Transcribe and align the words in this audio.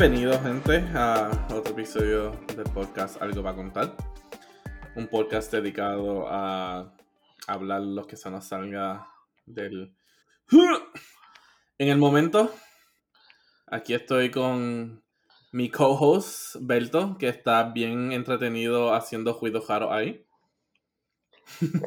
Bienvenidos, 0.00 0.40
gente, 0.42 0.84
a 0.94 1.28
otro 1.52 1.72
episodio 1.72 2.30
del 2.54 2.72
podcast 2.72 3.20
Algo 3.20 3.42
para 3.42 3.56
contar. 3.56 3.96
Un 4.94 5.08
podcast 5.08 5.50
dedicado 5.50 6.24
a 6.28 6.94
hablar 7.48 7.80
lo 7.82 8.06
que 8.06 8.16
se 8.16 8.30
nos 8.30 8.44
salga 8.44 9.08
del. 9.44 9.92
En 11.78 11.88
el 11.88 11.98
momento, 11.98 12.48
aquí 13.66 13.92
estoy 13.92 14.30
con 14.30 15.02
mi 15.50 15.68
co-host, 15.68 16.54
Belto, 16.60 17.16
que 17.18 17.28
está 17.28 17.64
bien 17.64 18.12
entretenido 18.12 18.94
haciendo 18.94 19.36
ruido 19.36 19.64
raro 19.68 19.92
ahí. 19.92 20.24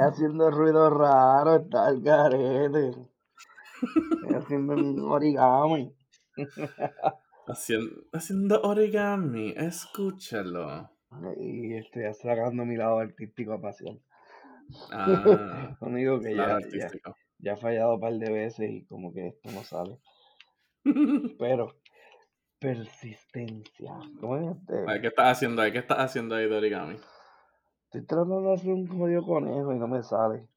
haciendo 0.01 0.51
ruido 0.51 0.89
raro, 0.89 1.55
está 1.55 1.87
el 1.87 2.01
garete. 2.01 2.91
haciendo 4.35 4.73
un 4.73 4.99
origami. 4.99 5.95
Haciendo, 7.51 8.03
haciendo 8.13 8.61
origami, 8.61 9.53
escúchalo. 9.57 10.89
Y 11.37 11.73
estoy 11.73 12.03
sacando 12.13 12.65
mi 12.65 12.77
lado 12.77 12.99
artístico 12.99 13.53
a 13.53 13.61
pasión. 13.61 14.01
Ah, 14.91 15.75
Conmigo 15.79 16.21
que 16.21 16.33
ya, 16.33 16.57
ya, 16.73 16.89
ya 17.39 17.53
he 17.53 17.57
fallado 17.57 17.95
un 17.95 17.99
par 17.99 18.13
de 18.13 18.31
veces 18.31 18.69
y 18.69 18.85
como 18.85 19.13
que 19.13 19.27
esto 19.27 19.51
no 19.51 19.63
sale. 19.63 19.99
Pero, 21.39 21.75
persistencia. 22.59 23.99
¿Cómo 24.21 24.37
es 24.37 24.57
este? 24.57 25.01
¿Qué 25.01 25.07
estás 25.07 25.37
haciendo 25.37 25.61
ahí? 25.61 25.71
¿Qué 25.73 25.79
estás 25.79 25.99
haciendo 25.99 26.35
ahí 26.35 26.47
de 26.47 26.55
origami? 26.55 26.95
Estoy 27.85 28.05
tratando 28.05 28.41
de 28.41 28.53
hacer 28.53 28.71
un 28.71 28.87
jodido 28.87 29.25
conejo 29.25 29.73
y 29.73 29.79
no 29.79 29.87
me 29.89 30.01
sale. 30.03 30.47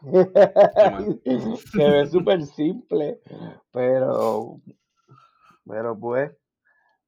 Se 1.72 1.90
ve 1.90 2.06
súper 2.06 2.44
simple, 2.44 3.20
pero, 3.72 4.60
pero 5.66 5.98
pues, 5.98 6.30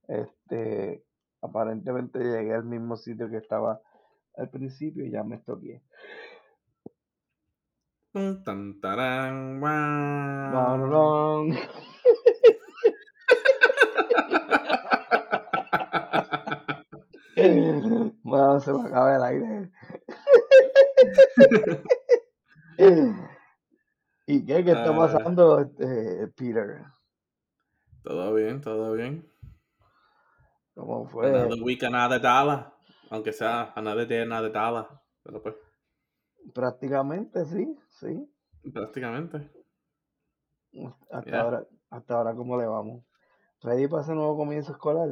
este, 0.08 1.05
aparentemente 1.41 2.19
llegué 2.19 2.55
al 2.55 2.64
mismo 2.64 2.97
sitio 2.97 3.30
que 3.30 3.36
estaba 3.36 3.80
al 4.36 4.50
principio 4.50 5.05
y 5.06 5.10
ya 5.10 5.22
me 5.22 5.36
estoqué. 5.36 5.82
Tan, 8.12 8.80
tarán, 8.80 9.60
guau. 9.60 10.50
No, 10.50 10.78
no, 10.78 11.44
no. 11.44 11.56
Bueno, 18.22 18.60
se 18.60 18.72
me 18.72 18.80
acaba 18.80 19.16
el 19.16 19.22
aire. 19.22 19.70
¿Y 24.27 24.45
qué? 24.47 24.64
¿Qué 24.64 24.70
está 24.70 24.91
Ah. 24.91 24.97
pasando, 24.97 25.61
este, 25.61 26.28
Peter? 26.28 26.84
Todo 28.03 28.33
bien, 28.34 28.61
todo 28.61 28.92
bien. 28.95 29.28
¿Cómo 30.75 31.06
fue? 31.09 31.28
Another 31.28 31.62
week, 31.62 31.83
another 31.84 32.20
dollar. 32.20 32.72
Aunque 33.11 33.33
sea 33.33 33.72
another 33.75 34.06
day, 34.06 34.20
another 34.22 34.53
dollar. 34.53 34.89
Pero 35.22 35.42
pues, 35.42 35.55
Prácticamente, 36.55 37.45
sí, 37.45 37.77
sí. 37.91 38.27
prácticamente. 38.72 39.50
Hasta 41.10 41.41
ahora, 41.41 41.66
hasta 41.91 42.15
ahora, 42.15 42.34
¿cómo 42.34 42.56
le 42.56 42.66
vamos? 42.66 43.04
¿Ready 43.62 43.88
para 43.88 44.03
ese 44.03 44.15
nuevo 44.15 44.37
comienzo 44.37 44.72
escolar? 44.72 45.09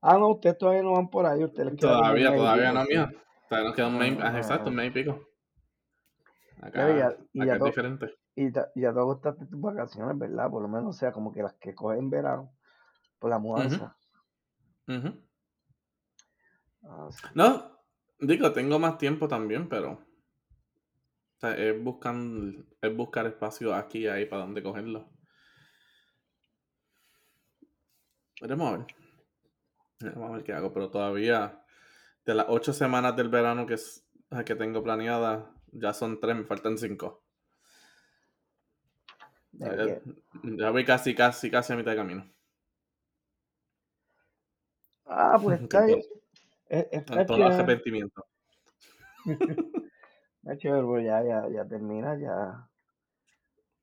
Ah, 0.00 0.18
no, 0.18 0.30
ustedes 0.30 0.58
todavía 0.58 0.82
no 0.82 0.94
van 0.94 1.08
por 1.08 1.26
ahí, 1.26 1.44
ustedes 1.44 1.76
Todavía, 1.76 2.34
todavía 2.34 2.72
no, 2.72 2.84
mía. 2.84 3.10
Todavía 3.48 3.68
nos 3.68 3.76
queda 3.76 3.86
un 3.88 3.98
mes, 3.98 4.18
Ah. 4.20 4.36
exacto, 4.36 4.70
un 4.70 4.76
mes 4.76 4.88
y 4.88 4.90
pico. 4.90 5.25
Acá, 6.60 6.88
Ya, 6.88 6.96
ya- 6.96 7.16
y 7.32 7.40
acá 7.40 7.46
ya 7.46 7.52
es 7.54 7.58
to- 7.58 7.64
diferente. 7.66 8.14
Y 8.34 8.52
ta- 8.52 8.70
ya 8.74 8.92
te 8.92 8.98
agostaste 8.98 9.46
tus 9.46 9.60
vacaciones, 9.60 10.18
¿verdad? 10.18 10.50
Por 10.50 10.62
lo 10.62 10.68
menos, 10.68 10.94
o 10.96 10.98
sea, 10.98 11.12
como 11.12 11.32
que 11.32 11.42
las 11.42 11.54
que 11.54 11.74
cogen 11.74 11.98
en 12.00 12.10
verano, 12.10 12.52
por 13.18 13.30
la 13.30 13.38
mudanza. 13.38 13.96
Ah, 16.84 17.08
sí. 17.10 17.26
No, 17.34 17.80
digo, 18.20 18.52
tengo 18.52 18.78
más 18.78 18.98
tiempo 18.98 19.26
también, 19.28 19.68
pero. 19.68 19.92
O 19.92 21.38
sea, 21.40 21.54
es, 21.54 21.82
buscan, 21.82 22.66
es 22.80 22.96
buscar 22.96 23.26
espacio 23.26 23.74
aquí 23.74 24.00
y 24.00 24.06
ahí 24.06 24.24
para 24.26 24.42
donde 24.42 24.62
cogerlo. 24.62 25.10
Veremos 28.40 28.68
a 28.72 28.76
ver. 28.78 28.86
Vamos 30.14 30.30
a 30.30 30.32
ver 30.34 30.44
qué 30.44 30.52
hago, 30.52 30.72
pero 30.72 30.90
todavía 30.90 31.62
de 32.24 32.34
las 32.34 32.46
ocho 32.48 32.72
semanas 32.72 33.16
del 33.16 33.28
verano 33.28 33.66
que, 33.66 33.74
es- 33.74 34.06
que 34.44 34.54
tengo 34.54 34.82
planeadas, 34.82 35.44
ya 35.78 35.92
son 35.92 36.20
tres, 36.20 36.36
me 36.36 36.44
faltan 36.44 36.78
cinco. 36.78 37.22
Ya, 39.52 40.00
ya 40.42 40.70
voy 40.70 40.84
casi, 40.84 41.14
casi, 41.14 41.50
casi 41.50 41.72
a 41.72 41.76
mitad 41.76 41.92
de 41.92 41.96
camino. 41.96 42.30
Ah, 45.06 45.38
pues 45.42 45.60
está, 45.62 45.88
eh, 45.88 46.00
está 46.68 47.16
con 47.16 47.26
todo 47.26 47.36
el 47.36 47.42
chévere. 47.44 47.54
arrepentimiento. 47.54 48.26
Está 50.42 50.58
chévere, 50.58 51.04
ya, 51.04 51.24
ya, 51.24 51.48
ya 51.48 51.66
termina, 51.66 52.16
ya, 52.16 52.70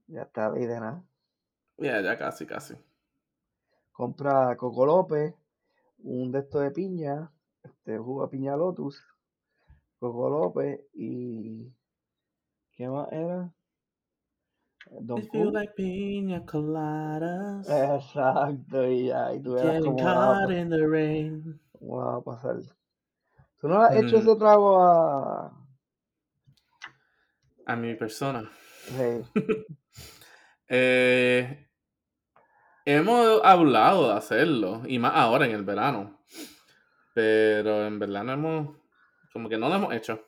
ya 0.07 0.21
está 0.21 0.53
ahí 0.53 0.65
de 0.65 0.79
nada. 0.79 1.03
Ya, 1.75 1.99
ya 1.99 2.17
casi, 2.17 2.45
casi. 2.45 2.75
Compra 3.91 4.55
Coco 4.55 4.85
López, 4.85 5.35
un 5.97 6.31
de 6.31 6.39
estos 6.39 6.61
de 6.61 6.71
piña, 6.71 7.29
este 7.63 7.97
jugo 7.97 8.23
de 8.23 8.29
piña 8.29 8.55
Lotus, 8.55 9.05
Coco 9.99 10.29
López 10.29 10.79
y 10.93 11.69
¿qué 12.75 12.87
más 12.87 13.11
era? 13.11 13.51
Don 15.01 15.21
If 15.21 15.33
you 15.33 15.45
Q. 15.45 15.51
like 15.51 15.75
piña 15.75 16.45
coladas, 16.45 17.67
Exacto, 17.67 18.87
y 18.87 19.07
ya, 19.07 19.33
y 19.33 19.41
tú 19.41 19.55
getting 19.57 19.95
caught 19.95 20.49
pa- 20.49 20.53
in 20.53 20.69
the 20.69 20.85
rain. 20.87 21.59
cómo 21.79 21.99
la 21.99 22.05
va 22.05 22.17
a 22.17 22.21
pasar. 22.21 22.57
¿Tú 23.59 23.67
no 23.67 23.79
le 23.79 23.85
has 23.85 23.95
hecho 23.95 24.17
Mm, 24.17 24.21
ese 24.21 24.35
trago 24.35 24.77
a... 24.81 25.51
a 27.65 27.75
mi 27.75 27.95
persona. 27.95 28.49
Hey, 28.97 29.23
Eh, 30.67 31.67
hemos 32.85 33.41
hablado 33.43 34.07
de 34.09 34.13
hacerlo, 34.13 34.81
y 34.87 34.99
más 34.99 35.13
ahora 35.15 35.45
en 35.45 35.51
el 35.51 35.63
verano. 35.63 36.19
Pero 37.13 37.85
en 37.85 37.99
verdad 37.99 38.23
no 38.23 38.33
hemos, 38.33 38.77
como 39.31 39.49
que 39.49 39.57
no 39.57 39.69
lo 39.69 39.75
hemos 39.75 39.93
hecho. 39.93 40.21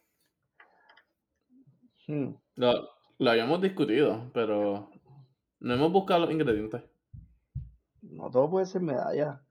Hmm, 2.07 2.33
Lo, 2.55 2.89
lo 3.19 3.31
habíamos 3.31 3.61
discutido, 3.61 4.29
pero 4.33 4.89
no 5.59 5.73
hemos 5.73 5.91
buscado 5.91 6.21
los 6.21 6.31
ingredientes. 6.31 6.81
no 8.01 8.29
todo 8.29 8.49
puede 8.49 8.65
ser 8.65 8.81
medalla. 8.81 9.41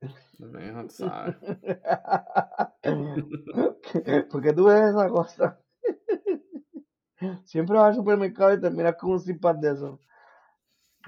¿Por 4.30 4.42
qué 4.42 4.52
tú 4.52 4.66
ves 4.66 4.90
esa 4.90 5.08
cosa? 5.08 5.58
Siempre 7.44 7.76
vas 7.76 7.90
al 7.90 7.96
supermercado 7.96 8.54
y 8.54 8.60
terminas 8.60 8.96
con 8.96 9.12
un 9.12 9.38
pack 9.40 9.58
de 9.58 9.72
eso. 9.72 9.98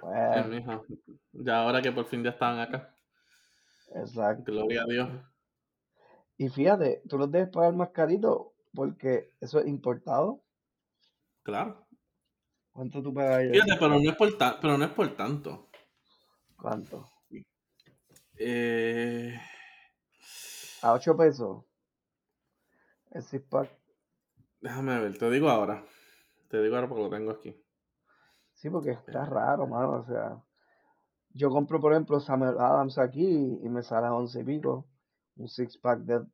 Bueno, 0.00 0.84
Ya 1.32 1.62
ahora 1.62 1.82
que 1.82 1.92
por 1.92 2.06
fin 2.06 2.22
ya 2.22 2.30
estaban 2.30 2.60
acá. 2.60 2.94
exacto. 3.94 4.52
Gloria 4.52 4.82
a 4.82 4.86
Dios. 4.86 5.08
Y 6.38 6.48
fíjate, 6.48 7.02
tú 7.08 7.18
los 7.18 7.30
debes 7.30 7.48
pagar 7.48 7.74
más 7.74 7.90
carito 7.90 8.52
porque 8.74 9.30
eso 9.40 9.58
es 9.58 9.66
importado. 9.66 10.40
Claro. 11.46 11.86
¿Cuánto 12.72 13.00
tú 13.00 13.14
pagas 13.14 13.36
ahí? 13.36 13.50
Fíjate, 13.50 13.76
pero 13.78 14.00
no 14.00 14.10
es 14.10 14.16
por, 14.16 14.36
ta- 14.36 14.58
pero 14.60 14.76
no 14.76 14.84
es 14.84 14.90
por 14.90 15.08
tanto. 15.16 15.68
¿Cuánto? 16.56 17.08
Eh, 18.36 19.32
A 20.82 20.92
8 20.92 21.16
pesos. 21.16 21.64
El 23.12 23.22
six 23.22 23.44
pack. 23.48 23.70
déjame 24.60 24.98
ver, 25.00 25.16
te 25.16 25.30
digo 25.30 25.48
ahora. 25.48 25.84
Te 26.50 26.60
digo 26.60 26.74
ahora 26.74 26.88
porque 26.88 27.04
lo 27.04 27.10
tengo 27.10 27.30
aquí. 27.30 27.56
Sí, 28.54 28.68
porque 28.68 28.90
está 28.90 29.24
raro, 29.24 29.68
mano. 29.68 29.92
O 30.00 30.04
sea, 30.04 30.42
yo 31.30 31.48
compro, 31.50 31.80
por 31.80 31.92
ejemplo, 31.92 32.18
Samuel 32.18 32.58
Adams 32.58 32.98
aquí 32.98 33.24
y 33.62 33.68
me 33.68 33.84
sale 33.84 34.08
a 34.08 34.14
11 34.14 34.40
y 34.40 34.44
pico. 34.44 34.88
Un 35.36 35.46
six 35.48 35.78
pack 35.78 36.00
de 36.00 36.26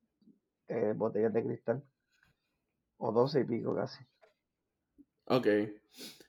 eh, 0.69 0.95
botellas 0.97 1.35
de 1.35 1.45
cristal. 1.45 1.85
O 2.97 3.13
12 3.13 3.41
y 3.41 3.45
pico 3.45 3.75
casi. 3.75 4.03
Ok. 5.27 5.47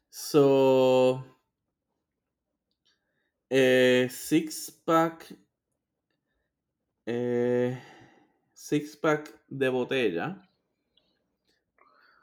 So. 0.10 1.24
Eh, 3.50 4.08
six 4.10 4.72
pack. 4.72 5.36
Eh, 7.06 7.78
six 8.54 8.96
pack 8.98 9.30
de 9.48 9.70
botella. 9.70 10.50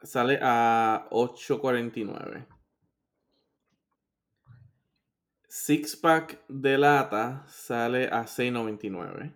Sale 0.03 0.39
a 0.43 1.07
8.49. 1.11 2.47
Six 5.47 5.97
pack 5.97 6.45
de 6.49 6.79
lata 6.79 7.45
sale 7.47 8.09
a 8.09 8.25
6.99. 8.25 9.33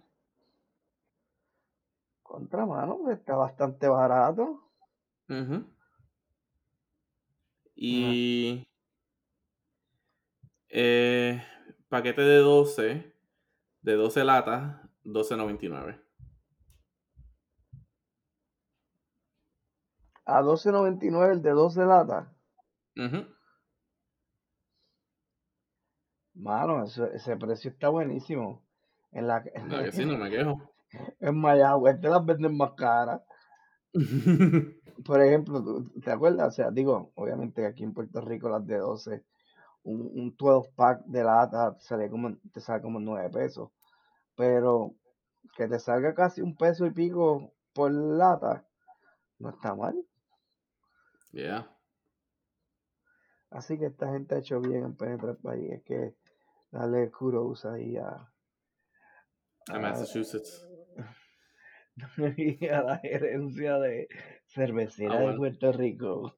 Contra 2.23 2.65
mano, 2.67 2.99
pues 2.99 3.19
está 3.19 3.37
bastante 3.37 3.87
barato. 3.89 4.71
Ujú. 5.29 5.74
Y 7.75 8.67
eh, 10.69 11.43
paquete 11.89 12.23
de 12.23 12.39
12, 12.39 13.13
de 13.83 13.93
12 13.95 14.25
latas, 14.25 14.77
12.99. 15.05 16.01
A 20.27 20.41
12.99 20.43 21.33
el 21.33 21.43
de 21.43 21.51
12 21.51 21.85
latas. 21.85 22.29
Mano, 26.35 26.85
eso- 26.85 27.07
ese 27.13 27.37
precio 27.37 27.71
está 27.71 27.89
buenísimo. 27.91 28.63
En 29.13 29.27
la 29.29 29.43
Claro 29.69 29.85
que 29.85 29.93
sí, 29.93 30.05
no 30.05 30.17
me 30.17 30.31
quejo. 30.31 30.71
en 31.21 31.37
Mayagüez 31.41 32.01
te 32.01 32.09
las 32.09 32.25
venden 32.25 32.57
más 32.57 32.73
caras. 32.73 33.21
Por 35.05 35.21
ejemplo, 35.23 35.63
¿tú- 35.63 35.91
¿te 36.01 36.11
acuerdas? 36.11 36.49
O 36.49 36.51
sea, 36.53 36.71
digo, 36.71 37.13
obviamente 37.15 37.67
aquí 37.67 37.85
en 37.85 37.95
Puerto 37.95 38.21
Rico 38.21 38.49
las 38.49 38.67
de 38.67 38.79
12, 38.79 39.25
un, 39.85 40.01
un 40.15 40.37
12 40.39 40.71
pack 40.77 41.05
de 41.07 41.25
lata 41.25 41.77
sale 41.81 42.11
como, 42.11 42.37
te 42.53 42.61
sale 42.61 42.83
como 42.83 43.01
9 43.01 43.31
pesos. 43.31 43.71
Pero 44.37 44.95
que 45.57 45.69
te 45.69 45.79
salga 45.79 46.15
casi 46.15 46.43
un 46.43 46.57
peso 46.57 46.87
y 46.87 46.91
pico 46.93 47.53
por 47.75 47.93
lata, 47.93 48.67
no 49.39 49.51
está 49.51 49.75
mal. 49.75 49.97
yeah. 51.33 51.65
Así 53.51 53.79
que 53.79 53.87
esta 53.87 54.13
gente 54.13 54.35
ha 54.35 54.39
hecho 54.39 54.61
bien 54.61 54.85
en 54.85 54.97
penetrar 54.97 55.31
el 55.31 55.37
país. 55.39 55.73
Es 55.73 55.83
que 55.83 56.15
darle 56.71 57.11
kudos 57.11 57.65
ahí 57.65 57.97
a, 57.97 58.31
A 59.69 59.75
a, 59.75 59.79
Massachusetts. 59.79 60.67
y 62.37 62.67
a 62.67 62.83
la 62.83 62.99
gerencia 62.99 63.79
de 63.79 64.09
cervecera 64.47 65.15
Ah, 65.15 65.19
de 65.19 65.25
bueno. 65.25 65.39
Puerto 65.39 65.73
Rico. 65.73 66.35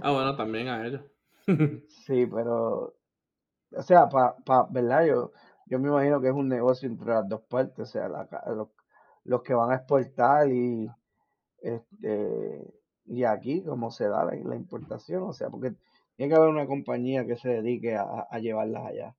Ah, 0.00 0.12
bueno, 0.12 0.36
también 0.36 0.68
a 0.68 0.86
ellos. 0.86 1.02
Sí, 1.88 2.26
pero, 2.26 2.94
o 3.72 3.82
sea, 3.82 4.08
pa, 4.08 4.36
pa, 4.44 4.66
¿verdad? 4.70 5.06
Yo, 5.06 5.32
yo 5.66 5.78
me 5.78 5.88
imagino 5.88 6.20
que 6.20 6.28
es 6.28 6.34
un 6.34 6.48
negocio 6.48 6.88
entre 6.88 7.08
las 7.08 7.28
dos 7.28 7.42
partes, 7.42 7.80
o 7.80 7.86
sea, 7.86 8.08
la 8.08 8.28
los, 8.48 8.68
los 9.24 9.42
que 9.42 9.54
van 9.54 9.70
a 9.72 9.76
exportar 9.76 10.48
y, 10.50 10.88
este, 11.62 12.74
y 13.06 13.24
aquí, 13.24 13.62
como 13.64 13.90
se 13.90 14.08
da 14.08 14.24
la, 14.24 14.34
la 14.36 14.56
importación, 14.56 15.24
o 15.24 15.32
sea, 15.32 15.50
porque 15.50 15.74
tiene 16.16 16.30
que 16.32 16.36
haber 16.38 16.50
una 16.50 16.66
compañía 16.66 17.26
que 17.26 17.36
se 17.36 17.50
dedique 17.50 17.96
a, 17.96 18.26
a 18.30 18.38
llevarlas 18.38 18.86
allá. 18.86 19.16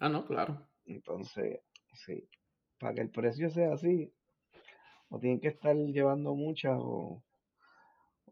ah, 0.00 0.08
no, 0.08 0.24
claro. 0.24 0.68
Entonces, 0.86 1.60
sí, 1.94 2.28
para 2.78 2.94
que 2.94 3.00
el 3.02 3.10
precio 3.10 3.50
sea 3.50 3.74
así, 3.74 4.12
o 5.08 5.18
tienen 5.18 5.40
que 5.40 5.48
estar 5.48 5.74
llevando 5.76 6.34
muchas 6.34 6.76
o, 6.78 7.22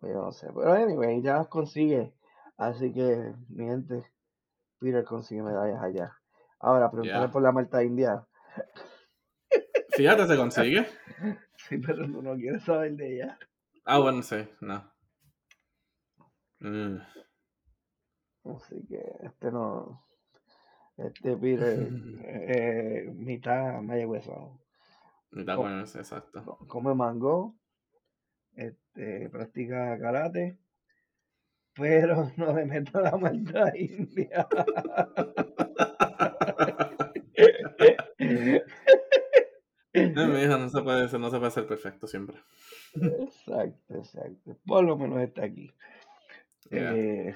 o 0.01 0.07
yo 0.07 0.23
no 0.23 0.33
sé. 0.33 0.49
Pero 0.55 0.73
anyway, 0.73 1.23
ya 1.23 1.37
las 1.37 1.49
consigue. 1.49 2.15
Así 2.57 2.93
que, 2.93 3.35
mi 3.49 3.67
gente, 3.67 4.05
Peter 4.79 5.05
consigue 5.05 5.43
medallas 5.43 5.83
allá. 5.83 6.17
Ahora, 6.61 6.91
preguntarle 6.91 7.29
por 7.29 7.43
la 7.43 7.53
Malta 7.53 7.83
India. 7.83 8.27
Fíjate, 9.91 10.27
se 10.27 10.37
consigue. 10.37 10.87
Sí, 11.69 11.79
pero 11.79 12.05
tú 12.07 12.21
no 12.23 12.35
quieres 12.35 12.65
saber 12.65 12.97
de 12.97 13.15
ella. 13.15 13.39
Ah, 13.85 14.01
bueno, 14.01 14.21
sí, 14.23 14.37
no. 14.61 14.93
Mm. 16.59 16.99
Así 18.45 18.85
que 18.89 19.01
este 19.23 19.53
no. 19.53 20.05
Este 20.97 21.37
Peter, 21.37 21.89
eh, 22.25 23.13
mitad 23.15 23.81
mayagüezano. 23.81 24.59
Está 24.59 24.62
Sí, 25.33 25.99
exacto. 25.99 26.45
co- 26.45 26.59
Come 26.69 26.95
mango, 26.95 27.57
este, 28.55 29.29
practica 29.31 29.99
karate, 29.99 30.59
pero 31.75 32.31
no 32.37 32.53
le 32.55 32.65
meto 32.67 33.01
la 33.01 33.17
Malta 33.17 33.73
India. 33.77 34.47
Eh, 39.95 40.09
mi 40.15 40.41
hija, 40.43 40.57
no 40.59 40.69
se 40.71 40.81
puede 40.83 41.09
ser, 41.09 41.21
no 41.21 41.31
se 41.31 41.39
puede 41.39 41.51
ser 41.51 41.67
perfecto 41.67 42.07
siempre. 42.07 42.39
Exacto, 42.95 43.95
exacto. 43.97 44.57
Por 44.67 44.85
lo 44.85 44.97
menos 44.97 45.21
está 45.21 45.45
aquí. 45.45 45.71
Yeah. 46.71 46.95
Eh, 46.95 47.35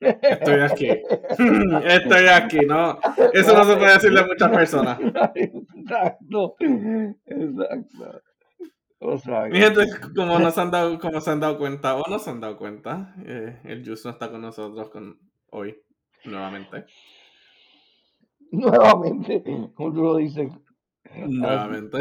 Estoy 0.00 0.60
aquí. 0.60 0.88
Estoy 1.84 2.26
aquí, 2.28 2.58
¿no? 2.66 2.98
Eso 3.32 3.54
no 3.54 3.64
se 3.64 3.76
puede 3.76 3.92
decirle 3.94 4.20
a 4.20 4.26
muchas 4.26 4.50
personas. 4.50 4.98
Exacto, 5.34 6.56
exacto. 7.26 8.22
O 9.00 9.16
sea, 9.16 9.46
Mi 9.46 9.58
gente, 9.60 9.86
como 10.14 10.38
nos 10.38 10.58
han 10.58 10.70
dado, 10.70 10.98
como 10.98 11.20
se 11.20 11.30
han 11.30 11.40
dado 11.40 11.56
cuenta 11.56 11.96
o 11.96 12.08
no 12.10 12.18
se 12.18 12.30
han 12.30 12.40
dado 12.40 12.58
cuenta, 12.58 13.14
eh, 13.24 13.60
el 13.64 13.84
Juice 13.84 14.02
no 14.04 14.10
está 14.10 14.30
con 14.30 14.42
nosotros 14.42 14.90
con, 14.90 15.18
hoy, 15.50 15.80
nuevamente. 16.24 16.84
nuevamente, 18.50 19.42
como 19.74 19.92
tú 19.92 20.02
lo 20.02 20.16
dices, 20.16 20.50
Nuevamente. 21.26 21.98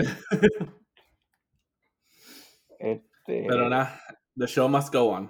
este, 2.80 3.46
Pero 3.48 3.70
nada, 3.70 4.02
the 4.36 4.48
show 4.48 4.68
must 4.68 4.94
go 4.94 5.10
on. 5.12 5.30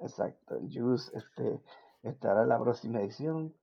Exacto, 0.00 0.56
el 0.56 0.68
Juice 0.72 1.10
este, 1.16 1.60
estará 2.02 2.42
en 2.42 2.48
la 2.48 2.60
próxima 2.60 3.00
edición 3.00 3.54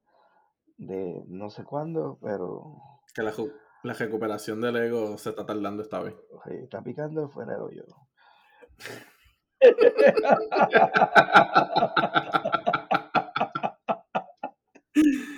de 0.77 1.23
no 1.27 1.49
sé 1.49 1.63
cuándo, 1.63 2.17
pero 2.21 2.77
Que 3.13 3.23
la, 3.23 3.33
recuperación 3.93 4.61
del 4.61 4.77
ego 4.77 5.17
se 5.17 5.29
está 5.29 5.45
tardando 5.45 5.83
esta 5.83 6.01
vez. 6.01 6.15
está 6.45 6.81
picando 6.81 7.29
fuera 7.29 7.53
del 7.53 7.61
hoyo. 7.61 7.85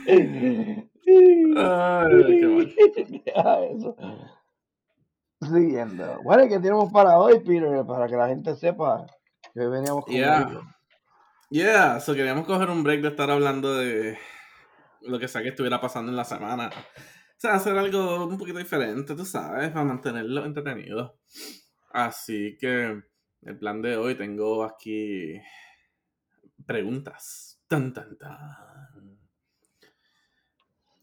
Ay, 0.07 0.89
qué 1.03 1.37
mal. 1.47 2.75
Deja 3.25 3.65
eso. 3.65 3.95
Siguiendo. 5.41 6.21
Bueno, 6.23 6.45
¿y 6.45 6.49
¿qué 6.49 6.59
tenemos 6.59 6.91
para 6.91 7.19
hoy, 7.19 7.39
Peter? 7.39 7.85
Para 7.85 8.07
que 8.07 8.15
la 8.15 8.27
gente 8.27 8.55
sepa 8.55 9.05
que 9.53 9.59
hoy 9.59 9.69
veníamos 9.69 10.05
con 10.05 10.13
Yeah. 10.13 10.74
Yeah, 11.55 12.01
so 12.01 12.13
queríamos 12.13 12.45
coger 12.45 12.69
un 12.69 12.83
break 12.83 12.99
de 12.99 13.07
estar 13.07 13.31
hablando 13.31 13.75
de 13.75 14.17
lo 15.03 15.17
que 15.17 15.29
sea 15.29 15.41
que 15.41 15.47
estuviera 15.47 15.79
pasando 15.79 16.11
en 16.11 16.17
la 16.17 16.25
semana. 16.25 16.67
O 16.67 17.37
sea, 17.37 17.53
hacer 17.53 17.77
algo 17.77 18.25
un 18.25 18.37
poquito 18.37 18.59
diferente, 18.59 19.15
tú 19.15 19.23
sabes, 19.23 19.69
para 19.69 19.85
mantenerlo 19.85 20.43
entretenido. 20.43 21.17
Así 21.91 22.57
que 22.59 23.01
el 23.43 23.57
plan 23.57 23.81
de 23.81 23.95
hoy 23.95 24.15
tengo 24.15 24.65
aquí 24.65 25.39
preguntas. 26.65 27.63
Tan, 27.69 27.93
tan, 27.93 28.17
tan. 28.17 29.17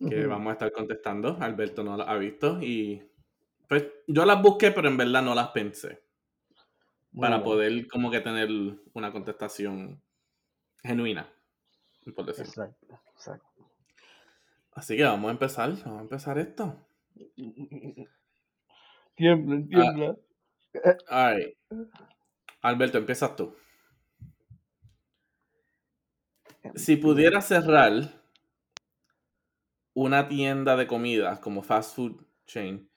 Que 0.06 0.26
vamos 0.26 0.50
a 0.50 0.52
estar 0.52 0.70
contestando. 0.70 1.38
Alberto 1.40 1.82
no 1.82 1.96
las 1.96 2.08
ha 2.08 2.16
visto 2.16 2.60
y 2.60 3.02
pues 3.70 3.86
yo 4.06 4.26
las 4.26 4.42
busqué, 4.42 4.70
pero 4.70 4.88
en 4.88 4.98
verdad 4.98 5.22
no 5.22 5.34
las 5.34 5.48
pensé. 5.48 6.04
Muy 7.12 7.22
para 7.22 7.36
bien. 7.36 7.44
poder 7.44 7.88
como 7.88 8.10
que 8.10 8.20
tener 8.20 8.50
una 8.92 9.10
contestación 9.10 10.02
genuina, 10.82 11.32
por 12.14 12.26
decirlo. 12.26 12.50
Exacto, 12.50 13.00
exacto. 13.14 13.48
Así 14.72 14.96
que 14.96 15.04
vamos 15.04 15.28
a 15.28 15.32
empezar, 15.32 15.70
vamos 15.84 15.98
a 15.98 16.02
empezar 16.02 16.38
esto. 16.38 16.86
Tiembla, 19.14 19.66
tiembla. 19.68 20.16
Alright. 21.08 21.56
Alberto, 22.62 22.98
empiezas 22.98 23.36
tú. 23.36 23.54
Si 26.74 26.96
pudieras 26.96 27.48
cerrar 27.48 27.92
una 29.94 30.28
tienda 30.28 30.76
de 30.76 30.86
comida 30.86 31.40
como 31.40 31.62
fast 31.62 31.96
food 31.96 32.24
chain 32.46 32.88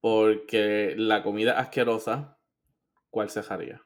porque 0.00 0.94
la 0.96 1.22
comida 1.22 1.52
es 1.52 1.58
asquerosa, 1.58 2.38
¿cuál 3.10 3.30
cerraría? 3.30 3.80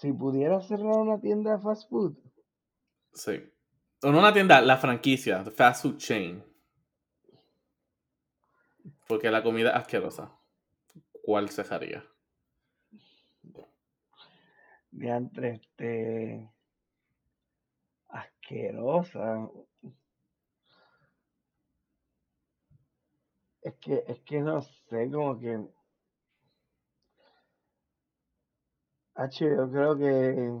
Si 0.00 0.12
pudiera 0.12 0.60
cerrar 0.60 0.96
una 0.96 1.20
tienda 1.20 1.56
de 1.56 1.62
fast 1.62 1.88
food, 1.88 2.16
Sí. 3.12 3.42
O 4.02 4.12
no 4.12 4.20
una 4.20 4.32
tienda, 4.32 4.60
la 4.60 4.76
franquicia, 4.76 5.42
the 5.42 5.50
fast 5.50 5.82
food 5.82 5.96
chain. 5.96 6.44
Porque 9.08 9.30
la 9.30 9.42
comida 9.42 9.70
es 9.70 9.76
asquerosa. 9.76 10.38
¿Cuál 11.24 11.48
cerraría? 11.48 12.04
de 14.90 15.08
entre 15.08 15.54
este 15.54 16.50
asquerosa. 18.08 19.50
Es 23.62 23.74
que, 23.80 24.04
es 24.06 24.20
que 24.20 24.40
no 24.40 24.62
sé, 24.62 25.10
como 25.10 25.38
que. 25.38 25.77
H, 29.18 29.44
yo 29.44 29.68
creo 29.68 29.98
que. 29.98 30.52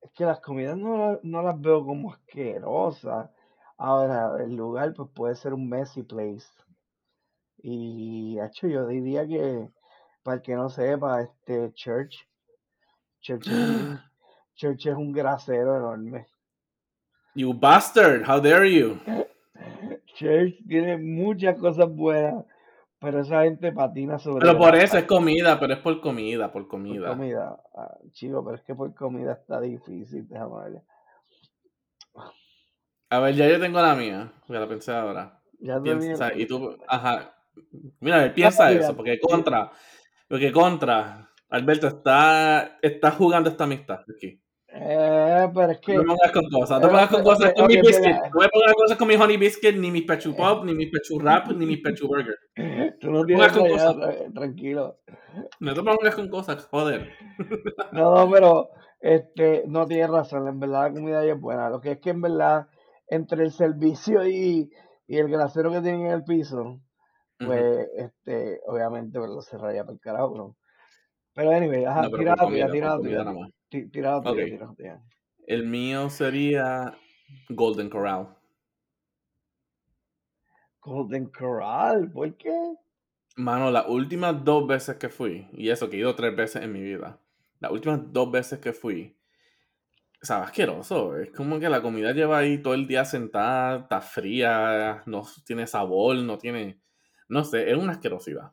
Es 0.00 0.10
que 0.12 0.24
las 0.24 0.40
comidas 0.40 0.78
no, 0.78 1.20
no 1.22 1.42
las 1.42 1.60
veo 1.60 1.84
como 1.84 2.12
asquerosas. 2.12 3.30
Ahora, 3.76 4.42
el 4.42 4.56
lugar 4.56 4.94
pues 4.94 5.10
puede 5.14 5.34
ser 5.34 5.52
un 5.52 5.68
messy 5.68 6.02
place. 6.02 6.48
Y 7.58 8.38
H, 8.38 8.70
yo 8.70 8.86
diría 8.86 9.26
que, 9.26 9.68
para 10.22 10.36
el 10.36 10.42
que 10.42 10.54
no 10.54 10.70
sepa, 10.70 11.20
este 11.20 11.72
Church. 11.74 12.26
Church 13.20 13.48
es 13.48 13.98
Church 14.54 14.86
es 14.86 14.94
un 14.96 15.12
grasero 15.12 15.76
enorme. 15.76 16.26
You 17.34 17.52
bastard, 17.52 18.26
how 18.26 18.40
dare 18.40 18.64
you? 18.64 18.98
Church 20.14 20.54
tiene 20.66 20.96
muchas 20.96 21.58
cosas 21.58 21.94
buenas, 21.94 22.46
pero 22.98 23.20
esa 23.20 23.42
gente 23.42 23.72
patina 23.72 24.18
sobre. 24.18 24.46
Pero 24.46 24.58
por 24.58 24.74
eso 24.74 24.96
es 24.96 25.04
comida, 25.04 25.60
pero 25.60 25.74
es 25.74 25.80
por 25.80 26.00
comida, 26.00 26.50
por 26.50 26.66
comida. 26.66 27.08
Por 27.08 27.16
comida, 27.16 27.62
ah, 27.74 27.98
chico, 28.12 28.44
pero 28.44 28.56
es 28.56 28.62
que 28.62 28.74
por 28.74 28.94
comida 28.94 29.32
está 29.32 29.60
difícil, 29.60 30.26
déjame 30.28 30.70
ver. 30.70 30.82
A 33.10 33.20
ver, 33.20 33.34
ya 33.34 33.48
yo 33.48 33.60
tengo 33.60 33.80
la 33.80 33.94
mía, 33.94 34.32
porque 34.46 34.60
la 34.60 34.68
pensé 34.68 34.92
ahora. 34.92 35.40
Ya 35.58 35.80
Piensa, 35.80 36.34
y 36.34 36.46
tú, 36.46 36.76
ajá. 36.88 37.34
Mira, 38.00 38.32
piensa 38.34 38.70
eso, 38.72 38.94
porque 38.96 39.18
contra, 39.20 39.70
porque 40.28 40.52
contra, 40.52 41.30
Alberto 41.48 41.86
está, 41.86 42.78
está 42.82 43.10
jugando 43.12 43.48
esta 43.50 43.64
amistad 43.64 44.00
aquí. 44.14 44.42
Eh, 44.68 45.48
pero 45.54 45.72
es 45.72 45.80
que. 45.80 45.94
No 45.94 46.02
me 46.02 46.08
pongas 46.08 46.32
con 46.32 46.44
cosas, 46.50 46.80
no 46.80 46.86
Eh, 46.88 46.90
me 46.90 46.92
pongas 46.92 47.08
con 47.10 47.20
ok, 47.20 47.26
cosas 47.26 47.52
con 47.54 47.66
mis 47.66 47.80
biscuits. 47.80 48.18
No 48.34 48.40
me 48.40 48.48
pongas 48.48 48.74
cosas 48.74 48.98
con 48.98 49.08
mi 49.08 49.14
honey 49.14 49.36
biscuit, 49.36 49.76
ni 49.76 49.90
mis 49.90 50.02
pechu 50.04 50.34
pop, 50.36 50.64
ni 50.64 50.74
mis 50.74 50.90
pechu 50.90 51.18
wrap, 51.18 51.48
ni 51.48 51.66
mis 51.66 51.80
pechu 51.80 52.08
burger. 52.08 52.34
Tú 53.00 53.10
no 53.10 53.24
tienes 53.24 53.52
con 53.52 53.68
cosas. 53.68 53.96
tra- 53.96 54.34
tranquilo. 54.34 54.96
No 55.60 55.74
te 55.74 55.82
pongas 55.82 56.14
con 56.14 56.28
cosas, 56.28 56.66
joder. 56.66 57.10
No, 57.92 58.14
no, 58.16 58.30
pero 58.30 58.68
este, 59.00 59.64
no 59.66 59.86
tienes 59.86 60.10
razón, 60.10 60.48
en 60.48 60.58
verdad 60.58 60.88
la 60.88 60.92
comida 60.92 61.20
ahí 61.20 61.30
es 61.30 61.40
buena. 61.40 61.70
Lo 61.70 61.80
que 61.80 61.92
es 61.92 62.00
que 62.00 62.10
en 62.10 62.20
verdad, 62.22 62.66
entre 63.08 63.44
el 63.44 63.52
servicio 63.52 64.26
y, 64.26 64.70
y 65.06 65.16
el 65.18 65.28
grasero 65.28 65.70
que 65.70 65.80
tienen 65.80 66.06
en 66.06 66.12
el 66.12 66.24
piso, 66.24 66.80
pues, 67.38 67.86
este, 67.96 68.60
obviamente, 68.66 69.18
lo 69.18 69.40
cerraría 69.42 69.84
por 69.84 69.94
el 69.94 70.00
carajo, 70.00 70.32
pero. 70.32 70.56
Pero 71.36 71.50
anyway, 71.50 71.84
ajá, 71.84 72.02
No, 72.02 72.10
pero 72.10 72.18
tira 72.22 72.34
la 72.34 72.46
tuya, 72.48 72.70
tira 72.70 72.70
por 72.70 72.72
la 72.72 72.96
tuya. 72.96 72.96
comida 72.96 73.24
nada 73.24 73.38
más. 73.38 73.50
ti- 73.68 73.88
Tira 73.90 74.10
la 74.12 74.22
tuya, 74.22 74.32
Ok. 74.32 74.50
tira 74.50 74.66
la 74.66 74.74
tuya. 74.74 75.02
El 75.46 75.66
mío 75.66 76.08
sería 76.10 76.98
Golden 77.50 77.90
Corral. 77.90 78.28
Golden 80.80 81.26
Corral, 81.26 82.10
¿por 82.10 82.34
qué? 82.36 82.52
Mano, 83.36 83.70
las 83.70 83.86
últimas 83.86 84.42
dos 84.44 84.66
veces 84.66 84.96
que 84.96 85.10
fui, 85.10 85.46
y 85.52 85.68
eso 85.68 85.90
que 85.90 85.96
he 85.96 86.00
ido 86.00 86.14
tres 86.14 86.34
veces 86.34 86.62
en 86.62 86.72
mi 86.72 86.80
vida, 86.80 87.20
las 87.60 87.70
últimas 87.70 88.00
dos 88.14 88.30
veces 88.30 88.58
que 88.60 88.72
fui, 88.72 89.14
sabe 90.22 90.44
asqueroso. 90.46 91.18
Es 91.18 91.30
como 91.32 91.60
que 91.60 91.68
la 91.68 91.82
comida 91.82 92.12
lleva 92.12 92.38
ahí 92.38 92.56
todo 92.62 92.72
el 92.72 92.86
día 92.86 93.04
sentada, 93.04 93.80
está 93.80 94.00
fría, 94.00 95.02
no 95.04 95.22
tiene 95.44 95.66
sabor, 95.66 96.16
no 96.16 96.38
tiene. 96.38 96.80
No 97.28 97.44
sé, 97.44 97.70
es 97.70 97.76
una 97.76 97.92
asquerosidad. 97.92 98.52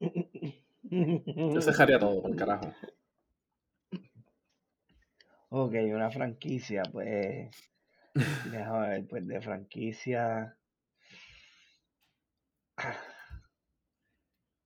Yo 0.90 0.90
cejaría 1.62 1.98
todo, 1.98 2.22
por 2.22 2.36
carajo. 2.36 2.72
Ok, 5.48 5.74
una 5.92 6.10
franquicia, 6.10 6.82
pues. 6.92 7.50
Déjame 8.50 8.88
ver, 8.88 9.06
pues 9.06 9.26
de 9.26 9.40
franquicia. 9.40 10.56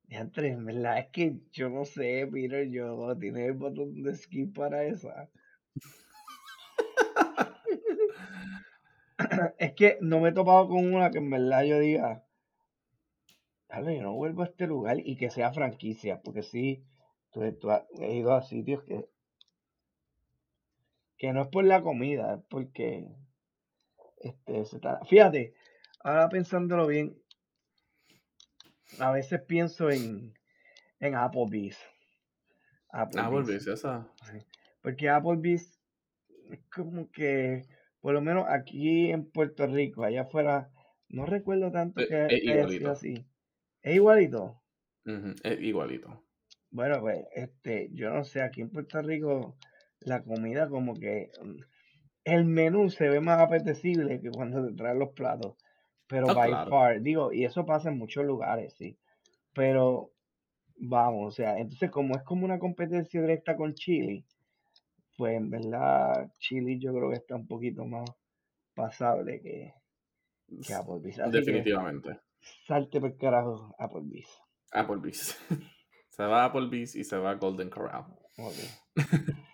Diantre, 0.05 0.49
en 0.49 0.65
verdad, 0.65 0.99
es 0.99 1.07
que 1.13 1.39
yo 1.53 1.69
no 1.69 1.85
sé, 1.85 2.27
Peter, 2.33 2.69
yo 2.71 3.15
tiene 3.19 3.47
el 3.47 3.53
botón 3.53 4.03
de 4.03 4.15
skip 4.15 4.57
para 4.57 4.85
esa. 4.85 5.29
es 9.59 9.73
que 9.75 9.99
no 10.01 10.21
me 10.21 10.31
he 10.31 10.33
topado 10.33 10.69
con 10.69 10.95
una 10.95 11.11
que 11.11 11.19
en 11.19 11.31
verdad 11.31 11.65
yo 11.65 11.79
diga, 11.79 12.25
dale, 13.69 13.97
yo 13.97 14.03
no 14.03 14.15
vuelvo 14.15 14.43
a 14.43 14.47
este 14.47 14.67
lugar 14.67 14.99
y 14.99 15.17
que 15.17 15.31
sea 15.31 15.53
franquicia, 15.53 16.21
porque 16.23 16.43
sí, 16.43 16.85
tú, 17.33 17.41
tú 17.59 17.71
has- 17.71 17.85
he 18.01 18.15
ido 18.15 18.33
a 18.35 18.43
sitios 18.43 18.83
que, 18.85 19.09
que 21.17 21.33
no 21.33 21.43
es 21.43 21.49
por 21.49 21.65
la 21.65 21.83
comida, 21.83 22.35
es 22.35 22.41
porque 22.49 23.07
este, 24.21 24.65
se 24.65 24.77
está- 24.77 25.05
Fíjate, 25.05 25.55
ahora 26.03 26.29
pensándolo 26.29 26.87
bien, 26.87 27.17
a 28.99 29.11
veces 29.13 29.41
pienso 29.43 29.91
en, 29.91 30.35
en 31.01 31.15
Applebee's. 31.15 31.79
Applebee's. 32.91 33.31
volvés, 33.31 33.67
esa. 33.67 34.09
Porque 34.81 35.09
Applebee's 35.09 35.79
es 36.51 36.61
como 36.75 37.11
que, 37.11 37.65
por 38.01 38.15
lo 38.15 38.23
menos 38.23 38.47
aquí 38.49 39.11
en 39.11 39.31
Puerto 39.31 39.67
Rico, 39.67 40.05
allá 40.05 40.23
afuera, 40.23 40.71
no 41.09 41.27
recuerdo 41.27 41.71
tanto 41.71 42.01
Es- 42.01 42.09
que, 42.09 42.17
haya 42.17 42.69
sido 42.69 42.91
así. 42.91 43.27
Es 43.83 43.97
igualito. 43.97 44.63
Ujú, 45.07 45.35
es 45.43 45.61
igualito. 45.61 46.23
Bueno, 46.71 47.01
pues, 47.01 47.25
este, 47.35 47.89
yo 47.93 48.11
no 48.11 48.25
sé, 48.25 48.43
aquí 48.43 48.61
en 48.61 48.71
Puerto 48.71 49.01
Rico 49.03 49.57
la 50.01 50.23
comida 50.23 50.69
como 50.69 50.95
que 50.95 51.31
mm, 51.43 51.61
el 52.25 52.45
menú 52.45 52.91
se 52.91 53.09
ve 53.09 53.21
más 53.21 53.41
apetecible 53.41 54.21
que 54.21 54.31
cuando 54.31 54.67
te 54.67 54.75
traen 54.75 54.99
los 54.99 55.11
platos. 55.15 55.57
Pero 56.09 56.29
Ah, 56.29 56.35
by 56.35 56.51
claro. 56.51 56.71
far, 56.71 57.03
digo, 57.03 57.33
y 57.33 57.45
eso 57.45 57.67
pasa 57.67 57.91
en 57.91 57.99
muchos 57.99 58.25
lugares, 58.25 58.75
sí. 58.75 58.99
Pero 59.55 60.13
vamos, 60.79 61.29
o 61.29 61.33
sea, 61.37 61.59
entonces 61.59 61.91
como 61.91 62.17
es 62.17 62.23
como 62.25 62.45
una 62.47 62.59
competencia 62.61 63.21
directa 63.21 63.57
con 63.57 63.75
Chile, 63.75 64.25
pues 65.17 65.37
en 65.37 65.51
verdad 65.51 66.31
Chile 66.39 66.79
yo 66.81 66.95
creo 66.95 67.11
que 67.11 67.17
está 67.17 67.37
un 67.37 67.47
poquito 67.49 67.85
más 67.87 68.11
pasable 68.75 69.41
que, 69.43 69.75
que 70.65 70.75
Applebee's. 70.75 71.19
Así 71.21 71.45
que 71.45 71.71
Definitivamente. 71.71 72.21
Salte 72.67 73.01
por 73.01 73.17
carajo 73.17 73.75
Applebee's. 73.79 74.29
Applebee's. 74.73 75.39
se 76.11 76.25
va 76.25 76.45
Applebee's 76.45 76.95
y 76.97 77.05
se 77.05 77.17
va 77.17 77.31
a 77.31 77.35
Golden 77.35 77.71
Corral. 77.71 78.07
Ok. 78.39 78.55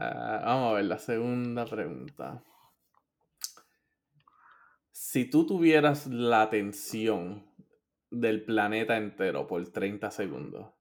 Ah, 0.00 0.42
vamos 0.44 0.70
a 0.70 0.74
ver 0.76 0.84
la 0.84 0.98
segunda 1.00 1.66
pregunta. 1.66 2.44
Si 4.92 5.28
tú 5.28 5.44
tuvieras 5.44 6.06
la 6.06 6.42
atención 6.42 7.52
del 8.08 8.44
planeta 8.44 8.96
entero 8.96 9.48
por 9.48 9.68
30 9.72 10.10
segundos, 10.12 10.72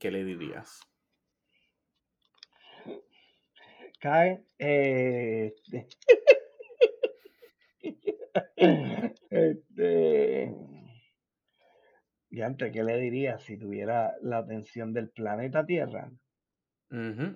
¿qué 0.00 0.10
le 0.10 0.24
dirías? 0.24 0.80
Cae, 4.00 4.46
eh, 4.58 5.54
este, 9.30 10.54
y 12.30 12.42
antes, 12.42 12.72
¿qué 12.72 12.84
le 12.84 12.98
diría 12.98 13.38
si 13.38 13.56
tuviera 13.56 14.14
la 14.22 14.38
atención 14.38 14.92
del 14.92 15.10
planeta 15.10 15.66
Tierra? 15.66 16.12
Ujú, 16.90 17.26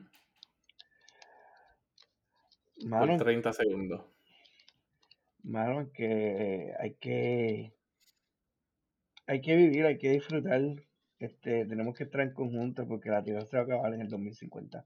Por 2.77 2.89
Mano, 2.89 3.17
30 3.17 3.53
segundos. 3.53 4.03
mano, 5.43 5.91
que 5.93 6.73
hay 6.79 6.95
que, 6.95 7.73
hay 9.27 9.41
que 9.41 9.57
vivir, 9.57 9.87
hay 9.87 9.97
que 9.99 10.11
disfrutar, 10.11 10.61
este, 11.19 11.65
tenemos 11.67 11.97
que 11.97 12.05
estar 12.05 12.21
en 12.21 12.35
conjunto 12.35 12.87
porque 12.87 13.09
la 13.11 13.23
Tierra 13.23 13.47
se 13.47 13.57
va 13.57 13.63
a 13.63 13.65
acabar 13.65 13.95
en 13.95 14.03
el 14.03 14.09
2050. 14.09 14.85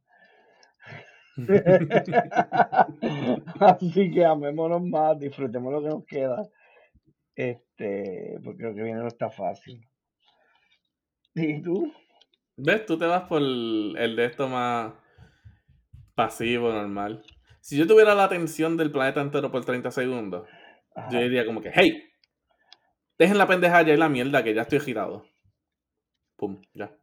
Así 3.60 4.10
que 4.10 4.24
amémonos 4.24 4.82
más, 4.82 5.18
disfrutemos 5.18 5.72
lo 5.72 5.82
que 5.82 5.88
nos 5.88 6.04
queda, 6.04 6.42
este, 7.34 8.38
porque 8.44 8.62
lo 8.62 8.74
que 8.74 8.82
viene 8.82 9.00
no 9.00 9.08
está 9.08 9.30
fácil. 9.30 9.86
¿Y 11.34 11.60
tú? 11.62 11.92
¿Ves? 12.56 12.86
Tú 12.86 12.96
te 12.96 13.06
vas 13.06 13.22
por 13.22 13.42
el, 13.42 14.14
de 14.16 14.24
esto 14.24 14.48
más 14.48 14.92
pasivo, 16.14 16.72
normal. 16.72 17.24
Si 17.60 17.76
yo 17.76 17.86
tuviera 17.86 18.14
la 18.14 18.24
atención 18.24 18.76
del 18.76 18.92
planeta 18.92 19.20
entero 19.20 19.50
por 19.50 19.64
30 19.64 19.90
segundos, 19.90 20.48
yo 21.10 21.18
diría 21.18 21.44
como 21.44 21.60
que, 21.60 21.72
hey, 21.74 22.04
dejen 23.18 23.38
la 23.38 23.48
pendeja 23.48 23.82
ya 23.82 23.94
y 23.94 23.96
la 23.96 24.08
mierda 24.08 24.44
que 24.44 24.54
ya 24.54 24.62
estoy 24.62 24.78
girado. 24.78 25.26
Pum, 26.36 26.62
ya. 26.74 26.96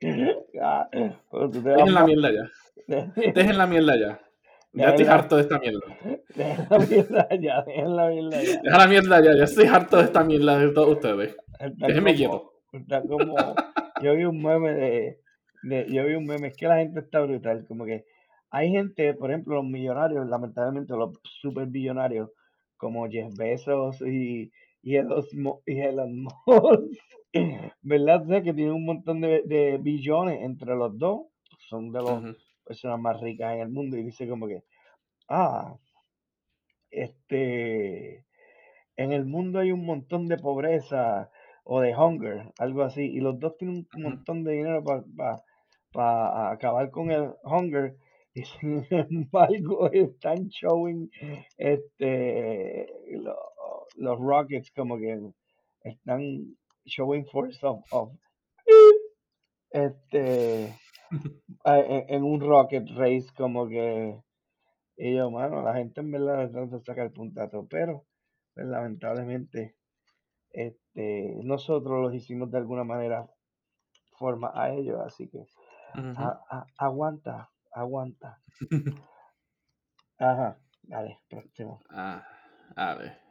Dejen 0.00 1.94
la 1.94 2.04
mierda 2.06 2.30
ya. 2.32 2.50
Dejen 3.34 3.58
la 3.58 3.66
mierda 3.66 3.96
ya. 3.98 4.20
Ya 4.72 4.86
Dejen 4.86 4.90
estoy 4.92 5.04
la- 5.06 5.14
harto 5.14 5.36
de 5.36 5.42
esta 5.42 5.58
mierda. 5.58 5.80
Dejen 6.34 6.66
la 6.70 6.78
mierda 6.78 7.28
ya, 7.40 7.62
dejen 7.62 7.96
la 7.96 8.08
mierda 8.08 8.42
ya. 8.42 8.60
Deja 8.62 8.78
la 8.78 8.86
mierda 8.86 9.20
ya. 9.24 9.34
Ya 9.36 9.44
estoy 9.44 9.66
harto 9.66 9.96
de 9.98 10.04
esta 10.04 10.24
mierda 10.24 10.58
de 10.58 10.68
todos 10.72 10.90
ustedes. 10.94 11.36
Está 11.58 11.86
Déjenme 11.88 12.12
como- 12.14 12.16
quieto. 12.16 12.52
Está 12.72 13.02
como, 13.02 13.34
yo 14.00 14.14
vi 14.14 14.24
un 14.24 14.40
meme 14.42 14.72
de, 14.72 15.20
de- 15.64 15.86
yo 15.92 16.04
vi 16.06 16.14
un 16.14 16.24
meme, 16.24 16.48
es 16.48 16.56
que 16.56 16.68
la 16.68 16.76
gente 16.78 17.00
está 17.00 17.20
brutal, 17.20 17.64
como 17.66 17.84
que 17.84 18.04
hay 18.50 18.70
gente, 18.70 19.12
por 19.14 19.30
ejemplo, 19.30 19.56
los 19.56 19.64
millonarios, 19.64 20.28
lamentablemente 20.28 20.92
los 20.94 21.18
super 21.24 21.66
billonarios, 21.66 22.30
como 22.76 23.08
Jeff 23.10 23.34
Bezos 23.36 24.00
y, 24.02 24.52
y 24.82 24.96
Elon, 24.96 25.24
y 25.66 25.80
Elon 25.80 26.22
Musk, 26.46 26.96
¿verdad? 27.82 28.22
O 28.22 28.26
sea, 28.28 28.42
que 28.42 28.54
tienen 28.54 28.74
un 28.74 28.84
montón 28.84 29.20
de, 29.20 29.42
de 29.44 29.78
billones 29.78 30.42
entre 30.42 30.74
los 30.74 30.98
dos, 30.98 31.26
son 31.68 31.92
de 31.92 32.02
las 32.02 32.36
personas 32.64 33.00
más 33.00 33.20
ricas 33.20 33.54
en 33.54 33.60
el 33.60 33.68
mundo, 33.68 33.96
y 33.96 34.04
dice 34.04 34.28
como 34.28 34.46
que, 34.48 34.62
ah, 35.28 35.76
este, 36.90 38.26
en 38.96 39.12
el 39.12 39.24
mundo 39.26 39.60
hay 39.60 39.72
un 39.72 39.86
montón 39.86 40.26
de 40.28 40.38
pobreza 40.38 41.30
o 41.64 41.80
de 41.80 41.96
hunger, 41.96 42.52
algo 42.58 42.82
así, 42.82 43.02
y 43.02 43.20
los 43.20 43.38
dos 43.38 43.56
tienen 43.58 43.86
un 43.96 44.02
montón 44.02 44.44
de 44.44 44.52
dinero 44.52 44.84
para 44.84 45.42
para 45.92 46.52
acabar 46.52 46.90
con 46.90 47.10
el 47.10 47.30
hunger. 47.44 47.96
Y 48.32 48.44
sin 48.44 48.86
embargo 48.90 49.90
están 49.90 50.48
showing 50.48 51.10
este 51.58 52.86
los 53.96 54.18
rockets 54.20 54.70
como 54.70 54.98
que 54.98 55.18
están 55.82 56.56
showing 56.90 57.24
force 57.26 57.58
of, 57.62 57.80
of 57.92 58.10
este 59.70 60.74
en, 61.64 62.24
un 62.24 62.40
rocket 62.40 62.88
race 62.96 63.28
como 63.36 63.68
que 63.68 64.20
y 64.96 65.14
yo 65.14 65.30
mano 65.30 65.62
la 65.62 65.74
gente 65.74 66.00
en 66.00 66.10
verdad 66.10 66.50
trata 66.50 66.76
de 66.76 66.84
sacar 66.84 67.06
el 67.06 67.12
puntato 67.12 67.66
pero 67.70 68.04
pues, 68.54 68.66
lamentablemente 68.66 69.76
este 70.50 71.36
nosotros 71.44 72.02
los 72.02 72.14
hicimos 72.14 72.50
de 72.50 72.58
alguna 72.58 72.84
manera 72.84 73.26
forma 74.18 74.52
a 74.54 74.72
ellos 74.72 75.00
así 75.06 75.28
que 75.28 75.46
aguanta 76.76 77.50
aguanta. 77.72 78.40
Ajá 80.18 80.58
dale 80.82 81.20
próximo. 81.28 81.80
Ah, 81.90 82.26
a 82.76 82.94
ver 82.94 83.29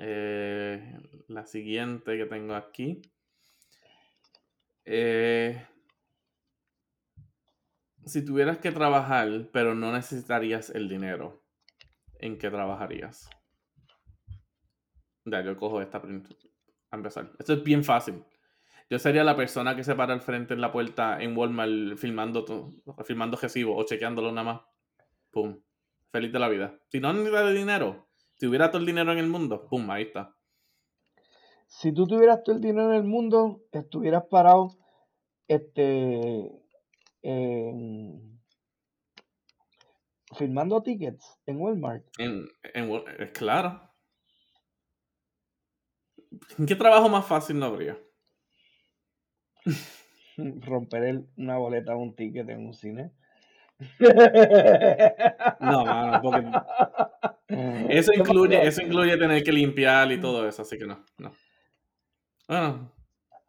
eh, 0.00 0.98
la 1.28 1.44
siguiente 1.46 2.16
que 2.16 2.26
tengo 2.26 2.54
aquí 2.54 3.02
eh, 4.84 5.66
si 8.04 8.24
tuvieras 8.24 8.58
que 8.58 8.70
trabajar, 8.70 9.48
pero 9.52 9.74
no 9.74 9.92
necesitarías 9.92 10.70
el 10.70 10.88
dinero, 10.88 11.42
¿en 12.18 12.38
qué 12.38 12.50
trabajarías? 12.50 13.30
Ya, 15.24 15.42
yo 15.42 15.56
cojo 15.56 15.80
esta 15.80 16.02
a 16.90 16.96
empezar. 16.96 17.32
Esto 17.38 17.54
es 17.54 17.64
bien 17.64 17.82
fácil. 17.82 18.22
Yo 18.90 18.98
sería 18.98 19.24
la 19.24 19.36
persona 19.36 19.74
que 19.74 19.82
se 19.82 19.94
para 19.94 20.12
al 20.12 20.20
frente 20.20 20.52
en 20.52 20.60
la 20.60 20.70
puerta 20.70 21.20
en 21.22 21.36
Walmart 21.36 21.96
filmando, 21.96 22.44
filmando 23.04 23.38
recibo 23.38 23.74
o 23.74 23.84
chequeándolo 23.86 24.30
nada 24.30 24.44
más. 24.44 24.60
Pum. 25.30 25.62
Feliz 26.12 26.30
de 26.30 26.38
la 26.38 26.48
vida. 26.48 26.78
Si 26.90 27.00
no 27.00 27.12
necesitas 27.12 27.54
dinero, 27.54 28.06
si 28.36 28.46
hubiera 28.46 28.70
todo 28.70 28.80
el 28.80 28.86
dinero 28.86 29.12
en 29.12 29.18
el 29.18 29.28
mundo, 29.28 29.66
pum, 29.68 29.90
ahí 29.90 30.04
está. 30.04 30.36
Si 31.66 31.92
tú 31.92 32.06
tuvieras 32.06 32.42
todo 32.44 32.56
el 32.56 32.62
dinero 32.62 32.90
en 32.90 32.96
el 32.96 33.04
mundo, 33.04 33.62
estuvieras 33.72 34.24
parado 34.30 34.76
este 35.48 36.50
filmando 40.34 40.82
tickets 40.82 41.40
en 41.46 41.56
Walmart. 41.60 42.04
En, 42.18 42.46
en, 42.74 43.32
claro. 43.32 43.90
¿En 46.58 46.66
qué 46.66 46.74
trabajo 46.74 47.08
más 47.08 47.26
fácil 47.26 47.58
no 47.58 47.66
habría? 47.66 47.98
Romper 50.36 51.24
una 51.36 51.58
boleta 51.58 51.92
de 51.92 51.98
un 51.98 52.14
ticket 52.14 52.48
en 52.48 52.66
un 52.66 52.74
cine. 52.74 53.12
No, 55.60 55.84
mano, 55.84 56.20
porque 56.22 56.46
eso 57.88 58.12
incluye, 58.12 58.66
eso 58.66 58.82
incluye 58.82 59.16
tener 59.16 59.42
que 59.42 59.52
limpiar 59.52 60.10
y 60.12 60.20
todo 60.20 60.46
eso, 60.48 60.62
así 60.62 60.78
que 60.78 60.86
no, 60.86 61.04
no. 61.18 61.32
Bueno. 62.48 62.92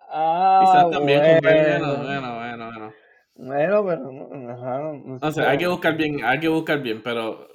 Ah, 0.10 0.60
quizás 0.62 0.90
también 0.92 1.40
bueno, 1.42 1.98
bueno, 2.04 2.36
bueno, 2.36 2.66
bueno. 2.66 2.94
Bueno, 3.38 3.86
pero 3.86 4.52
ajá, 4.54 4.80
no, 4.80 5.18
o 5.22 5.32
sea, 5.32 5.50
hay 5.50 5.58
que 5.58 5.68
buscar 5.68 5.98
bien, 5.98 6.24
hay 6.24 6.40
que 6.40 6.48
buscar 6.48 6.82
bien, 6.82 7.02
pero 7.04 7.50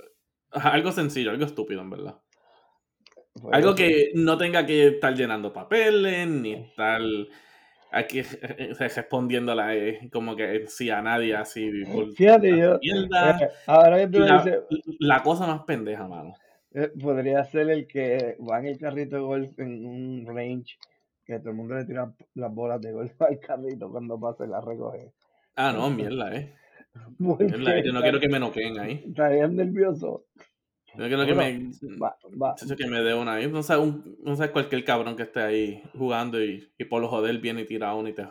algo 0.53 0.93
sencillo, 0.93 1.31
algo 1.31 1.45
estúpido, 1.45 1.81
en 1.81 1.91
verdad. 1.91 2.21
algo 3.53 3.75
que 3.75 4.11
no 4.15 4.37
tenga 4.37 4.67
que 4.67 4.89
estar 4.89 5.15
llenando 5.15 5.53
papeles, 5.53 6.29
ni 6.29 6.53
estar 6.53 7.01
aquí 7.91 8.23
respondiéndola 8.79 9.75
eh, 9.75 10.09
como 10.13 10.37
que 10.37 10.67
sí 10.69 10.91
a 10.91 11.03
nadie 11.03 11.35
así 11.35 11.71
Fíjate 12.17 12.57
yo. 12.57 12.77
Eh, 12.77 13.49
ahora 13.67 13.99
que 13.99 14.09
tú 14.09 14.21
la, 14.21 14.43
dices, 14.43 14.61
la 14.99 15.23
cosa 15.23 15.47
más 15.47 15.63
pendeja, 15.65 16.07
mano. 16.07 16.35
Eh, 16.73 16.93
podría 17.01 17.43
ser 17.45 17.69
el 17.71 17.87
que 17.87 18.37
va 18.49 18.61
en 18.61 18.67
el 18.67 18.79
carrito 18.79 19.17
de 19.17 19.23
golf 19.23 19.59
en 19.59 19.85
un 19.85 20.27
range 20.27 20.79
que 21.25 21.39
todo 21.39 21.51
el 21.51 21.57
mundo 21.57 21.75
le 21.75 21.85
tira 21.85 22.13
las 22.35 22.55
bolas 22.55 22.81
de 22.81 22.93
golf 22.93 23.21
al 23.23 23.39
carrito 23.39 23.91
cuando 23.91 24.19
pasa 24.19 24.45
y 24.45 24.49
la 24.49 24.61
recoge. 24.61 25.13
Ah, 25.57 25.73
no, 25.73 25.91
mierda, 25.91 26.35
eh. 26.35 26.55
Yo 27.19 27.93
no 27.93 28.03
quiero 28.03 28.21
que 28.21 28.29
me 28.29 28.41
noqueen 28.41 28.79
ahí. 28.79 29.05
Estarían 29.07 29.55
nervioso. 29.55 30.25
Yo 30.97 31.07
quiero 31.07 31.27
que 31.27 31.35
me. 31.35 31.71
Va, 32.01 32.17
va. 32.41 32.55
que 32.57 32.87
me 32.87 33.01
dé 33.01 33.15
una 33.15 33.35
ahí. 33.35 33.49
No 33.49 33.63
sé, 33.63 33.77
un, 33.77 34.19
no 34.23 34.37
sé 34.37 34.51
cualquier 34.51 34.85
cabrón 34.85 35.17
que 35.17 35.23
esté 35.23 35.41
ahí 35.41 35.83
jugando 35.97 36.43
y, 36.43 36.69
y 36.79 36.85
por 36.85 37.01
lo 37.01 37.09
joder 37.09 37.39
viene 37.39 37.63
y 37.63 37.67
tira 37.67 37.95
uno 37.95 38.09
y 38.09 38.13
te, 38.13 38.27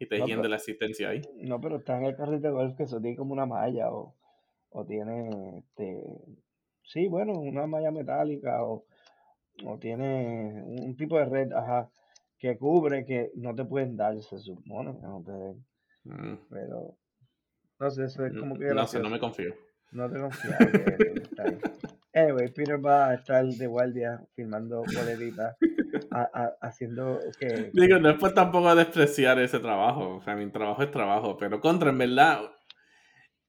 y 0.00 0.06
te 0.06 0.18
no, 0.18 0.42
la 0.42 0.56
asistencia 0.56 1.08
ahí. 1.08 1.22
No, 1.36 1.60
pero 1.60 1.76
está 1.76 1.98
en 1.98 2.04
el 2.04 2.16
carrito 2.16 2.48
de 2.48 2.52
golf 2.52 2.76
que 2.76 2.84
eso 2.84 3.00
tiene 3.00 3.16
como 3.16 3.32
una 3.32 3.46
malla 3.46 3.90
o, 3.90 4.14
o 4.70 4.84
tiene. 4.84 5.58
Este, 5.58 6.02
sí, 6.82 7.08
bueno, 7.08 7.32
una 7.32 7.66
malla 7.66 7.90
metálica 7.90 8.62
o, 8.62 8.84
o 9.64 9.78
tiene 9.78 10.62
un 10.64 10.96
tipo 10.96 11.18
de 11.18 11.24
red, 11.24 11.52
ajá, 11.52 11.90
que 12.38 12.58
cubre 12.58 13.06
que 13.06 13.30
no 13.36 13.54
te 13.54 13.64
pueden 13.64 13.96
dar, 13.96 14.20
se 14.22 14.38
supone, 14.38 14.92
no 15.00 15.22
te 15.24 15.56
Mm. 16.04 16.34
Pero, 16.50 16.96
no 17.80 17.90
sé, 17.90 18.04
eso 18.04 18.26
es 18.26 18.36
como 18.38 18.58
que... 18.58 18.66
No 18.66 18.86
sé, 18.86 19.00
no 19.00 19.10
me 19.10 19.18
confío. 19.18 19.54
No 19.92 20.10
te 20.10 20.18
anyway, 22.12 22.48
Peter 22.48 22.84
va 22.84 23.10
a 23.10 23.14
estar 23.14 23.44
de 23.44 23.66
guardia 23.66 24.20
filmando 24.34 24.82
boleritas, 24.94 25.56
haciendo 26.60 27.18
que... 27.38 27.70
Digo, 27.72 27.98
no 27.98 28.10
es 28.10 28.16
pues 28.18 28.34
tampoco 28.34 28.74
despreciar 28.74 29.38
ese 29.38 29.58
trabajo. 29.58 30.16
O 30.16 30.20
sea, 30.20 30.34
mi 30.34 30.48
trabajo 30.50 30.82
es 30.82 30.90
trabajo, 30.90 31.36
pero 31.36 31.60
contra, 31.60 31.90
en 31.90 31.98
verdad... 31.98 32.40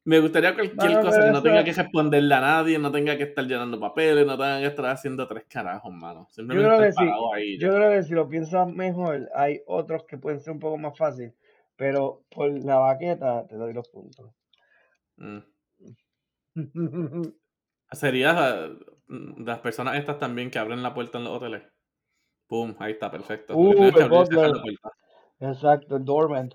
Me 0.07 0.19
gustaría 0.19 0.53
cualquier 0.53 1.01
cosa 1.01 1.25
que 1.25 1.31
no 1.31 1.41
tenga 1.41 1.63
que 1.63 1.73
responderle 1.73 2.35
a 2.35 2.39
nadie, 2.39 2.77
no 2.77 2.91
tenga 2.91 3.17
que 3.17 3.23
estar 3.23 3.43
llenando 3.43 3.79
papeles, 3.79 4.23
no 4.23 4.37
tenga 4.37 4.59
que 4.59 4.67
estar 4.67 4.85
haciendo 4.85 5.27
tres 5.27 5.45
carajos, 5.49 5.91
mano. 5.91 6.27
Yo 6.37 6.45
creo, 6.45 6.77
que 6.77 6.91
sí, 6.91 7.57
yo 7.59 7.73
creo 7.73 7.89
que 7.89 8.03
si 8.03 8.13
lo 8.13 8.29
piensas 8.29 8.71
mejor, 8.71 9.27
hay 9.33 9.61
otros 9.65 10.03
que 10.05 10.19
pueden 10.19 10.39
ser 10.41 10.53
un 10.53 10.59
poco 10.59 10.77
más 10.77 10.95
fáciles 10.95 11.33
pero 11.75 12.23
por 12.29 12.51
la 12.63 12.77
baqueta 12.77 13.45
te 13.47 13.55
doy 13.55 13.73
los 13.73 13.89
puntos. 13.89 14.31
Mm. 15.17 15.39
Sería 17.95 18.69
las 19.07 19.59
personas 19.59 19.97
estas 19.97 20.19
también 20.19 20.51
que 20.51 20.59
abren 20.59 20.83
la 20.83 20.93
puerta 20.93 21.17
en 21.17 21.23
los 21.25 21.33
hoteles. 21.33 21.63
Pum, 22.47 22.75
ahí 22.79 22.93
está, 22.93 23.09
perfecto. 23.09 23.55
Uh, 23.55 23.85
el 23.85 24.79
Exacto, 25.39 25.97
el 25.97 26.05
doorman. 26.05 26.53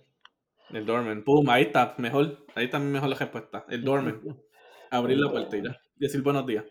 El 0.71 0.87
doorman, 0.87 1.25
pum, 1.25 1.49
ahí 1.51 1.65
está, 1.65 1.95
mejor. 1.99 2.47
Ahí 2.55 2.67
está 2.67 2.79
mejor 2.79 3.09
la 3.09 3.17
respuesta. 3.17 3.65
El 3.69 3.85
doorman. 3.85 4.21
Abrir 4.91 5.19
la 5.19 5.31
puerta 5.31 5.57
y 5.57 5.63
ya. 5.63 5.77
Decir 5.97 6.23
buenos 6.23 6.47
días. 6.47 6.65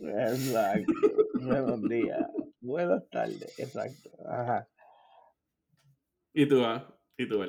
Exacto. 0.00 0.92
buenos 1.40 1.82
días. 1.82 2.26
Buenas 2.60 3.08
tardes, 3.10 3.58
exacto. 3.58 4.10
Ajá. 4.28 4.68
¿Y 6.32 6.46
tú, 6.46 6.64
ah? 6.64 6.86
¿Y 7.16 7.28
tú, 7.28 7.42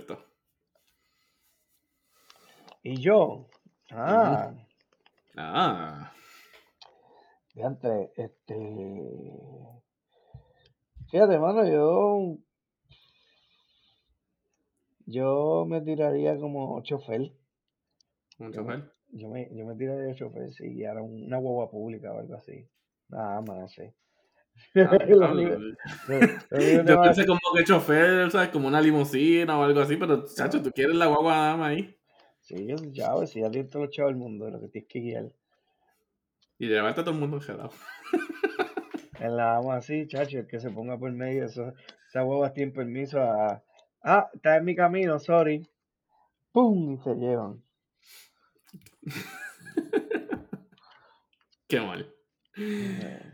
Y 2.83 2.99
yo. 2.99 3.47
Ah. 3.91 4.53
Ah. 5.37 6.13
Fíjate, 7.53 8.11
este. 8.15 8.55
Fíjate, 11.11 11.39
mano, 11.39 11.65
yo. 11.65 12.37
Yo 15.05 15.65
me 15.67 15.81
tiraría 15.81 16.37
como 16.37 16.81
chofer. 16.81 17.31
¿Un 18.39 18.51
chofer? 18.51 18.91
Yo 19.09 19.29
me, 19.29 19.49
yo 19.53 19.65
me 19.65 19.75
tiraría 19.75 20.05
de 20.05 20.15
chofer 20.15 20.51
si 20.53 20.69
guiara 20.69 21.03
una 21.03 21.37
guagua 21.37 21.69
pública 21.69 22.11
o 22.13 22.19
algo 22.19 22.35
así. 22.35 22.67
Nada 23.09 23.41
más, 23.41 23.71
sí. 23.73 23.83
Ah, 24.75 24.97
yo 26.85 27.01
pensé 27.01 27.25
como 27.25 27.39
que 27.55 27.63
chofer, 27.63 28.31
¿sabes? 28.31 28.49
Como 28.49 28.67
una 28.67 28.81
limusina 28.81 29.59
o 29.59 29.63
algo 29.63 29.81
así, 29.81 29.97
pero 29.97 30.25
chacho, 30.25 30.61
tú 30.61 30.71
quieres 30.71 30.95
la 30.95 31.07
guagua 31.07 31.37
dama 31.37 31.67
ahí. 31.67 31.95
Sí, 32.41 32.67
yo 32.67 32.75
ya, 32.91 33.13
si 33.25 33.41
ya 33.41 33.49
tienes 33.49 33.69
todos 33.69 33.85
los 33.85 33.95
chavos 33.95 34.11
del 34.11 34.19
mundo, 34.19 34.49
lo 34.49 34.59
que 34.59 34.67
tienes 34.67 34.89
que 34.89 34.99
guiar. 34.99 35.31
Y 36.59 36.67
llevarte 36.67 37.01
a 37.01 37.03
todo 37.03 37.13
el 37.13 37.19
mundo 37.19 37.37
enjedado. 37.37 37.71
En 39.23 39.37
la 39.37 39.53
dama 39.53 39.77
así, 39.77 40.05
chacho, 40.05 40.39
el 40.39 40.47
que 40.47 40.59
se 40.59 40.69
ponga 40.69 40.97
por 40.97 41.09
medio, 41.13 41.45
eso, 41.45 41.73
esa 42.09 42.23
guagua 42.23 42.51
tiene 42.51 42.73
permiso 42.73 43.21
a. 43.21 43.63
Ah, 44.03 44.29
está 44.33 44.57
en 44.57 44.65
mi 44.65 44.75
camino, 44.75 45.17
sorry. 45.17 45.65
¡Pum! 46.51 46.95
Y 46.95 46.97
se 46.97 47.15
llevan. 47.15 47.63
Qué 51.69 51.79
mal. 51.79 52.13
Eh. 52.57 53.31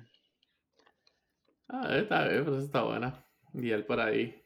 Ah, 1.70 1.98
está 1.98 2.28
bien, 2.28 2.46
pero 2.46 2.60
está 2.60 2.84
buena. 2.84 3.26
Y 3.56 3.72
él 3.72 3.84
por 3.84 4.00
ahí. 4.00 4.46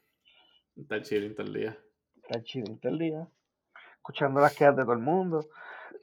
Está 0.77 1.01
chilling 1.01 1.35
todo 1.35 1.47
el 1.47 1.53
día. 1.53 1.77
Está 2.15 2.41
chilling 2.41 2.79
todo 2.79 2.93
el 2.93 2.99
día. 2.99 3.27
Escuchando 3.97 4.39
las 4.39 4.55
quejas 4.55 4.77
de 4.77 4.83
todo 4.83 4.93
el 4.93 4.99
mundo. 4.99 5.45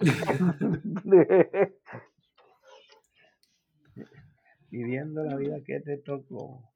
Viviendo 4.71 5.25
la 5.25 5.37
vida 5.37 5.63
que 5.65 5.81
te 5.81 5.99
tocó. 5.99 6.73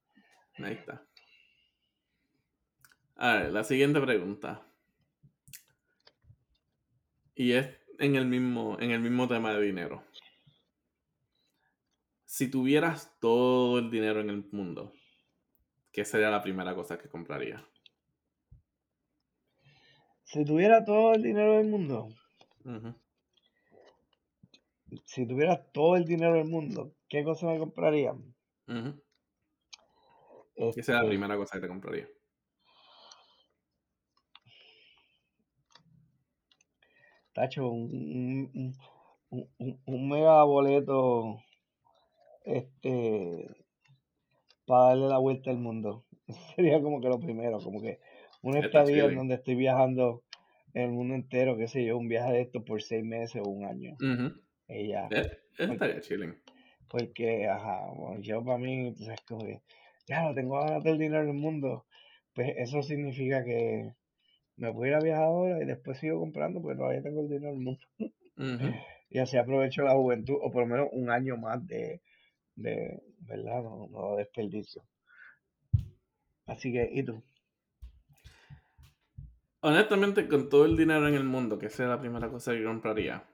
Ahí 0.56 0.74
está. 0.74 1.06
A 3.16 3.34
ver, 3.34 3.52
la 3.52 3.64
siguiente 3.64 4.00
pregunta. 4.00 4.66
Y 7.34 7.52
es 7.52 7.68
en 7.98 8.16
el 8.16 8.26
mismo, 8.26 8.76
en 8.80 8.90
el 8.90 9.00
mismo 9.00 9.28
tema 9.28 9.52
de 9.54 9.62
dinero. 9.62 10.04
Si 12.24 12.50
tuvieras 12.50 13.16
todo 13.20 13.78
el 13.78 13.90
dinero 13.90 14.20
en 14.20 14.30
el 14.30 14.44
mundo, 14.50 14.92
¿qué 15.92 16.04
sería 16.04 16.30
la 16.30 16.42
primera 16.42 16.74
cosa 16.74 16.98
que 16.98 17.08
comprarías? 17.08 17.62
Si 20.24 20.44
tuviera 20.44 20.84
todo 20.84 21.14
el 21.14 21.22
dinero 21.22 21.58
del 21.58 21.68
mundo, 21.68 22.08
si 25.04 25.26
tuviera 25.28 25.62
todo 25.70 25.96
el 25.96 26.04
dinero 26.04 26.34
del 26.34 26.48
mundo, 26.48 26.96
¿qué 27.14 27.22
cosa 27.22 27.46
me 27.46 27.58
compraría? 27.60 28.12
Ujú. 28.12 29.00
¿Qué 30.56 30.82
sería 30.82 31.02
la 31.02 31.06
Este, 31.06 31.08
primera 31.08 31.36
cosa 31.36 31.54
que 31.56 31.60
te 31.62 31.68
compraría? 31.68 32.08
tacho, 37.32 37.68
un, 37.68 37.90
un, 37.92 38.50
un- 38.54 38.74
un- 39.30 39.48
un- 39.58 39.80
un 39.86 40.08
mega 40.08 40.42
boleto 40.42 41.40
este 42.44 43.48
para 44.66 44.88
darle 44.88 45.08
la 45.08 45.18
vuelta 45.18 45.50
al 45.50 45.58
mundo. 45.58 46.04
Sería 46.56 46.82
como 46.82 47.00
que 47.00 47.08
lo 47.08 47.20
primero, 47.20 47.58
como 47.60 47.80
que 47.80 48.00
una 48.42 48.58
Está 48.58 48.80
estadía 48.80 49.04
en 49.04 49.14
donde 49.16 49.34
estoy 49.34 49.54
viajando 49.54 50.24
el 50.72 50.90
mundo 50.90 51.14
entero, 51.14 51.56
qué 51.56 51.68
sé 51.68 51.84
yo, 51.84 51.96
un 51.96 52.08
viaje 52.08 52.32
de 52.32 52.40
estos 52.40 52.64
por 52.64 52.82
seis 52.82 53.04
meses 53.04 53.40
o 53.44 53.48
un 53.48 53.64
año. 53.64 53.96
Ujú. 54.00 54.34
Y 54.68 54.88
ya, 54.88 55.08
Eso 55.10 55.72
estaría 55.72 56.00
chilling. 56.00 56.34
Porque, 56.88 57.46
ajá, 57.48 57.90
bueno, 57.96 58.20
yo 58.20 58.44
para 58.44 58.58
mí, 58.58 58.94
tú 58.94 59.04
sabes, 59.04 59.20
como 59.22 59.44
que, 59.44 59.62
ya 60.06 60.28
lo 60.28 60.34
tengo 60.34 60.56
ahora 60.56 60.80
todo 60.80 60.92
el 60.92 60.98
dinero 60.98 61.26
del 61.26 61.34
mundo, 61.34 61.86
pues 62.34 62.54
eso 62.56 62.82
significa 62.82 63.44
que 63.44 63.92
me 64.56 64.70
voy 64.70 64.88
a 64.88 64.90
ir 64.90 64.94
a 64.96 65.00
viajar 65.00 65.24
ahora 65.24 65.62
y 65.62 65.66
después 65.66 65.98
sigo 65.98 66.20
comprando 66.20 66.60
porque 66.60 66.78
todavía 66.78 67.02
tengo 67.02 67.20
el 67.20 67.28
dinero 67.28 67.52
del 67.52 67.60
mundo. 67.60 67.80
Y 69.10 69.20
así 69.20 69.36
aprovecho 69.36 69.82
la 69.82 69.92
juventud, 69.92 70.38
o 70.42 70.50
por 70.50 70.62
lo 70.62 70.66
menos 70.66 70.88
un 70.90 71.08
año 71.08 71.36
más 71.36 71.64
de, 71.68 72.02
de 72.56 73.00
¿verdad? 73.20 73.62
No, 73.62 73.86
no 73.88 74.16
desperdicio. 74.16 74.82
Así 76.46 76.72
que, 76.72 76.90
¿y 76.92 77.04
tú? 77.04 77.22
Honestamente, 79.60 80.26
con 80.26 80.48
todo 80.48 80.64
el 80.64 80.76
dinero 80.76 81.06
en 81.06 81.14
el 81.14 81.22
mundo, 81.22 81.58
que 81.58 81.70
sea 81.70 81.86
la 81.86 82.00
primera 82.00 82.28
cosa 82.28 82.52
que 82.52 82.64
compraría. 82.64 83.24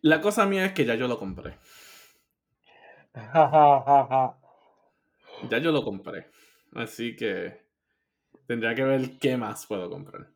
La 0.00 0.20
cosa 0.20 0.46
mía 0.46 0.66
es 0.66 0.72
que 0.72 0.84
ya 0.84 0.94
yo 0.94 1.08
lo 1.08 1.18
compré. 1.18 1.56
Ya 5.50 5.58
yo 5.58 5.72
lo 5.72 5.82
compré. 5.82 6.30
Así 6.72 7.16
que 7.16 7.60
tendría 8.46 8.74
que 8.74 8.84
ver 8.84 9.18
qué 9.18 9.36
más 9.36 9.66
puedo 9.66 9.90
comprar. 9.90 10.28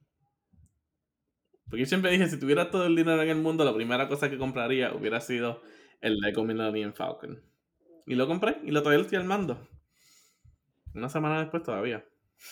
Porque 1.65 1.81
yo 1.81 1.87
siempre 1.87 2.11
dije, 2.11 2.29
si 2.29 2.39
tuviera 2.39 2.71
todo 2.71 2.87
el 2.87 2.97
dinero 2.97 3.23
en 3.23 3.31
el 3.31 3.39
mundo, 3.39 3.65
la 3.65 3.75
primera 3.75 4.09
cosa 4.09 4.29
que 4.29 4.39
compraría 4.39 4.95
hubiera 4.95 5.21
sido 5.21 5.63
el 6.01 6.19
Lego 6.19 6.45
Millennium 6.45 6.93
Falcon. 6.93 7.43
Y 8.07 8.15
lo 8.15 8.27
compré 8.27 8.59
y 8.65 8.71
lo 8.71 8.83
todavía 8.83 9.03
estoy 9.03 9.19
armando. 9.19 9.59
Una 10.95 11.09
semana 11.09 11.41
después 11.41 11.63
todavía. 11.63 12.05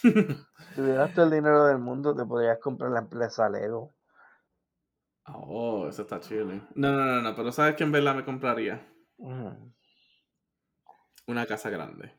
Si 0.58 0.74
tuvieras 0.74 1.12
todo 1.12 1.26
el 1.26 1.32
dinero 1.32 1.66
del 1.66 1.78
mundo, 1.78 2.14
te 2.14 2.24
podrías 2.24 2.58
comprar 2.58 2.90
la 2.92 3.00
empresa 3.00 3.48
Lego. 3.50 3.94
Oh, 5.26 5.86
eso 5.88 6.02
está 6.02 6.20
chile. 6.20 6.62
No, 6.74 6.92
no, 6.92 7.04
no, 7.06 7.22
no, 7.22 7.34
pero 7.34 7.52
¿sabes 7.52 7.74
qué 7.76 7.84
en 7.84 7.92
verdad 7.92 8.14
me 8.14 8.24
compraría? 8.24 8.86
Ujú. 9.18 9.72
Una 11.26 11.46
casa 11.46 11.70
grande. 11.70 12.12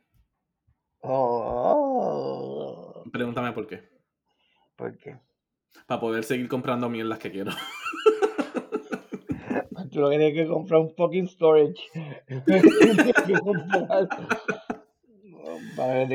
Oh, 1.03 3.03
Pregúntame 3.11 3.51
por 3.53 3.67
qué. 3.67 3.89
¿por 4.75 4.97
qué? 4.97 5.19
Para 5.87 5.99
poder 5.99 6.23
seguir 6.23 6.47
comprando 6.47 6.89
mierdas 6.89 7.19
que 7.19 7.31
quiero. 7.31 7.51
Tú 9.91 9.99
lo 9.99 10.09
que 10.09 10.17
tienes 10.17 10.35
que 10.35 10.47
comprar 10.47 10.81
un 10.81 10.95
fucking 10.95 11.27
storage. 11.27 11.75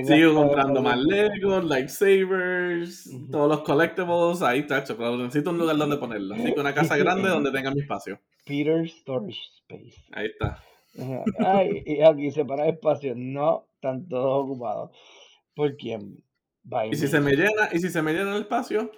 Sigo 0.05 0.35
comprando 0.35 0.83
más. 0.83 0.99
Legos, 0.99 1.65
lightsabers, 1.65 3.11
todos 3.31 3.49
los 3.49 3.61
collectibles, 3.63 4.43
ahí 4.43 4.67
tacho, 4.67 4.97
pero 4.97 5.17
necesito 5.19 5.51
un 5.51 5.59
lugar 5.59 5.77
donde 5.77 5.97
ponerlo. 5.97 6.35
Así 6.35 6.55
que 6.55 6.61
una 6.61 6.75
casa 6.75 6.97
grande 6.97 7.29
donde 7.29 7.53
tenga 7.53 7.71
mi 7.71 7.81
espacio. 7.81 8.21
Peter 8.45 8.89
Storage 8.89 9.39
Space. 9.61 9.95
Ahí 10.13 10.27
está. 10.27 10.63
Ay, 11.39 11.83
y 11.87 12.03
aquí 12.03 12.31
separa 12.31 12.69
espacio. 12.69 13.15
No, 13.17 13.69
están 13.75 14.09
todos 14.09 14.45
ocupados. 14.45 14.97
¿Por 15.55 15.77
quién? 15.77 16.23
By 16.63 16.91
Y 16.91 16.97
si 16.97 17.07
se 17.09 17.21
me 17.21 17.33
llena, 17.33 17.69
y 17.73 17.79
si 17.79 17.89
se 17.89 18.03
me 18.03 18.13
llena 18.13 18.35
el 18.35 18.43
espacio, 18.43 18.91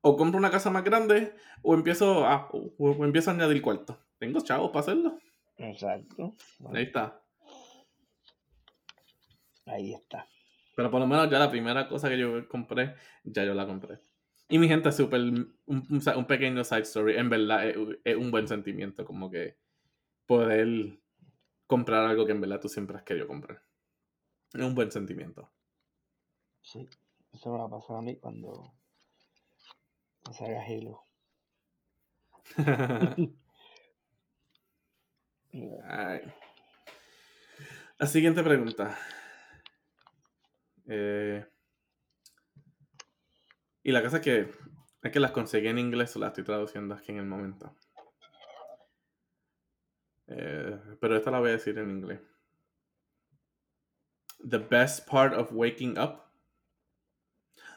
o 0.00 0.16
compro 0.16 0.38
una 0.38 0.50
casa 0.50 0.70
más 0.70 0.84
grande, 0.84 1.34
o 1.62 1.74
empiezo 1.74 2.26
a, 2.26 2.48
o, 2.52 2.74
o 2.78 3.04
empiezo 3.04 3.30
a 3.30 3.34
añadir 3.34 3.62
cuartos. 3.62 3.96
Tengo 4.18 4.40
chavos 4.40 4.70
para 4.70 4.80
hacerlo. 4.80 5.18
Exacto. 5.56 6.34
Bueno, 6.58 6.78
Ahí 6.78 6.84
está. 6.84 7.20
ahí 9.66 9.94
está. 9.94 10.26
Pero 10.76 10.90
por 10.90 11.00
lo 11.00 11.06
menos 11.06 11.30
ya 11.30 11.38
la 11.38 11.50
primera 11.50 11.88
cosa 11.88 12.08
que 12.08 12.18
yo 12.18 12.48
compré, 12.48 12.94
ya 13.22 13.44
yo 13.44 13.54
la 13.54 13.66
compré. 13.66 14.00
Y 14.48 14.58
mi 14.58 14.68
gente, 14.68 14.92
súper, 14.92 15.20
un, 15.20 15.56
un, 15.66 16.02
un 16.16 16.24
pequeño 16.26 16.64
side 16.64 16.82
story, 16.82 17.16
en 17.16 17.30
verdad 17.30 17.68
es, 17.68 17.76
es 18.04 18.16
un 18.16 18.30
buen 18.30 18.46
sentimiento, 18.46 19.04
como 19.04 19.30
que 19.30 19.56
poder 20.26 20.98
comprar 21.66 22.06
algo 22.06 22.26
que 22.26 22.32
en 22.32 22.40
verdad 22.40 22.60
tú 22.60 22.68
siempre 22.68 22.96
has 22.96 23.02
querido 23.02 23.26
comprar. 23.26 23.62
Es 24.52 24.62
un 24.62 24.74
buen 24.74 24.90
sentimiento. 24.90 25.50
Sí. 26.60 26.88
Eso 27.32 27.50
me 27.50 27.58
va 27.58 27.64
a 27.66 27.70
pasar 27.70 27.96
a 27.96 28.02
mí 28.02 28.16
cuando 28.16 28.72
cuando 30.22 30.38
salga 30.38 30.62
Halo. 30.62 31.04
Ay. 35.88 36.20
La 37.98 38.06
siguiente 38.06 38.42
pregunta. 38.42 38.98
Eh, 40.86 41.46
y 43.82 43.92
la 43.92 44.02
cosa 44.02 44.16
es 44.18 44.22
que 44.22 44.50
es 45.02 45.12
que 45.12 45.20
las 45.20 45.32
conseguí 45.32 45.68
en 45.68 45.78
inglés 45.78 46.16
o 46.16 46.18
las 46.18 46.28
estoy 46.28 46.44
traduciendo 46.44 46.94
aquí 46.94 47.12
en 47.12 47.18
el 47.18 47.26
momento. 47.26 47.76
Eh, 50.26 50.78
pero 51.00 51.16
esta 51.16 51.30
la 51.30 51.40
voy 51.40 51.50
a 51.50 51.52
decir 51.52 51.78
en 51.78 51.90
inglés. 51.90 52.20
The 54.46 54.58
best 54.58 55.06
part 55.08 55.32
of 55.34 55.52
waking 55.52 55.98
up. 55.98 56.22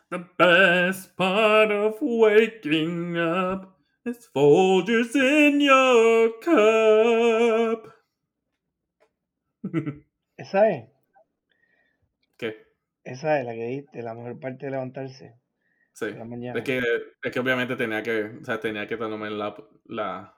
The 0.10 0.20
best 0.38 1.16
part 1.18 1.72
of 1.72 1.98
waking 2.02 3.18
up 3.18 3.78
is 4.06 4.30
Folgers 4.34 5.16
in 5.16 5.60
your 5.60 6.40
cup. 6.40 7.94
Esa 10.38 10.70
es. 10.70 10.90
¿Qué? 12.38 12.56
Esa 13.04 13.40
es 13.40 13.46
la 13.46 13.54
que 13.54 13.66
diste, 13.66 14.02
la 14.02 14.14
mejor 14.14 14.40
parte 14.40 14.66
de 14.68 14.72
levantarse 14.72 15.36
Sí. 15.94 16.06
de 16.06 16.14
la 16.20 16.26
mañana. 16.26 16.60
Es 16.60 16.64
que, 16.66 16.80
es 17.24 17.32
que 17.32 17.40
obviamente 17.40 17.76
tenía 17.76 18.04
que, 18.04 18.24
o 18.42 18.46
sea, 18.46 18.60
tenía 18.60 18.88
que 18.88 18.98
tomarme 18.98 19.32
la, 19.32 19.56
la, 19.86 20.37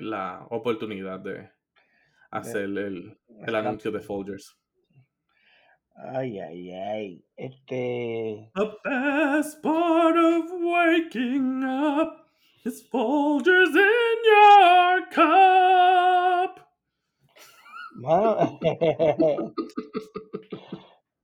la 0.00 0.46
oportunidad 0.50 1.20
de 1.20 1.50
hacer 2.30 2.64
el, 2.64 2.76
el 2.76 3.18
Escape. 3.40 3.56
anuncio 3.56 3.90
de 3.90 4.00
Folgers. 4.00 4.56
Ay, 6.12 6.38
ay, 6.38 6.72
ay. 6.72 7.24
Este. 7.36 8.50
The 8.54 8.76
best 8.84 9.62
part 9.62 10.16
of 10.16 10.50
waking 10.52 11.64
up 11.64 12.26
is 12.64 12.82
Folgers 12.90 13.74
in 13.74 14.16
your 14.24 15.06
cup. 15.10 16.60
Mano. 17.94 18.58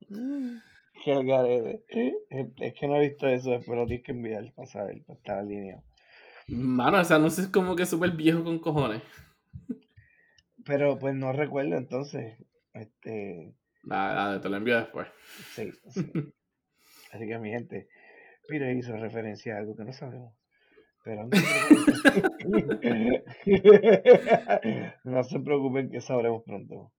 Qué. 1.05 2.13
Es 2.61 2.75
que 2.75 2.87
no 2.87 2.97
he 2.97 3.09
visto 3.09 3.27
eso, 3.27 3.59
pero 3.67 3.87
tienes 3.87 4.05
que 4.05 4.13
enviar 4.13 4.53
para 4.55 4.67
saber, 4.67 5.03
para 5.05 5.19
estar 5.19 5.39
alineado. 5.41 5.83
Mano, 6.49 7.01
ese 7.01 7.15
anuncio 7.15 7.45
es 7.45 7.51
como 7.51 7.77
que 7.77 7.87
súper 7.87 8.13
viejo 8.13 8.45
con 8.45 8.59
cojones. 8.59 9.03
Pero 10.65 10.99
pues 10.99 11.15
no 11.15 11.33
recuerdo 11.33 11.77
entonces. 11.77 12.39
Este. 12.73 13.55
Nada, 13.83 14.15
nada, 14.15 14.41
te 14.41 14.49
lo 14.49 14.57
envío 14.57 14.79
después. 14.79 15.09
Sí, 15.55 15.73
sí. 15.89 16.11
Así 17.13 17.27
que 17.27 17.39
mi 17.39 17.51
gente, 17.51 17.89
Peter 18.49 18.75
hizo 18.75 18.97
referencia 18.97 19.55
a 19.55 19.59
algo 19.59 19.77
que 19.77 19.85
no 19.85 19.93
sabemos. 19.93 20.35
Pero 21.05 21.27
no 21.27 21.37
se 21.37 22.11
preocupen. 22.11 23.25
no 25.05 25.25
se 25.25 25.41
preocupen 25.41 25.91
que 25.91 26.01
sabremos 26.01 26.43
pronto. 26.45 26.93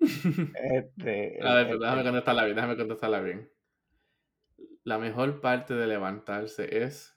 Este, 0.00 1.38
A 1.42 1.54
ver, 1.54 1.66
este, 1.66 1.78
déjame 1.78 2.02
contestarla 2.04 2.44
bien, 2.44 2.56
déjame 2.56 2.76
contestarla 2.76 3.20
bien. 3.20 3.50
La 4.82 4.98
mejor 4.98 5.40
parte 5.40 5.74
de 5.74 5.86
levantarse 5.86 6.82
es 6.84 7.16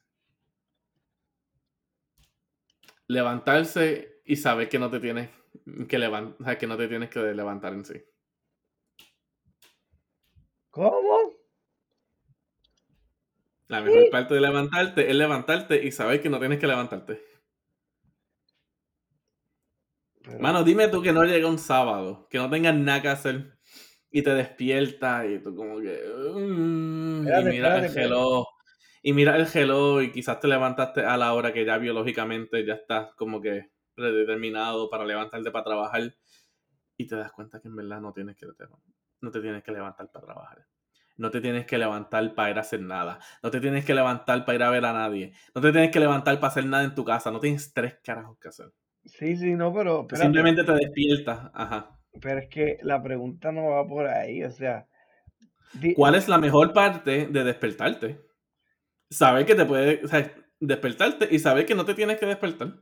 levantarse 3.07 4.21
y 4.25 4.35
saber 4.35 4.69
que 4.69 4.79
no 4.79 4.89
te 4.89 4.99
tienes 4.99 5.29
que 5.87 5.99
levantar, 5.99 6.57
que 6.57 6.67
no 6.67 6.77
te 6.77 6.87
tienes 6.87 7.09
que 7.09 7.19
levantar 7.19 7.73
en 7.73 7.85
sí. 7.85 8.03
¿Cómo? 10.69 11.33
La 13.67 13.81
mejor 13.81 14.09
parte 14.11 14.35
de 14.35 14.41
levantarte 14.41 15.09
es 15.09 15.15
levantarte 15.15 15.83
y 15.83 15.91
saber 15.91 16.21
que 16.21 16.29
no 16.29 16.39
tienes 16.39 16.59
que 16.59 16.67
levantarte. 16.67 17.21
Mano, 20.39 20.63
dime 20.63 20.87
tú 20.87 21.01
que 21.01 21.13
no 21.13 21.23
llega 21.23 21.47
un 21.47 21.59
sábado, 21.59 22.27
que 22.29 22.37
no 22.37 22.49
tengas 22.49 22.75
nada 22.75 23.01
que 23.01 23.07
hacer 23.09 23.57
y 24.11 24.21
te 24.21 24.33
despiertas 24.33 25.25
y 25.29 25.39
tú 25.39 25.55
como 25.55 25.79
que... 25.79 26.01
Mm, 26.35 27.27
y 27.27 27.43
mira 27.45 27.85
el 27.85 27.93
reloj. 27.93 28.47
Y 29.07 29.13
mira 29.13 29.35
el 29.35 29.45
reloj 29.45 30.01
y 30.01 30.11
quizás 30.11 30.39
te 30.39 30.47
levantaste 30.47 31.05
a 31.05 31.15
la 31.15 31.31
hora 31.35 31.53
que 31.53 31.63
ya 31.63 31.77
biológicamente 31.77 32.65
ya 32.65 32.73
estás 32.73 33.13
como 33.13 33.39
que 33.39 33.69
predeterminado 33.93 34.89
para 34.89 35.05
levantarte 35.05 35.51
para 35.51 35.63
trabajar 35.63 36.15
y 36.97 37.05
te 37.05 37.15
das 37.15 37.31
cuenta 37.31 37.61
que 37.61 37.67
en 37.67 37.75
verdad 37.75 38.01
no 38.01 38.13
tienes 38.13 38.35
que 38.35 38.47
no 39.21 39.29
te 39.29 39.41
tienes 39.41 39.63
que 39.63 39.71
levantar 39.71 40.11
para 40.11 40.25
trabajar. 40.25 40.65
No 41.17 41.29
te 41.29 41.39
tienes 41.39 41.67
que 41.67 41.77
levantar 41.77 42.33
para 42.33 42.49
ir 42.49 42.57
a 42.57 42.61
hacer 42.61 42.81
nada. 42.81 43.19
No 43.43 43.51
te 43.51 43.61
tienes 43.61 43.85
que 43.85 43.93
levantar 43.93 44.43
para 44.43 44.55
ir 44.55 44.63
a 44.63 44.69
ver 44.71 44.85
a 44.85 44.93
nadie. 44.93 45.33
No 45.53 45.61
te 45.61 45.71
tienes 45.71 45.91
que 45.91 45.99
levantar 45.99 46.39
para 46.39 46.47
hacer 46.47 46.65
nada 46.65 46.83
en 46.83 46.95
tu 46.95 47.05
casa. 47.05 47.29
No 47.29 47.39
tienes 47.39 47.71
tres 47.75 47.99
carajos 48.03 48.39
que 48.39 48.47
hacer. 48.47 48.73
Sí, 49.03 49.37
sí, 49.37 49.53
no, 49.53 49.71
pero. 49.71 50.07
Simplemente 50.15 50.63
te 50.63 50.73
despiertas. 50.73 51.51
Ajá. 51.53 51.95
Pero 52.19 52.39
es 52.39 52.49
que 52.49 52.79
la 52.81 53.03
pregunta 53.03 53.51
no 53.51 53.69
va 53.69 53.87
por 53.87 54.07
ahí. 54.07 54.43
O 54.43 54.49
sea. 54.49 54.87
¿Cuál 55.95 56.15
es 56.15 56.27
la 56.27 56.39
mejor 56.39 56.73
parte 56.73 57.27
de 57.27 57.43
despertarte? 57.43 58.25
Saber 59.09 59.45
que 59.45 59.55
te 59.55 59.65
puede. 59.65 60.03
O 60.03 60.07
sea, 60.07 60.31
despertarte 60.59 61.27
y 61.31 61.39
saber 61.39 61.65
que 61.65 61.75
no 61.75 61.85
te 61.85 61.93
tienes 61.93 62.19
que 62.19 62.25
despertar. 62.25 62.79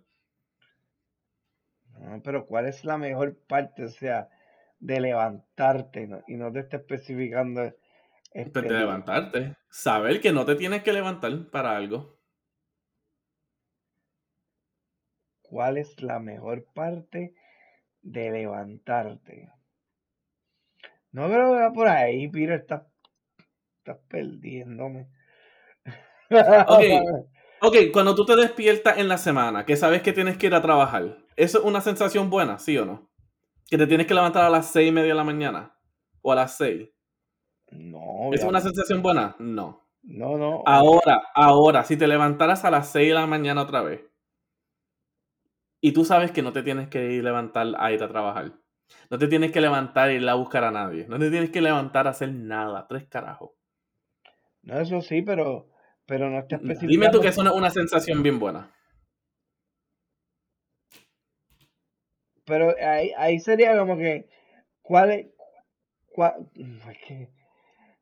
No, 1.99 2.21
pero 2.23 2.45
¿cuál 2.45 2.67
es 2.67 2.83
la 2.85 2.97
mejor 2.97 3.37
parte? 3.47 3.85
O 3.85 3.89
sea, 3.89 4.29
de 4.79 4.99
levantarte 4.99 6.09
y 6.27 6.35
no 6.35 6.51
te 6.51 6.59
está 6.59 6.77
especificando. 6.77 7.73
Este, 8.31 8.61
de 8.61 8.69
levantarte. 8.69 9.55
Saber 9.69 10.19
que 10.19 10.31
no 10.31 10.45
te 10.45 10.55
tienes 10.55 10.83
que 10.83 10.93
levantar 10.93 11.49
para 11.49 11.75
algo. 11.75 12.19
¿Cuál 15.41 15.77
es 15.77 16.01
la 16.01 16.19
mejor 16.19 16.65
parte 16.73 17.35
de 18.01 18.31
levantarte? 18.31 19.51
No 21.11 21.27
creo 21.27 21.53
que 21.53 21.59
va 21.59 21.71
por 21.71 21.87
ahí, 21.87 22.27
Piro, 22.27 22.55
estás, 22.55 22.81
estás 23.77 23.99
perdiéndome. 24.09 25.09
Ok, 26.29 26.83
ok, 27.61 27.75
cuando 27.91 28.15
tú 28.15 28.25
te 28.25 28.35
despiertas 28.35 28.97
en 28.97 29.07
la 29.07 29.17
semana, 29.17 29.65
que 29.65 29.75
sabes 29.75 30.01
que 30.01 30.13
tienes 30.13 30.37
que 30.37 30.47
ir 30.47 30.55
a 30.55 30.61
trabajar, 30.61 31.17
¿eso 31.35 31.59
es 31.59 31.63
una 31.65 31.81
sensación 31.81 32.29
buena, 32.29 32.59
sí 32.59 32.77
o 32.77 32.85
no? 32.85 33.09
Que 33.69 33.77
te 33.77 33.87
tienes 33.87 34.07
que 34.07 34.13
levantar 34.13 34.43
a 34.43 34.49
las 34.49 34.67
seis 34.67 34.89
y 34.89 34.91
media 34.91 35.09
de 35.09 35.15
la 35.15 35.23
mañana 35.23 35.75
o 36.21 36.31
a 36.31 36.35
las 36.35 36.57
seis. 36.57 36.89
No. 37.71 38.29
¿Es 38.31 38.43
una 38.43 38.61
sensación 38.61 39.01
buena? 39.01 39.35
No. 39.39 39.83
No, 40.03 40.37
no. 40.37 40.63
Ahora, 40.65 41.23
ahora, 41.33 41.83
si 41.83 41.97
te 41.97 42.07
levantaras 42.07 42.65
a 42.65 42.71
las 42.71 42.89
seis 42.89 43.09
de 43.09 43.13
la 43.15 43.25
mañana 43.25 43.61
otra 43.61 43.81
vez, 43.81 44.01
y 45.79 45.91
tú 45.91 46.05
sabes 46.05 46.31
que 46.31 46.41
no 46.41 46.53
te 46.53 46.63
tienes 46.63 46.87
que 46.87 47.11
ir 47.11 47.23
levantar 47.23 47.67
a 47.77 47.91
ir 47.91 48.01
a 48.01 48.07
trabajar. 48.07 48.53
No 49.09 49.17
te 49.17 49.27
tienes 49.27 49.51
que 49.51 49.59
levantar 49.59 50.09
e 50.09 50.15
ir 50.15 50.29
a 50.29 50.33
buscar 50.35 50.63
a 50.63 50.71
nadie. 50.71 51.05
No 51.09 51.19
te 51.19 51.29
tienes 51.29 51.49
que 51.49 51.61
levantar 51.61 52.07
a 52.07 52.11
hacer 52.11 52.31
nada. 52.31 52.87
Tres 52.87 53.05
carajos. 53.07 53.51
No, 54.61 54.79
eso 54.79 55.01
sí, 55.01 55.21
pero, 55.21 55.67
pero 56.05 56.29
no 56.29 56.39
está 56.39 56.55
especificando. 56.55 56.91
Dime 56.91 57.09
tú 57.09 57.21
que 57.21 57.29
eso 57.29 57.43
no 57.43 57.51
es 57.51 57.55
una 57.55 57.69
sensación 57.69 58.23
bien 58.23 58.39
buena. 58.39 58.71
Pero 62.45 62.75
ahí, 62.81 63.11
ahí 63.17 63.39
sería 63.39 63.77
como 63.77 63.97
que. 63.97 64.27
¿Cuál 64.81 65.11
es.? 65.11 65.27
Cuál, 66.13 66.33
es 66.55 66.97
que, 67.07 67.29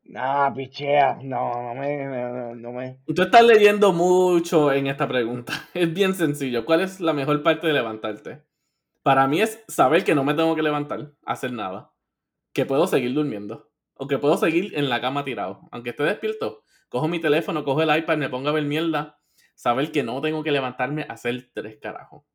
Nah, 0.03 0.53
pichea. 0.53 1.19
No, 1.23 1.73
no 1.73 1.75
me, 1.75 2.55
no, 2.55 2.71
me. 2.71 2.99
Tú 3.15 3.21
estás 3.21 3.45
leyendo 3.45 3.93
mucho 3.93 4.71
en 4.73 4.87
esta 4.87 5.07
pregunta. 5.07 5.53
Es 5.73 5.93
bien 5.93 6.15
sencillo. 6.15 6.65
¿Cuál 6.65 6.81
es 6.81 6.99
la 6.99 7.13
mejor 7.13 7.41
parte 7.43 7.67
de 7.67 7.73
levantarte? 7.73 8.43
Para 9.03 9.27
mí 9.27 9.41
es 9.41 9.63
saber 9.67 10.03
que 10.03 10.13
no 10.13 10.23
me 10.23 10.33
tengo 10.33 10.55
que 10.55 10.61
levantar, 10.61 11.13
hacer 11.25 11.53
nada. 11.53 11.93
Que 12.53 12.65
puedo 12.65 12.87
seguir 12.87 13.13
durmiendo. 13.13 13.71
O 13.93 14.07
que 14.07 14.17
puedo 14.17 14.35
seguir 14.37 14.77
en 14.77 14.89
la 14.89 14.99
cama 14.99 15.23
tirado. 15.23 15.61
Aunque 15.71 15.91
esté 15.91 16.03
despierto. 16.03 16.63
Cojo 16.91 17.07
mi 17.07 17.21
teléfono, 17.21 17.63
cojo 17.63 17.81
el 17.83 17.97
iPad, 17.99 18.17
me 18.17 18.27
pongo 18.27 18.49
a 18.49 18.51
ver 18.51 18.65
mierda. 18.65 19.17
Saber 19.55 19.93
que 19.93 20.03
no 20.03 20.19
tengo 20.19 20.43
que 20.43 20.51
levantarme 20.51 21.03
a 21.03 21.13
hacer 21.13 21.49
tres 21.53 21.77
carajos. 21.77 22.25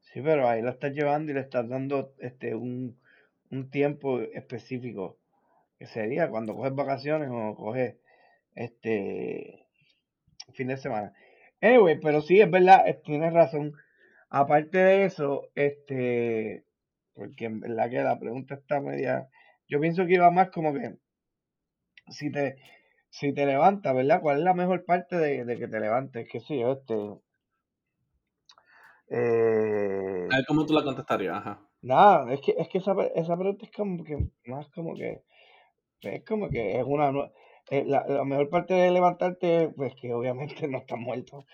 Sí, 0.00 0.20
pero 0.22 0.48
ahí 0.48 0.60
lo 0.60 0.70
estás 0.70 0.92
llevando 0.92 1.30
y 1.30 1.34
le 1.34 1.40
estás 1.42 1.68
dando 1.68 2.12
este 2.18 2.56
un, 2.56 2.98
un 3.52 3.70
tiempo 3.70 4.20
específico 4.20 5.20
que 5.78 5.86
sería 5.86 6.28
cuando 6.28 6.56
coges 6.56 6.74
vacaciones 6.74 7.28
o 7.30 7.54
coges 7.54 7.94
este 8.56 9.68
fin 10.52 10.66
de 10.66 10.78
semana. 10.78 11.14
Anyway, 11.60 12.00
pero 12.00 12.22
sí, 12.22 12.40
es 12.40 12.50
verdad, 12.50 12.84
tienes 13.04 13.32
razón. 13.32 13.72
Aparte 14.30 14.78
de 14.78 15.04
eso, 15.04 15.48
este, 15.54 16.64
porque 17.14 17.44
en 17.44 17.60
verdad 17.60 17.88
que 17.88 18.02
la 18.02 18.18
pregunta 18.18 18.56
está 18.56 18.80
media, 18.80 19.28
yo 19.68 19.78
pienso 19.78 20.06
que 20.06 20.14
iba 20.14 20.28
más 20.32 20.50
como 20.50 20.74
que 20.74 20.96
si 22.08 22.30
te, 22.32 22.56
si 23.18 23.32
te 23.32 23.46
levantas, 23.46 23.94
¿verdad? 23.94 24.20
¿Cuál 24.20 24.38
es 24.38 24.44
la 24.44 24.52
mejor 24.52 24.84
parte 24.84 25.16
de, 25.16 25.58
que 25.58 25.68
te 25.68 25.80
levantes? 25.80 26.28
Que 26.30 26.40
sí, 26.40 26.60
este. 26.60 26.94
Eh, 29.08 30.28
a 30.30 30.36
ver 30.36 30.44
cómo 30.46 30.66
tú 30.66 30.74
la 30.74 30.84
contestarías, 30.84 31.36
ajá. 31.38 31.62
Nada, 31.80 32.30
es 32.34 32.40
que, 32.40 32.54
es 32.58 32.68
que 32.68 32.78
esa, 32.78 32.94
esa 33.14 33.36
pregunta 33.36 33.64
es 33.64 33.72
como 33.72 34.04
que 34.04 34.18
más 34.44 34.68
como 34.70 34.94
que 34.94 35.22
es 36.02 36.24
como 36.24 36.50
que 36.50 36.78
es 36.78 36.84
una 36.84 37.10
eh, 37.70 37.84
la, 37.86 38.04
la, 38.06 38.24
mejor 38.24 38.50
parte 38.50 38.74
de 38.74 38.90
levantarte 38.90 39.72
pues 39.76 39.94
que 40.00 40.12
obviamente 40.12 40.68
no 40.68 40.78
estás 40.78 40.98
muerto 40.98 41.44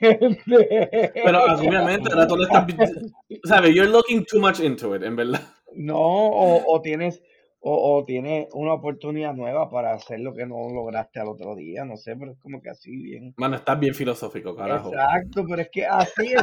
pero 0.00 1.44
obviamente 1.58 2.10
ahora 2.12 2.26
tú 2.26 2.36
le 2.36 2.44
estás 2.44 2.66
sabes 3.44 3.74
you're 3.74 3.90
looking 3.90 4.24
too 4.24 4.40
much 4.40 4.60
into 4.60 4.94
it 4.94 5.02
en 5.02 5.16
verdad 5.16 5.40
no 5.74 5.98
o, 5.98 6.62
o 6.66 6.80
tienes 6.80 7.22
o, 7.62 7.98
o 7.98 8.04
tienes 8.04 8.48
una 8.52 8.72
oportunidad 8.72 9.34
nueva 9.34 9.70
para 9.70 9.92
hacer 9.92 10.20
lo 10.20 10.34
que 10.34 10.46
no 10.46 10.68
lograste 10.70 11.20
al 11.20 11.28
otro 11.28 11.54
día, 11.54 11.84
no 11.84 11.96
sé, 11.96 12.16
pero 12.16 12.32
es 12.32 12.38
como 12.38 12.62
que 12.62 12.70
así 12.70 12.90
bien. 12.90 13.34
Mano, 13.36 13.56
estás 13.56 13.78
bien 13.78 13.94
filosófico, 13.94 14.56
carajo. 14.56 14.88
Exacto, 14.88 15.44
pero 15.48 15.62
es 15.62 15.68
que 15.70 15.86
así 15.86 16.32
es, 16.32 16.42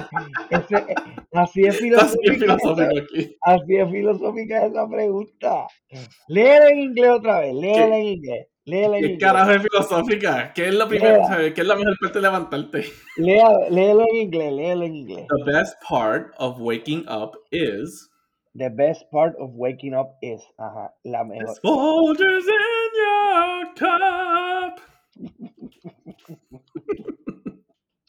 así 1.34 1.62
es 1.65 1.77
filosófica. 1.77 2.58
Así 3.41 3.75
es 3.75 3.89
filosófica 3.91 4.65
esa 4.65 4.88
pregunta. 4.88 5.67
Léela 6.27 6.69
en 6.69 6.80
inglés 6.80 7.10
otra 7.10 7.39
vez, 7.39 7.53
léela 7.53 7.97
en 7.97 8.06
inglés. 8.06 8.47
Léela 8.65 8.97
en 8.97 9.03
¿Qué 9.06 9.17
carajo 9.17 9.51
es 9.51 9.62
filosófica? 9.63 10.51
¿Qué 10.53 10.67
es 10.67 10.75
lo 10.75 10.88
primero? 10.88 11.21
¿Qué 11.56 11.62
es 11.62 11.67
la 11.67 11.75
mejor 11.75 11.97
parte 11.99 12.19
de 12.19 12.21
levantarte? 12.21 12.86
léelo 13.15 14.03
en 14.12 14.15
inglés, 14.17 14.53
léelo 14.53 14.84
en 14.84 14.95
inglés. 14.95 15.25
The 15.30 15.51
best 15.51 15.75
part 15.88 16.34
of 16.38 16.60
waking 16.60 17.06
up 17.08 17.32
is 17.49 18.10
The 18.57 18.69
best 18.69 19.09
part 19.11 19.35
of 19.37 19.51
waking 19.53 19.93
up 19.93 20.17
is, 20.21 20.41
ajá, 20.57 20.91
la 21.03 21.23
mejor. 21.23 21.55
Soldiers 21.61 22.45
in 22.47 22.89
your 22.97 23.73
cup. 23.75 24.81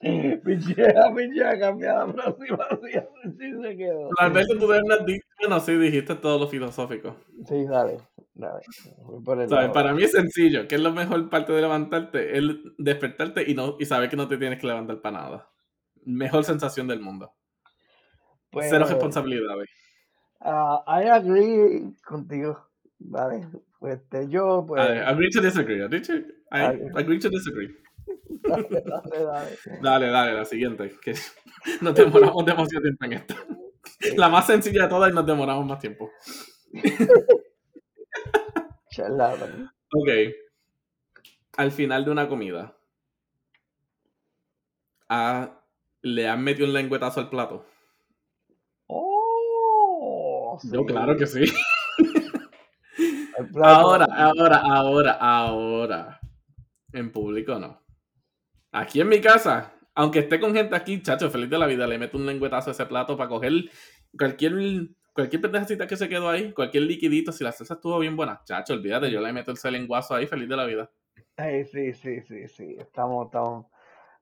Pichea, 0.01 1.13
pichea, 1.15 1.59
cambia 1.59 1.93
la 1.93 2.13
próxima, 2.13 2.67
sí, 2.81 3.63
se 3.63 3.77
quedó. 3.77 4.09
Las 4.19 4.33
veces 4.33 4.59
tú 4.59 4.67
debes 4.69 5.05
dicho, 5.05 5.27
bueno, 5.41 5.61
sí, 5.61 5.75
dijiste 5.77 6.15
todo 6.15 6.39
lo 6.39 6.49
filosófico. 6.49 7.17
Sí, 7.47 7.67
dale, 7.67 7.99
dale. 8.33 8.63
¿Sabes? 9.49 9.71
Para 9.73 9.93
mí 9.93 10.05
es 10.05 10.13
sencillo, 10.13 10.67
que 10.67 10.77
es 10.77 10.81
la 10.81 10.91
mejor 10.91 11.29
parte 11.29 11.53
de 11.53 11.61
levantarte, 11.61 12.39
el 12.39 12.75
despertarte 12.79 13.45
y, 13.51 13.55
no, 13.55 13.77
y 13.79 13.85
saber 13.85 14.09
que 14.09 14.17
no 14.17 14.29
te 14.29 14.39
tienes 14.39 14.59
que 14.59 14.67
levantar 14.67 15.03
para 15.03 15.19
nada. 15.19 15.51
Mejor 16.07 16.45
sensación 16.45 16.87
del 16.87 17.01
mundo. 17.01 17.35
Pues, 18.51 18.69
Cero 18.71 18.87
responsabilidades. 18.89 19.69
Uh, 20.41 20.79
I 20.87 21.11
agree 21.11 21.95
contigo. 22.05 22.69
Vale, 23.01 23.47
pues 23.79 23.95
este, 23.95 24.29
yo 24.29 24.65
pues. 24.67 24.83
agree 24.83 25.31
to 25.31 25.41
disagree. 25.41 25.83
Agree 25.83 26.01
to, 26.01 26.15
I, 26.51 26.91
agree 26.97 27.19
to 27.19 27.31
disagree. 27.31 27.69
Dale, 28.43 28.69
dale, 28.71 29.25
dale. 29.25 29.59
dale, 29.83 30.11
dale, 30.11 30.33
la 30.33 30.45
siguiente. 30.45 30.91
Que 31.03 31.13
nos 31.83 31.95
demoramos 31.95 32.45
demasiado 32.45 32.83
tiempo 32.83 33.05
en 33.05 33.13
esto. 33.15 33.35
La 34.17 34.29
más 34.29 34.47
sencilla 34.47 34.85
de 34.85 34.89
todas 34.89 35.11
y 35.11 35.15
nos 35.15 35.27
demoramos 35.27 35.67
más 35.67 35.79
tiempo. 35.79 36.11
Charlatan. 38.91 39.71
Ok. 39.93 40.09
Al 41.57 41.73
final 41.73 42.05
de 42.05 42.11
una 42.11 42.29
comida, 42.29 42.77
¿a, 45.09 45.61
¿le 46.03 46.29
han 46.29 46.45
metido 46.45 46.67
un 46.67 46.75
lengüetazo 46.75 47.21
al 47.21 47.31
plato? 47.31 47.67
Yo, 50.65 50.85
claro 50.85 51.17
que 51.17 51.27
sí. 51.27 51.45
ahora, 53.63 54.07
ahora, 54.11 54.57
ahora, 54.59 55.13
ahora. 55.13 56.21
En 56.93 57.13
público 57.13 57.59
no. 57.59 57.81
Aquí 58.73 59.01
en 59.01 59.09
mi 59.09 59.21
casa, 59.21 59.73
aunque 59.95 60.21
esté 60.21 60.41
con 60.41 60.55
gente 60.55 60.75
aquí, 60.75 61.03
chacho, 61.03 61.31
feliz 61.31 61.51
de 61.51 61.59
la 61.59 61.67
vida, 61.67 61.87
le 61.87 61.99
meto 61.99 62.17
un 62.17 62.27
lengüetazo 62.27 62.71
a 62.71 62.73
ese 62.73 62.87
plato 62.87 63.17
para 63.17 63.29
coger 63.29 63.53
cualquier, 64.17 64.55
cualquier 65.13 65.43
pendejacita 65.43 65.87
que 65.87 65.97
se 65.97 66.09
quedó 66.09 66.29
ahí, 66.29 66.53
cualquier 66.53 66.85
liquidito, 66.85 67.33
si 67.33 67.45
la 67.45 67.53
salsa 67.53 67.75
estuvo 67.75 67.99
bien 67.99 68.17
buena, 68.17 68.41
chacho, 68.45 68.75
olvídate, 68.75 69.11
yo 69.11 69.21
le 69.21 69.33
meto 69.33 69.53
ese 69.53 69.71
lenguazo 69.71 70.15
ahí, 70.15 70.27
feliz 70.27 70.49
de 70.49 70.57
la 70.57 70.65
vida. 70.65 70.91
Ay, 71.37 71.65
sí, 71.65 71.93
sí, 71.93 72.21
sí, 72.23 72.49
sí. 72.49 72.77
Estamos, 72.79 73.27
estamos, 73.27 73.67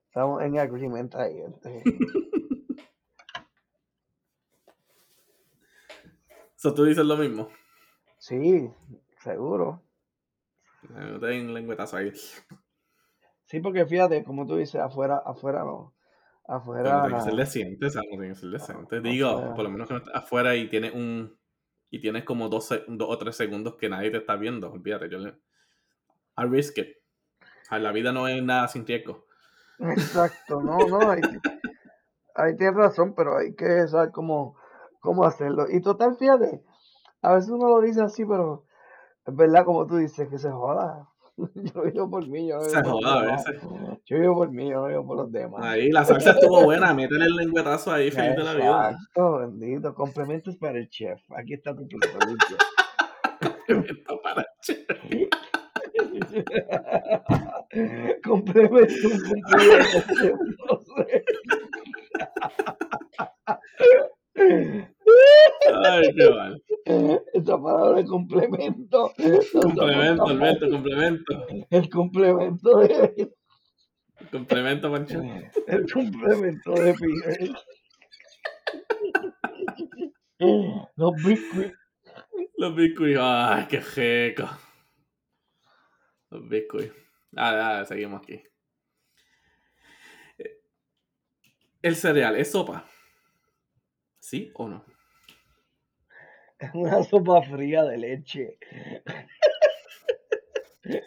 estamos 0.07 0.41
en 0.43 0.59
agreement 0.59 1.15
ahí. 1.15 1.43
So, 6.57 6.73
tú 6.73 6.83
dices 6.85 7.05
lo 7.05 7.15
mismo. 7.17 7.49
Sí, 8.17 8.69
seguro. 9.23 9.81
Eh, 10.83 11.11
No 11.11 11.19
te 11.19 11.27
den 11.27 11.53
lengüetazo 11.53 11.97
ahí. 11.97 12.11
Sí, 13.45 13.59
porque 13.61 13.85
fíjate, 13.85 14.23
como 14.23 14.45
tú 14.45 14.57
dices, 14.57 14.81
afuera, 14.81 15.21
afuera 15.25 15.63
no. 15.63 15.93
Pero 16.45 16.57
Afuera. 16.57 17.01
tiene 17.01 17.15
que 17.15 17.21
ser 17.23 17.33
decente, 17.35 17.85
o 17.85 17.89
sea, 17.89 18.01
no 18.03 18.09
tiene 18.09 18.29
que 18.29 18.35
ser 18.35 18.49
decente. 18.49 19.01
Digo, 19.01 19.27
Afuera. 19.29 19.55
por 19.55 19.63
lo 19.65 19.69
menos 19.69 19.87
que 19.87 19.93
no 19.93 19.97
estés 19.99 20.15
afuera 20.15 20.55
y 20.55 20.69
tienes 20.69 20.93
un. 20.93 21.37
Y 21.89 21.99
tienes 22.01 22.23
como 22.25 22.49
dos, 22.49 22.69
dos 22.87 23.07
o 23.09 23.17
tres 23.17 23.35
segundos 23.37 23.75
que 23.75 23.89
nadie 23.89 24.11
te 24.11 24.17
está 24.17 24.35
viendo. 24.35 24.71
Olvídate, 24.71 25.09
yo 25.09 25.19
le. 25.19 25.29
I 26.37 26.43
risk 26.49 26.77
it. 26.79 26.97
Sea, 27.63 27.79
la 27.79 27.91
vida 27.91 28.11
no 28.13 28.27
es 28.27 28.41
nada 28.43 28.67
sin 28.67 28.85
riesgo. 28.85 29.25
Exacto, 29.79 30.61
no, 30.61 30.77
no, 30.87 31.11
ahí, 31.11 31.21
ahí 32.35 32.55
tienes 32.57 32.75
razón, 32.75 33.13
pero 33.15 33.37
hay 33.37 33.53
que 33.55 33.87
saber 33.87 34.11
cómo, 34.11 34.57
cómo 35.07 35.23
hacerlo. 35.23 35.67
Y 35.71 35.79
total, 35.81 36.17
fíjate, 36.17 36.61
a 37.21 37.33
veces 37.33 37.49
uno 37.49 37.69
lo 37.69 37.79
dice 37.79 38.01
así, 38.01 38.25
pero 38.25 38.65
es 39.25 39.33
verdad, 39.33 39.63
como 39.63 39.87
tú 39.87 39.95
dices, 39.95 40.27
que 40.27 40.37
se 40.37 40.51
joda. 40.51 41.07
Yo 41.37 41.83
vivo 41.83 42.09
por 42.09 42.27
mí, 42.27 42.47
yo 42.49 42.57
no 42.57 42.63
Se 42.63 42.81
vivo 42.81 42.93
por 42.93 43.03
joda 43.03 43.19
a 43.21 43.35
veces. 43.37 43.61
Yo 44.05 44.19
vivo 44.19 44.35
por 44.35 44.51
mí, 44.51 44.69
yo 44.69 44.85
vivo 44.87 45.05
por 45.05 45.17
los 45.17 45.31
demás. 45.31 45.63
Ahí, 45.63 45.91
la 45.91 46.03
salsa 46.03 46.31
estuvo 46.31 46.63
buena. 46.63 46.93
Métele 46.95 47.25
el 47.25 47.35
lengüetazo 47.35 47.91
ahí, 47.91 48.09
feliz 48.09 48.35
de 48.35 48.43
la 48.43 48.53
vida. 48.53 48.89
Exacto, 48.89 49.37
bendito. 49.37 49.93
Complementos 49.93 50.57
para 50.57 50.79
el 50.79 50.89
chef. 50.89 51.21
Aquí 51.37 51.53
está 51.53 51.75
tu 51.75 51.87
plato 51.87 52.17
limpio. 52.25 52.57
Complemento 53.39 54.21
para 54.23 54.45
che. 54.61 54.85
Complemento, 58.23 59.07
un 59.07 59.19
complemento, 59.21 59.27
chef, 60.19 60.37
no 60.69 60.79
sé. 60.95 61.25
Ay, 65.85 66.15
qué 66.15 66.29
mal. 66.29 66.63
Esa 67.33 67.61
palabra 67.61 67.97
de 67.97 68.05
complemento. 68.05 69.13
Complemento, 69.61 70.25
Alberto, 70.25 70.69
complemento. 70.69 71.47
El 71.69 71.89
complemento 71.89 72.79
de. 72.79 73.31
Complemento, 74.31 74.91
Pancho. 74.91 75.21
El 75.67 75.91
complemento 75.91 76.71
de 76.73 76.93
Peter. 76.93 77.55
Los 80.95 81.11
biscuits. 81.23 81.77
Los 82.57 82.75
biscuits. 82.75 83.19
Ay, 83.21 83.67
qué 83.69 83.79
rico. 83.79 84.49
Los 86.29 86.47
biscuits. 86.47 86.93
Ah, 87.35 87.79
ah, 87.79 87.85
seguimos 87.85 88.21
aquí. 88.21 88.41
El 91.81 91.95
cereal, 91.95 92.35
¿es 92.35 92.51
sopa? 92.51 92.85
¿Sí 94.19 94.51
o 94.55 94.67
no? 94.67 94.83
Es 96.59 96.69
una 96.73 97.03
sopa 97.03 97.41
fría 97.41 97.83
de 97.83 97.97
leche. 97.97 98.57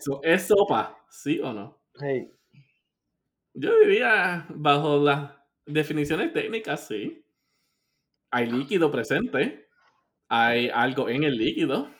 So, 0.00 0.20
¿Es 0.22 0.46
sopa? 0.48 0.96
¿Sí 1.08 1.40
o 1.40 1.52
no? 1.52 1.80
Hey, 2.00 2.30
Yo 3.54 3.78
diría, 3.78 4.44
bajo 4.48 4.98
las 4.98 5.30
definiciones 5.66 6.32
técnicas, 6.32 6.88
sí. 6.88 7.24
Hay 8.32 8.50
líquido 8.50 8.90
presente. 8.90 9.68
Hay 10.28 10.70
algo 10.70 11.08
en 11.08 11.24
el 11.24 11.36
líquido 11.36 11.90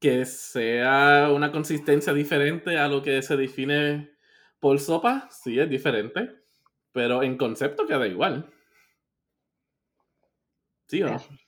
que 0.00 0.24
sea 0.24 1.30
una 1.32 1.50
consistencia 1.52 2.12
diferente 2.12 2.78
a 2.78 2.88
lo 2.88 3.02
que 3.02 3.22
se 3.22 3.36
define 3.36 4.10
por 4.60 4.78
sopa, 4.78 5.28
sí 5.30 5.58
es 5.58 5.68
diferente, 5.68 6.30
pero 6.92 7.22
en 7.22 7.36
concepto 7.36 7.86
queda 7.86 8.06
igual. 8.06 8.50
¿Sí 10.88 11.02
o 11.02 11.08
no? 11.10 11.45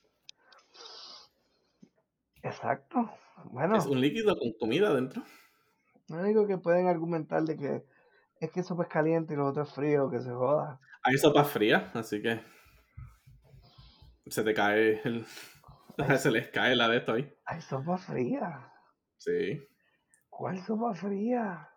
Exacto. 2.43 3.09
Bueno, 3.45 3.77
Es 3.77 3.85
un 3.85 4.01
líquido 4.01 4.37
con 4.37 4.51
comida 4.59 4.93
dentro. 4.93 5.23
lo 6.09 6.17
único 6.19 6.45
que 6.47 6.57
pueden 6.57 6.87
argumentar 6.87 7.43
de 7.43 7.55
que 7.57 7.85
es 8.39 8.51
que 8.51 8.63
sopa 8.63 8.83
es 8.83 8.89
caliente 8.89 9.33
y 9.33 9.37
lo 9.37 9.47
otro 9.47 9.63
es 9.63 9.73
frío, 9.73 10.09
que 10.09 10.19
se 10.19 10.31
joda. 10.31 10.79
Hay 11.03 11.17
sopa 11.17 11.43
fría, 11.43 11.91
así 11.93 12.21
que 12.21 12.41
se 14.27 14.43
te 14.43 14.53
cae 14.53 15.01
el... 15.03 15.25
Se 16.17 16.31
les 16.31 16.47
cae 16.47 16.77
la 16.77 16.87
de 16.87 16.97
esto 16.97 17.11
ahí. 17.13 17.29
Hay 17.45 17.59
sopa 17.61 17.97
fría. 17.97 18.71
Sí. 19.17 19.61
¿Cuál 20.29 20.57
sopa 20.63 20.93
fría? 20.93 21.69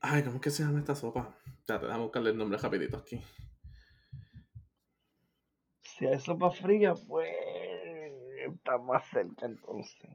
Ay, 0.00 0.22
¿cómo 0.22 0.36
es 0.36 0.42
que 0.42 0.50
se 0.50 0.62
llama 0.62 0.78
esta 0.80 0.94
sopa? 0.94 1.34
Ya, 1.66 1.80
te 1.80 1.86
déjame 1.86 2.02
buscarle 2.04 2.30
el 2.30 2.36
nombre 2.36 2.58
rapidito 2.58 2.98
aquí. 2.98 3.22
Si 5.80 6.06
hay 6.06 6.20
sopa 6.20 6.50
fría, 6.50 6.92
pues 7.08 7.30
está 8.54 8.78
más 8.78 9.04
cerca 9.10 9.46
entonces. 9.46 10.10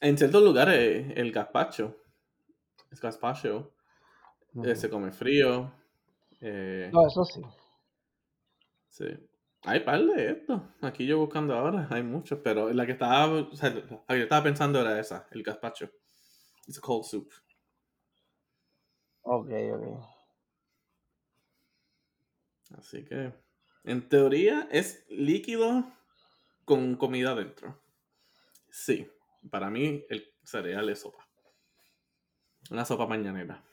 En 0.00 0.16
ciertos 0.18 0.42
lugares, 0.42 1.12
el 1.16 1.32
gazpacho, 1.32 1.96
el 2.90 2.98
gazpacho, 3.00 3.74
eh, 4.64 4.76
se 4.76 4.90
come 4.90 5.12
frío. 5.12 5.72
eh, 6.40 6.90
No, 6.92 7.06
eso 7.06 7.24
sí. 7.24 7.40
sí. 8.88 9.04
Hay 9.64 9.80
par 9.80 10.02
de 10.04 10.30
estos. 10.32 10.62
Aquí 10.80 11.06
yo 11.06 11.18
buscando 11.18 11.54
ahora, 11.54 11.86
hay 11.90 12.02
muchos, 12.02 12.38
pero 12.42 12.72
la 12.72 12.86
que 12.86 12.92
estaba, 12.92 13.26
o 13.32 13.54
sea, 13.56 13.70
la 13.70 13.82
que 13.82 14.16
yo 14.18 14.22
estaba 14.24 14.42
pensando 14.42 14.80
era 14.80 14.98
esa, 14.98 15.26
el 15.32 15.42
gazpacho. 15.42 15.90
It's 16.68 16.78
a 16.78 16.80
cold 16.80 17.04
soup. 17.04 17.30
Ok, 19.22 19.48
ok. 19.76 19.84
Así 22.78 23.04
que, 23.04 23.32
en 23.84 24.08
teoría, 24.08 24.68
es 24.70 25.04
líquido 25.08 25.84
con 26.64 26.96
comida 26.96 27.34
dentro. 27.34 27.80
Sí, 28.68 29.08
para 29.50 29.70
mí 29.70 30.04
el 30.08 30.32
cereal 30.44 30.88
es 30.88 31.00
sopa. 31.00 31.26
Una 32.70 32.84
sopa 32.84 33.06
mañanera. 33.06 33.64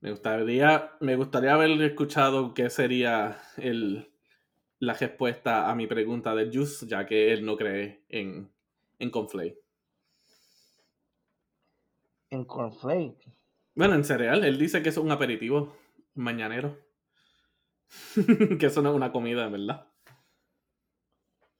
Me 0.00 0.12
gustaría, 0.12 0.92
me 1.00 1.16
gustaría 1.16 1.54
haber 1.54 1.70
escuchado 1.82 2.54
qué 2.54 2.70
sería 2.70 3.40
el, 3.56 4.08
la 4.78 4.94
respuesta 4.94 5.70
a 5.70 5.74
mi 5.74 5.86
pregunta 5.86 6.34
de 6.34 6.50
Juice, 6.52 6.86
ya 6.86 7.04
que 7.04 7.32
él 7.32 7.44
no 7.44 7.56
cree 7.56 8.04
en, 8.08 8.50
en 8.98 9.10
conflay. 9.10 9.58
En 12.30 12.44
cornflake. 12.44 13.32
Bueno, 13.74 13.94
en 13.94 14.04
cereal, 14.04 14.44
él 14.44 14.58
dice 14.58 14.82
que 14.82 14.90
es 14.90 14.96
un 14.98 15.10
aperitivo 15.10 15.76
mañanero. 16.14 16.78
que 18.58 18.66
eso 18.66 18.82
no 18.82 18.90
es 18.90 18.96
una 18.96 19.12
comida, 19.12 19.48
verdad. 19.48 19.86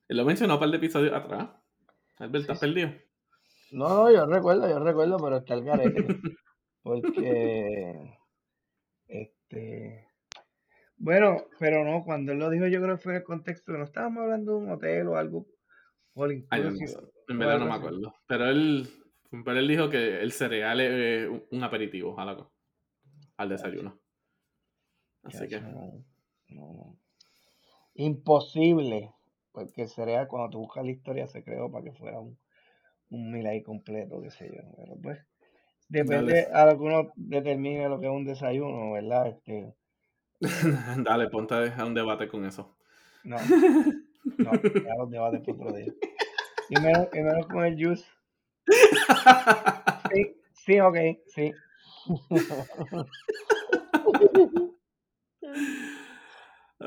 Él 0.08 0.16
lo 0.16 0.24
mencionó 0.24 0.54
un 0.54 0.60
par 0.60 0.70
de 0.70 0.76
episodios 0.76 1.12
atrás. 1.14 1.50
Albert, 2.16 2.42
¿estás 2.42 2.58
perdido? 2.58 2.90
No, 3.72 3.88
no, 3.88 4.10
yo 4.10 4.26
recuerdo, 4.26 4.68
yo 4.68 4.78
recuerdo, 4.78 5.18
pero 5.18 5.36
está 5.36 5.54
el 5.54 5.64
garete. 5.64 6.20
Porque, 6.82 8.16
este, 9.06 10.08
bueno, 10.96 11.36
pero 11.58 11.84
no, 11.84 12.02
cuando 12.04 12.32
él 12.32 12.38
lo 12.38 12.48
dijo 12.50 12.66
yo 12.66 12.80
creo 12.80 12.96
que 12.96 13.02
fue 13.02 13.12
en 13.12 13.18
el 13.18 13.24
contexto 13.24 13.72
que 13.72 13.78
no 13.78 13.84
estábamos 13.84 14.22
hablando 14.22 14.52
de 14.52 14.58
un 14.58 14.70
hotel 14.70 15.08
o 15.08 15.16
algo 15.16 15.46
Ay. 16.50 16.62
En 17.28 17.38
verdad 17.38 17.58
no 17.60 17.66
me 17.66 17.74
acuerdo. 17.74 18.12
Pero 18.26 18.46
él, 18.46 18.88
pero 19.44 19.58
él 19.58 19.68
dijo 19.68 19.88
que 19.88 20.20
el 20.20 20.32
cereal 20.32 20.80
es 20.80 21.28
un- 21.50 21.62
aperitivo 21.62 22.18
a 22.18 22.24
la- 22.24 22.50
al 23.36 23.48
desayuno. 23.48 24.00
Así 25.22 25.46
que, 25.46 25.62
no. 26.48 26.96
Imposible, 27.94 29.12
porque 29.52 29.82
el 29.82 29.88
cereal 29.88 30.28
cuando 30.28 30.50
tú 30.50 30.58
buscas 30.58 30.84
la 30.84 30.92
historia 30.92 31.26
se 31.26 31.42
creó 31.42 31.70
para 31.70 31.84
que 31.84 31.92
fuera 31.92 32.20
un, 32.20 32.38
un 33.10 33.46
ahí 33.46 33.62
completo, 33.62 34.20
qué 34.20 34.30
sé 34.30 34.50
yo, 34.54 34.62
pero 34.76 34.96
pues 35.02 35.18
depende 35.88 36.44
dale, 36.44 36.52
a 36.52 36.66
lo 36.66 36.78
que 36.78 36.84
uno 36.84 37.12
determine 37.16 37.88
lo 37.88 37.98
que 37.98 38.06
es 38.06 38.12
un 38.12 38.24
desayuno, 38.24 38.92
¿verdad? 38.92 39.28
Este, 39.28 39.74
dale, 41.02 41.28
ponte 41.28 41.54
a 41.54 41.84
un 41.84 41.94
debate 41.94 42.28
con 42.28 42.44
eso. 42.44 42.76
no, 43.24 43.36
no, 44.38 44.52
ya 44.52 44.94
los 44.98 45.10
debates 45.10 45.40
por 45.40 45.54
otro 45.54 45.72
día. 45.72 45.92
Y 46.70 46.80
menos, 46.80 47.08
y 47.12 47.20
menos 47.20 47.46
con 47.46 47.64
el 47.64 47.74
juice. 47.74 48.04
Sí, 50.12 50.36
sí, 50.52 50.80
ok, 50.80 50.96
sí. 51.26 51.52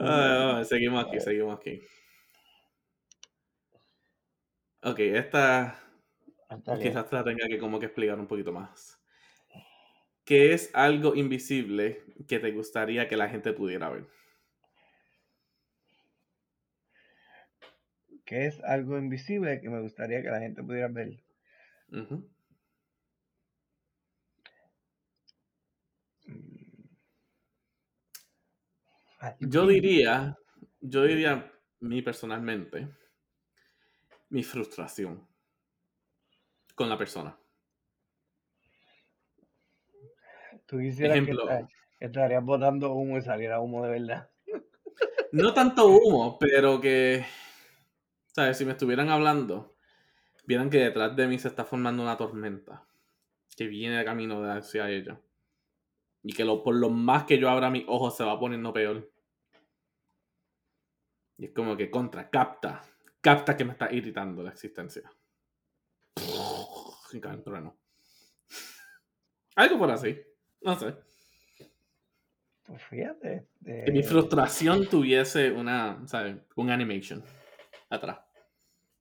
Ay, 0.04 0.58
ay, 0.58 0.66
seguimos 0.66 1.06
aquí, 1.06 1.20
seguimos 1.20 1.60
aquí. 1.60 1.82
Ok, 4.84 5.00
esta 5.00 5.80
que, 6.50 6.80
quizás 6.80 7.08
te 7.08 7.16
la 7.16 7.24
tenga 7.24 7.48
que 7.48 7.60
como 7.60 7.80
que 7.80 7.86
explicar 7.86 8.20
un 8.20 8.26
poquito 8.26 8.52
más. 8.52 9.00
¿Qué 10.26 10.54
es 10.54 10.72
algo 10.74 11.16
invisible 11.16 12.02
que 12.28 12.40
te 12.40 12.52
gustaría 12.52 13.08
que 13.08 13.18
la 13.18 13.30
gente 13.30 13.54
pudiera 13.54 13.90
ver? 13.90 14.06
¿Qué 18.26 18.48
es 18.48 18.60
algo 18.64 18.98
invisible 18.98 19.62
que 19.62 19.70
me 19.70 19.82
gustaría 19.82 20.22
que 20.24 20.30
la 20.30 20.40
gente 20.40 20.64
pudiera 20.64 20.88
ver? 20.88 21.20
Ujú. 21.92 22.31
Yo 29.40 29.68
diría, 29.68 30.38
yo 30.80 31.04
diría, 31.04 31.52
mí 31.80 32.02
personalmente, 32.02 32.88
mi 34.30 34.44
frustración 34.44 35.28
con 36.76 36.90
la 36.90 36.98
persona. 36.98 37.38
Tú 40.66 40.80
quisieras 40.80 41.18
Ejemplo. 41.18 41.48
que 41.48 41.54
esta- 41.54 41.70
estarías 42.00 42.44
botando 42.44 42.94
humo 42.94 43.18
y 43.18 43.22
saliera 43.22 43.60
humo 43.60 43.84
de 43.86 43.92
verdad. 43.92 44.30
No 45.32 45.54
tanto 45.54 45.88
humo, 45.88 46.38
pero 46.40 46.82
que, 46.82 47.26
¿sabes? 48.28 48.58
Si 48.58 48.66
me 48.66 48.72
estuvieran 48.74 49.10
hablando, 49.10 49.76
vieran 50.46 50.70
que 50.70 50.80
detrás 50.80 51.16
de 51.16 51.28
mí 51.28 51.40
se 51.40 51.48
está 51.50 51.66
formando 51.66 52.04
una 52.04 52.18
tormenta 52.18 52.88
que 53.58 53.68
viene 53.68 53.98
de 53.98 54.06
camino 54.06 54.44
hacia 54.52 54.90
ellos. 54.90 55.18
Y 56.24 56.34
que 56.34 56.46
lo, 56.46 56.64
por 56.64 56.76
lo 56.76 56.90
más 56.90 57.26
que 57.26 57.40
yo 57.40 57.50
abra 57.50 57.70
mis 57.70 57.86
ojos 57.88 58.16
se 58.16 58.24
va 58.24 58.40
poniendo 58.40 58.72
peor. 58.72 59.12
Y 61.38 61.46
es 61.46 61.52
como 61.52 61.76
que 61.76 61.90
contra, 61.90 62.30
capta, 62.30 62.84
capta 63.20 63.58
que 63.58 63.66
me 63.66 63.72
está 63.72 63.92
irritando 63.92 64.44
la 64.44 64.52
existencia. 64.52 65.12
Y 67.14 67.20
cae 67.20 67.34
el 67.34 67.44
trueno. 67.44 67.78
Algo 69.56 69.80
por 69.80 69.92
así. 69.92 70.22
No 70.62 70.78
sé. 70.78 70.96
Pues 72.66 72.84
fíjate. 72.84 73.48
Que 73.66 73.92
mi 73.92 74.00
eh, 74.00 74.04
frustración 74.04 74.88
tuviese 74.88 75.52
una, 75.52 76.08
¿sabes? 76.08 76.38
Un 76.56 76.70
animation 76.70 77.24
atrás. 77.90 78.20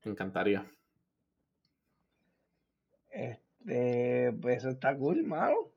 Me 0.05 0.13
encantaría. 0.13 0.67
Este, 3.11 4.33
pues 4.41 4.59
eso 4.59 4.71
está 4.71 4.97
cool, 4.97 5.23
mano. 5.25 5.73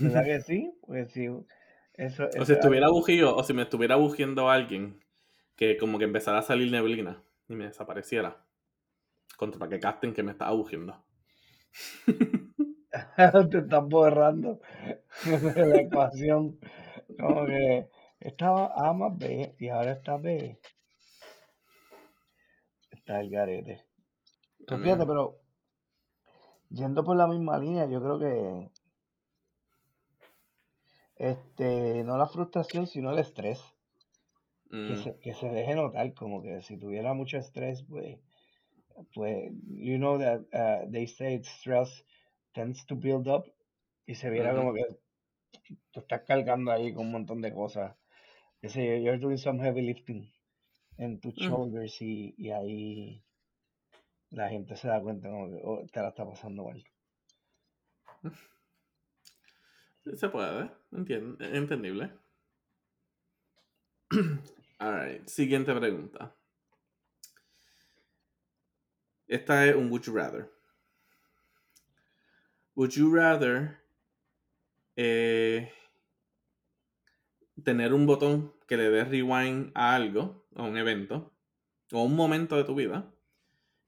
¿Verdad 0.00 0.24
que 0.24 0.40
sí? 0.40 0.72
Pues 0.86 1.12
sí. 1.12 1.28
Eso, 1.94 2.26
O 2.26 2.30
si 2.30 2.38
es 2.38 2.50
estuviera 2.50 2.88
bugido, 2.88 3.36
o 3.36 3.42
si 3.44 3.52
me 3.52 3.62
estuviera 3.62 3.96
bugiendo 3.96 4.48
alguien 4.50 5.00
que 5.56 5.76
como 5.76 5.98
que 5.98 6.04
empezara 6.04 6.38
a 6.38 6.42
salir 6.42 6.70
neblina 6.70 7.22
y 7.48 7.54
me 7.54 7.66
desapareciera. 7.66 8.44
Contra 9.36 9.58
para 9.58 9.70
que 9.70 9.80
capten 9.80 10.14
que 10.14 10.22
me 10.22 10.32
estaba 10.32 10.52
bugiendo. 10.52 10.96
te 13.50 13.58
estás 13.58 13.88
borrando 13.88 14.60
de 15.24 15.66
la 15.66 15.80
ecuación. 15.80 16.58
Como 17.18 17.46
que 17.46 17.88
estaba 18.20 18.72
A 18.74 18.92
más 18.92 19.16
B 19.18 19.54
y 19.58 19.68
ahora 19.68 19.92
está 19.92 20.16
B. 20.16 20.58
Está 22.90 23.20
el 23.20 23.30
garete. 23.30 23.84
Fíjate, 24.66 25.06
pero 25.06 25.40
yendo 26.70 27.04
por 27.04 27.16
la 27.16 27.26
misma 27.26 27.58
línea, 27.58 27.86
yo 27.86 28.02
creo 28.02 28.18
que 28.18 28.70
este, 31.22 32.04
no 32.04 32.18
la 32.18 32.26
frustración, 32.26 32.86
sino 32.86 33.10
el 33.12 33.18
estrés. 33.18 33.60
Que 34.86 34.94
Mm, 34.94 35.02
se, 35.02 35.10
que 35.22 35.32
se 35.40 35.48
deje 35.56 35.74
notar, 35.74 36.06
como 36.20 36.36
que 36.44 36.60
si 36.66 36.74
tuviera 36.82 37.14
mucho 37.14 37.36
estrés, 37.38 37.76
pues, 37.90 38.18
pues, 39.14 39.36
you 39.88 39.96
know 39.98 40.18
that 40.24 40.40
uh, 40.62 40.90
they 40.94 41.06
say 41.18 41.32
stress 41.44 41.90
tends 42.54 42.86
to 42.86 42.94
build 42.96 43.28
up 43.28 43.44
y 44.06 44.14
se 44.16 44.30
viera 44.30 44.54
como 44.54 44.74
que 44.74 44.84
tú 45.92 46.00
estás 46.00 46.22
cargando 46.22 46.72
ahí 46.72 46.92
con 46.92 47.06
un 47.06 47.12
montón 47.12 47.40
de 47.42 47.52
cosas. 47.54 47.96
Que 48.60 48.68
sé 48.68 48.80
yo, 48.86 48.96
you're 49.04 49.18
doing 49.18 49.38
some 49.38 49.60
heavy 49.64 49.82
lifting 49.82 50.22
en 50.98 51.20
tus 51.20 51.34
Mm. 51.36 51.46
shoulders 51.46 52.02
y, 52.02 52.34
y 52.38 52.50
ahí 52.50 53.24
la 54.30 54.48
gente 54.48 54.74
se 54.74 54.88
da 54.88 55.00
cuenta 55.00 55.30
como 55.30 55.48
que 55.48 55.60
oh, 55.62 55.86
te 55.86 56.00
la 56.00 56.08
está 56.08 56.26
pasando 56.26 56.64
mal. 56.64 56.82
Se 60.04 60.28
puede, 60.28 60.70
entendible. 60.90 62.12
Alright, 64.78 65.28
siguiente 65.28 65.72
pregunta. 65.74 66.34
Esta 69.28 69.66
es 69.66 69.76
un 69.76 69.90
would 69.90 70.02
you 70.02 70.12
rather. 70.12 70.50
Would 72.74 72.90
you 72.96 73.14
rather 73.14 73.78
eh, 74.96 75.70
tener 77.62 77.94
un 77.94 78.04
botón 78.06 78.52
que 78.66 78.76
le 78.76 78.90
dé 78.90 79.04
rewind 79.04 79.70
a 79.74 79.94
algo, 79.94 80.46
a 80.56 80.64
un 80.64 80.76
evento, 80.76 81.32
o 81.92 82.00
a 82.00 82.04
un 82.04 82.16
momento 82.16 82.56
de 82.56 82.64
tu 82.64 82.74
vida 82.74 83.08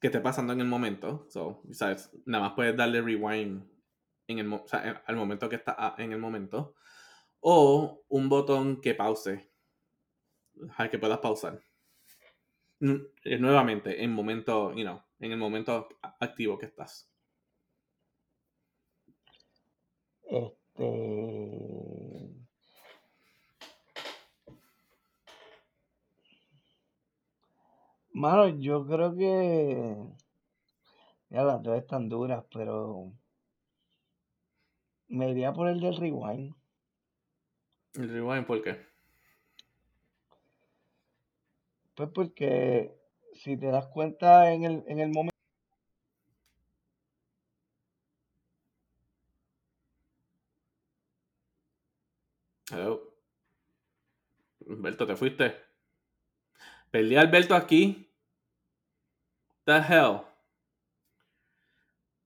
que 0.01 0.07
esté 0.07 0.21
pasando 0.21 0.53
en 0.53 0.61
el 0.61 0.69
momento? 0.69 1.27
So, 1.29 1.61
¿sabes? 1.73 2.11
Nada 2.25 2.45
más 2.45 2.53
puedes 2.55 2.77
darle 2.77 3.03
rewind 3.03 3.74
en 4.27 4.39
el, 4.39 4.53
o 4.53 4.67
sea, 4.67 5.03
al 5.07 5.17
momento 5.17 5.49
que 5.49 5.57
está 5.57 5.75
a- 5.79 5.95
en 6.03 6.13
el 6.13 6.19
momento. 6.19 6.75
O 7.41 8.03
un 8.09 8.29
botón 8.29 8.81
que 8.81 8.95
pause. 8.95 9.51
Al 10.77 10.91
que 10.91 10.99
puedas 10.99 11.19
pausar. 11.19 11.61
Eh, 12.81 13.39
Nuevamente, 13.39 14.03
en 14.03 14.13
momento, 14.13 14.73
you 14.75 14.83
know, 14.85 15.03
en 15.21 15.33
el 15.33 15.39
momento 15.39 15.89
activo 16.21 16.59
que 16.59 16.67
estás. 16.67 17.11
Este. 20.25 20.75
Yo 28.61 28.87
creo 28.87 29.15
que. 29.17 29.97
Ya 31.31 31.43
las 31.43 31.63
dos 31.63 31.77
están 31.77 32.09
duras, 32.09 32.45
pero. 32.53 33.13
Me 35.09 35.31
iría 35.31 35.53
por 35.53 35.69
el 35.69 35.81
del 35.81 35.97
rewind. 35.97 36.55
El 37.95 38.09
rewind, 38.09 38.47
¿por 38.47 38.63
qué? 38.63 38.87
Pues 41.95 42.09
porque 42.13 42.97
si 43.35 43.57
te 43.57 43.67
das 43.67 43.87
cuenta 43.87 44.53
en 44.53 44.65
el, 44.65 44.85
en 44.89 44.99
el 44.99 45.11
momento. 45.11 45.35
Hello. 52.71 53.15
Alberto, 54.69 55.07
¿te 55.07 55.15
fuiste? 55.15 55.55
Perdí 56.91 57.17
a 57.17 57.21
Alberto 57.21 57.55
aquí. 57.55 58.11
The 59.65 59.77
hell. 59.77 60.23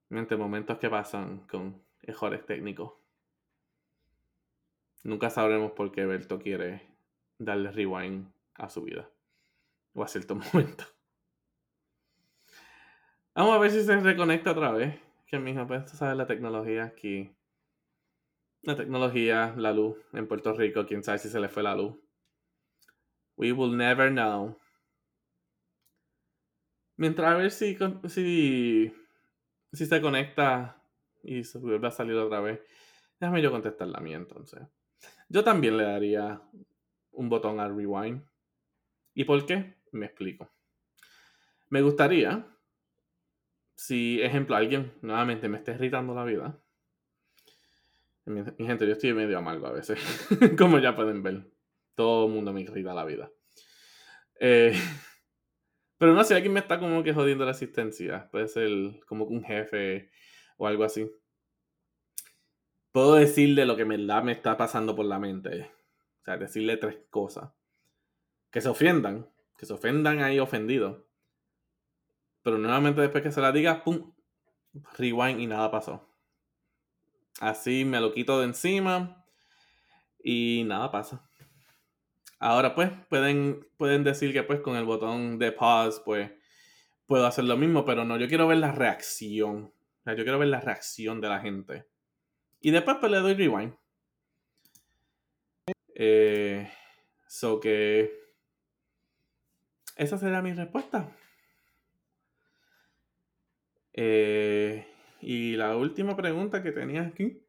Mente, 0.09 0.35
momentos 0.35 0.79
que 0.79 0.89
pasan 0.89 1.45
con 1.47 1.83
errores 2.09 2.45
técnicos. 2.45 2.93
Nunca 5.03 5.29
sabremos 5.29 5.71
por 5.71 5.91
qué 5.91 6.01
Alberto 6.01 6.39
quiere 6.39 6.81
darle 7.37 7.71
rewind 7.71 8.31
a 8.55 8.69
su 8.69 8.83
vida. 8.83 9.09
O 9.93 10.03
a 10.03 10.07
cierto 10.07 10.35
momento. 10.53 10.83
Vamos 13.33 13.55
a 13.55 13.59
ver 13.59 13.71
si 13.71 13.83
se 13.83 13.99
reconecta 13.99 14.51
otra 14.51 14.71
vez. 14.71 14.99
Que 15.25 15.39
mija, 15.39 15.65
pues 15.65 15.85
tú 15.85 15.95
sabes 15.95 16.17
la 16.17 16.27
tecnología 16.27 16.83
aquí. 16.83 17.31
La 18.61 18.75
tecnología, 18.75 19.53
la 19.55 19.71
luz 19.71 19.97
en 20.11 20.27
Puerto 20.27 20.53
Rico, 20.53 20.85
quién 20.85 21.03
sabe 21.03 21.19
si 21.19 21.29
se 21.29 21.39
le 21.39 21.47
fue 21.47 21.63
la 21.63 21.75
luz. 21.75 21.95
We 23.37 23.53
will 23.53 23.77
never 23.77 24.09
know. 24.11 24.57
Mientras 26.97 27.31
a 27.31 27.37
ver 27.37 27.51
si, 27.51 27.77
si, 28.09 28.93
si 29.71 29.85
se 29.85 30.01
conecta 30.01 30.78
y 31.23 31.43
se 31.43 31.57
vuelve 31.57 31.87
a 31.87 31.91
salir 31.91 32.15
otra 32.15 32.39
vez. 32.39 32.61
Déjame 33.19 33.41
yo 33.41 33.51
contestar 33.51 33.87
la 33.87 33.99
mía 33.99 34.17
entonces. 34.17 34.61
Yo 35.27 35.43
también 35.43 35.77
le 35.77 35.83
daría 35.83 36.41
un 37.11 37.29
botón 37.29 37.59
al 37.59 37.75
rewind. 37.75 38.23
¿Y 39.13 39.25
por 39.25 39.45
qué? 39.45 39.75
Me 39.91 40.05
explico. 40.05 40.49
Me 41.69 41.81
gustaría, 41.81 42.47
si, 43.75 44.21
ejemplo, 44.21 44.55
alguien 44.55 44.93
nuevamente 45.01 45.49
me 45.49 45.57
está 45.57 45.73
irritando 45.73 46.15
la 46.15 46.23
vida. 46.23 46.59
Mi, 48.25 48.43
gente, 48.65 48.85
yo 48.85 48.93
estoy 48.93 49.13
medio 49.13 49.37
amargo 49.37 49.67
a 49.67 49.71
veces. 49.71 49.99
Como 50.57 50.79
ya 50.79 50.95
pueden 50.95 51.23
ver. 51.23 51.51
Todo 51.95 52.27
el 52.27 52.33
mundo 52.33 52.53
me 52.53 52.61
irrita 52.61 52.93
la 52.93 53.05
vida. 53.05 53.31
Eh, 54.39 54.73
pero 55.97 56.13
no 56.13 56.23
sé, 56.23 56.35
alguien 56.35 56.53
me 56.53 56.61
está 56.61 56.79
como 56.79 57.03
que 57.03 57.13
jodiendo 57.13 57.43
la 57.43 57.51
existencia. 57.51 58.29
Puede 58.31 58.47
ser 58.47 58.69
como 59.05 59.27
que 59.27 59.33
un 59.33 59.43
jefe 59.43 60.11
o 60.59 60.67
algo 60.67 60.83
así. 60.83 61.09
Puedo 62.91 63.15
decirle 63.15 63.65
lo 63.65 63.75
que 63.75 63.85
verdad 63.85 64.23
me 64.23 64.33
está 64.33 64.57
pasando 64.57 64.95
por 64.95 65.05
la 65.05 65.17
mente. 65.17 65.71
O 66.21 66.23
sea, 66.25 66.37
decirle 66.37 66.77
tres 66.77 66.97
cosas. 67.09 67.51
Que 68.51 68.61
se 68.61 68.69
ofendan. 68.69 69.27
Que 69.57 69.65
se 69.65 69.73
ofendan 69.73 70.21
ahí 70.21 70.37
ofendidos. 70.39 71.01
Pero 72.43 72.57
nuevamente 72.57 73.01
después 73.01 73.23
que 73.23 73.31
se 73.31 73.41
la 73.41 73.51
diga, 73.51 73.83
¡pum! 73.83 74.13
Rewind 74.97 75.39
y 75.39 75.47
nada 75.47 75.71
pasó. 75.71 76.07
Así 77.39 77.85
me 77.85 78.01
lo 78.01 78.13
quito 78.13 78.39
de 78.39 78.45
encima 78.45 79.25
y 80.21 80.63
nada 80.65 80.91
pasa. 80.91 81.29
Ahora 82.37 82.75
pues 82.75 82.91
pueden, 83.09 83.65
pueden 83.77 84.03
decir 84.03 84.33
que 84.33 84.43
pues 84.43 84.59
con 84.59 84.75
el 84.75 84.85
botón 84.85 85.39
de 85.39 85.51
pause 85.51 86.01
pues 86.03 86.31
puedo 87.05 87.25
hacer 87.25 87.45
lo 87.45 87.55
mismo, 87.55 87.85
pero 87.85 88.03
no, 88.03 88.17
yo 88.17 88.27
quiero 88.27 88.47
ver 88.47 88.57
la 88.57 88.71
reacción. 88.71 89.73
Yo 90.13 90.23
quiero 90.23 90.39
ver 90.39 90.49
la 90.49 90.61
reacción 90.61 91.21
de 91.21 91.29
la 91.29 91.39
gente. 91.39 91.85
Y 92.61 92.71
después 92.71 92.97
pues 92.99 93.11
le 93.11 93.19
doy 93.19 93.33
rewind. 93.35 93.73
Eh, 95.95 96.71
so 97.27 97.59
que 97.59 98.19
esa 99.95 100.17
será 100.17 100.41
mi 100.41 100.53
respuesta. 100.53 101.13
Eh, 103.93 104.87
y 105.19 105.57
la 105.57 105.75
última 105.75 106.15
pregunta 106.15 106.63
que 106.63 106.71
tenía 106.71 107.01
aquí. 107.01 107.45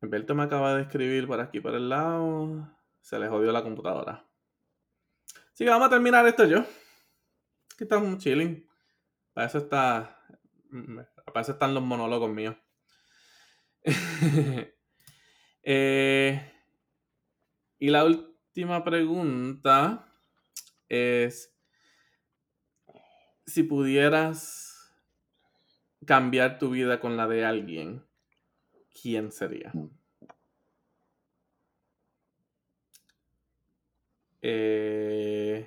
Alberto 0.00 0.36
me 0.36 0.44
acaba 0.44 0.76
de 0.76 0.82
escribir 0.82 1.26
por 1.26 1.40
aquí 1.40 1.60
por 1.60 1.74
el 1.74 1.88
lado. 1.88 2.72
Se 3.00 3.18
le 3.18 3.28
jodió 3.28 3.50
la 3.50 3.64
computadora. 3.64 4.24
Así 5.52 5.64
que 5.64 5.70
vamos 5.70 5.88
a 5.88 5.90
terminar 5.90 6.24
esto 6.28 6.44
yo. 6.44 6.58
Aquí 6.58 7.82
estamos 7.82 8.18
chilling. 8.18 8.64
Para 9.32 9.48
eso 9.48 9.58
está. 9.58 10.20
Para 11.26 11.40
eso 11.40 11.52
están 11.52 11.74
los 11.74 11.82
monólogos 11.82 12.30
míos. 12.30 12.56
Eh, 15.70 16.40
y 17.78 17.90
la 17.90 18.04
última 18.04 18.82
pregunta 18.84 20.10
es 20.88 21.54
si 23.44 23.64
pudieras 23.64 24.94
cambiar 26.06 26.58
tu 26.58 26.70
vida 26.70 27.00
con 27.00 27.18
la 27.18 27.26
de 27.26 27.44
alguien, 27.44 28.02
¿quién 29.02 29.30
sería? 29.30 29.72
Eh, 34.40 35.66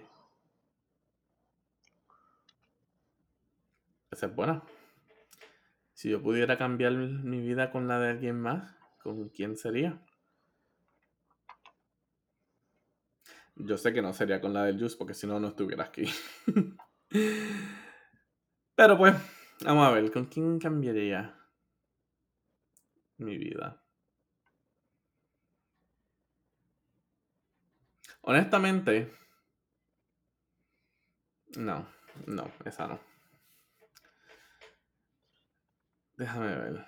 esa 4.10 4.26
es 4.26 4.36
buena. 4.36 4.64
Si 6.02 6.10
yo 6.10 6.20
pudiera 6.20 6.58
cambiar 6.58 6.94
mi 6.94 7.42
vida 7.42 7.70
con 7.70 7.88
la 7.88 8.00
de 8.00 8.10
alguien 8.10 8.42
más, 8.42 8.76
¿con 9.04 9.30
quién 9.30 9.56
sería? 9.56 10.02
Yo 13.56 13.78
sé 13.78 13.94
que 13.94 14.02
no 14.02 14.12
sería 14.12 14.42
con 14.42 14.52
la 14.52 14.66
del 14.66 14.80
Juice 14.80 14.98
porque 14.98 15.14
si 15.14 15.28
no, 15.28 15.40
no 15.40 15.50
estuviera 15.50 15.84
aquí. 15.84 16.06
Pero 18.76 18.98
pues, 18.98 19.14
vamos 19.64 19.88
a 19.88 19.92
ver, 19.92 20.12
¿con 20.12 20.26
quién 20.26 20.58
cambiaría 20.58 21.38
mi 23.18 23.38
vida? 23.38 23.84
Honestamente, 28.22 29.14
no, 31.58 31.88
no, 32.26 32.52
esa 32.66 32.88
no. 32.88 33.11
Déjame 36.22 36.56
ver. 36.56 36.86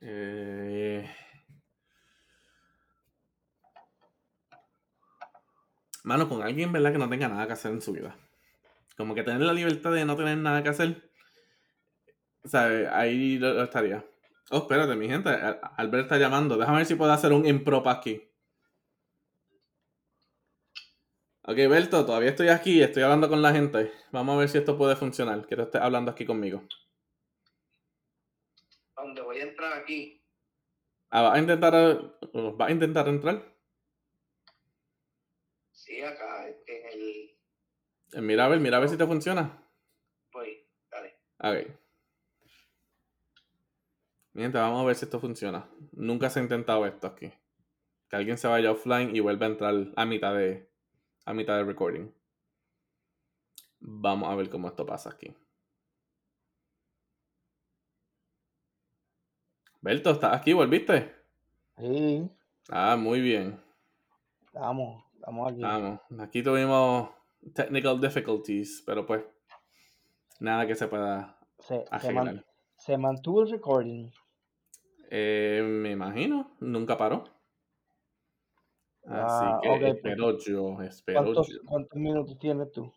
Eh... 0.00 1.08
mano, 6.02 6.28
con 6.28 6.42
alguien, 6.42 6.72
¿verdad? 6.72 6.90
Que 6.90 6.98
no 6.98 7.08
tenga 7.08 7.28
nada 7.28 7.46
que 7.46 7.52
hacer 7.52 7.70
en 7.70 7.80
su 7.80 7.92
vida. 7.92 8.16
Como 8.96 9.14
que 9.14 9.22
tener 9.22 9.42
la 9.42 9.52
libertad 9.52 9.92
de 9.92 10.04
no 10.04 10.16
tener 10.16 10.38
nada 10.38 10.64
que 10.64 10.70
hacer. 10.70 11.08
Sea, 12.42 12.98
ahí 12.98 13.38
lo, 13.38 13.62
estaría. 13.62 14.04
Oh, 14.50 14.58
espérate, 14.58 14.96
mi 14.96 15.08
gente. 15.08 15.30
Albert 15.76 16.06
está 16.06 16.18
llamando. 16.18 16.58
Déjame 16.58 16.78
ver 16.78 16.86
si 16.86 16.96
puedo 16.96 17.12
hacer 17.12 17.32
un 17.32 17.46
improp 17.46 17.86
aquí. 17.86 18.28
Ok, 21.42 21.56
Berto, 21.56 22.04
todavía 22.04 22.30
estoy 22.30 22.48
aquí, 22.48 22.82
estoy 22.82 23.02
hablando 23.02 23.28
con 23.28 23.40
la 23.40 23.52
gente. 23.52 23.90
Vamos 24.12 24.36
a 24.36 24.38
ver 24.40 24.48
si 24.50 24.58
esto 24.58 24.76
puede 24.76 24.94
funcionar. 24.94 25.46
Quiero 25.46 25.62
estar 25.62 25.82
hablando 25.82 26.10
aquí 26.10 26.26
conmigo. 26.26 26.62
¿Dónde 28.94 29.22
voy 29.22 29.38
a 29.40 29.44
entrar 29.44 29.72
aquí? 29.72 30.22
Ah, 31.08 31.22
¿va 31.22 31.34
a 31.34 31.38
intentar, 31.38 31.72
va 31.74 32.66
a 32.66 32.70
intentar 32.70 33.08
entrar? 33.08 33.42
Sí, 35.72 36.02
acá, 36.02 36.46
en 36.46 36.86
el... 36.92 37.38
Eh, 38.12 38.20
mira 38.20 38.44
a 38.44 38.48
ver, 38.48 38.60
mira 38.60 38.76
a 38.76 38.80
ver 38.80 38.90
si 38.90 38.98
te 38.98 39.06
funciona. 39.06 39.66
Voy, 40.32 40.68
dale. 40.90 41.18
Ok. 41.38 41.74
Mientras, 44.34 44.62
vamos 44.62 44.82
a 44.82 44.86
ver 44.86 44.94
si 44.94 45.06
esto 45.06 45.18
funciona. 45.18 45.68
Nunca 45.92 46.28
se 46.28 46.38
ha 46.38 46.42
intentado 46.42 46.84
esto 46.86 47.06
aquí. 47.06 47.32
Que 48.10 48.16
alguien 48.16 48.36
se 48.36 48.46
vaya 48.46 48.72
offline 48.72 49.16
y 49.16 49.20
vuelva 49.20 49.46
a 49.46 49.48
entrar 49.48 49.74
a 49.96 50.04
mitad 50.04 50.34
de, 50.34 50.69
a 51.24 51.34
mitad 51.34 51.56
de 51.56 51.64
recording. 51.64 52.10
Vamos 53.80 54.28
a 54.30 54.34
ver 54.34 54.50
cómo 54.50 54.68
esto 54.68 54.84
pasa 54.84 55.10
aquí. 55.10 55.34
Berto, 59.80 60.10
¿estás 60.10 60.36
aquí? 60.36 60.52
¿Volviste? 60.52 61.14
Sí. 61.78 62.30
Ah, 62.68 62.96
muy 62.96 63.20
bien. 63.20 63.58
Estamos. 64.44 65.02
Estamos 65.14 65.52
aquí. 65.52 65.62
Vamos, 65.62 66.00
aquí 66.18 66.42
tuvimos 66.42 67.10
technical 67.54 68.00
difficulties, 68.00 68.82
pero 68.84 69.06
pues 69.06 69.24
nada 70.40 70.66
que 70.66 70.74
se 70.74 70.88
pueda 70.88 71.38
se, 71.58 71.84
se, 72.76 72.98
mantuvo 72.98 73.42
el 73.42 73.50
recording. 73.50 74.10
Eh, 75.10 75.62
me 75.64 75.90
imagino, 75.90 76.50
nunca 76.60 76.96
paró. 76.96 77.24
Así 79.04 79.44
ah, 79.46 79.58
que 79.62 79.68
pues. 79.68 79.94
espero 79.94 80.38
yo, 80.38 80.82
espero 80.82 81.22
¿Cuántos, 81.22 81.48
yo. 81.48 81.58
¿Cuántos 81.64 81.98
minutos 81.98 82.38
tienes 82.38 82.70
tú? 82.70 82.92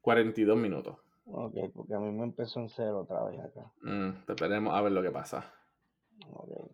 42 0.00 0.56
minutos. 0.56 0.96
Ok, 1.26 1.54
porque 1.72 1.94
a 1.94 1.98
mí 1.98 2.10
me 2.12 2.24
empezó 2.24 2.60
en 2.60 2.68
cero 2.68 3.00
otra 3.00 3.24
vez 3.24 3.40
acá. 3.40 3.72
Mm, 3.82 4.10
esperemos 4.28 4.74
a 4.74 4.82
ver 4.82 4.92
lo 4.92 5.02
que 5.02 5.10
pasa. 5.10 5.52
Okay. 6.30 6.70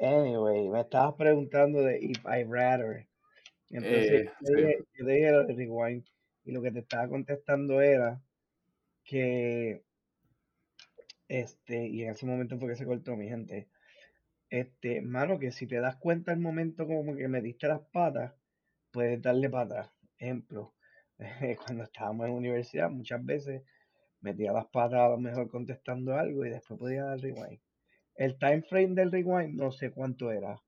Anyway, 0.00 0.68
me 0.68 0.80
estabas 0.80 1.14
preguntando 1.14 1.80
de 1.82 1.98
If 2.00 2.24
I 2.24 2.44
Rather. 2.44 3.06
Entonces, 3.70 4.10
eh, 4.10 4.32
yo, 4.40 4.56
dije, 5.06 5.30
yo 5.30 5.44
de 5.44 5.54
rewind 5.54 6.04
y 6.44 6.52
lo 6.52 6.62
que 6.62 6.70
te 6.72 6.80
estaba 6.80 7.08
contestando 7.08 7.80
era 7.80 8.20
que, 9.04 9.84
este, 11.28 11.86
y 11.86 12.02
en 12.02 12.10
ese 12.10 12.26
momento 12.26 12.58
fue 12.58 12.68
que 12.68 12.76
se 12.76 12.86
cortó 12.86 13.16
mi 13.16 13.28
gente, 13.28 13.68
este, 14.50 15.00
mano, 15.00 15.38
que 15.38 15.52
si 15.52 15.66
te 15.66 15.80
das 15.80 15.96
cuenta 15.96 16.32
el 16.32 16.40
momento 16.40 16.86
como 16.86 17.14
que 17.16 17.28
me 17.28 17.40
diste 17.40 17.68
las 17.68 17.80
patas, 17.80 18.34
puedes 18.90 19.22
darle 19.22 19.48
patas. 19.48 19.90
Ejemplo, 20.18 20.74
cuando 21.64 21.84
estábamos 21.84 22.26
en 22.26 22.34
universidad, 22.34 22.90
muchas 22.90 23.24
veces 23.24 23.62
metía 24.20 24.52
las 24.52 24.66
patas 24.66 25.00
a 25.00 25.08
lo 25.10 25.18
mejor 25.18 25.48
contestando 25.50 26.14
algo 26.16 26.44
y 26.44 26.50
después 26.50 26.78
podía 26.78 27.04
dar 27.04 27.20
rewind. 27.20 27.60
El 28.16 28.38
time 28.38 28.62
frame 28.62 28.94
del 28.94 29.12
rewind 29.12 29.54
no 29.54 29.72
sé 29.72 29.92
cuánto 29.92 30.30
era, 30.32 30.60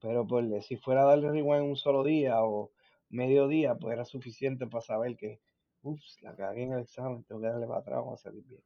pero 0.00 0.26
pues 0.26 0.66
si 0.66 0.76
fuera 0.76 1.02
a 1.02 1.06
darle 1.06 1.30
rewind 1.30 1.62
un 1.62 1.76
solo 1.76 2.04
día 2.04 2.42
o 2.44 2.72
medio 3.08 3.48
día, 3.48 3.76
pues 3.76 3.94
era 3.94 4.04
suficiente 4.04 4.66
para 4.66 4.82
saber 4.82 5.16
que, 5.16 5.40
ups, 5.82 6.18
la 6.22 6.34
cagué 6.34 6.64
en 6.64 6.72
el 6.72 6.80
examen, 6.80 7.24
tengo 7.24 7.40
que 7.40 7.46
darle 7.48 7.66
para 7.66 7.80
atrás, 7.80 7.98
vamos 8.00 8.20
a 8.20 8.22
salir 8.24 8.44
bien. 8.44 8.62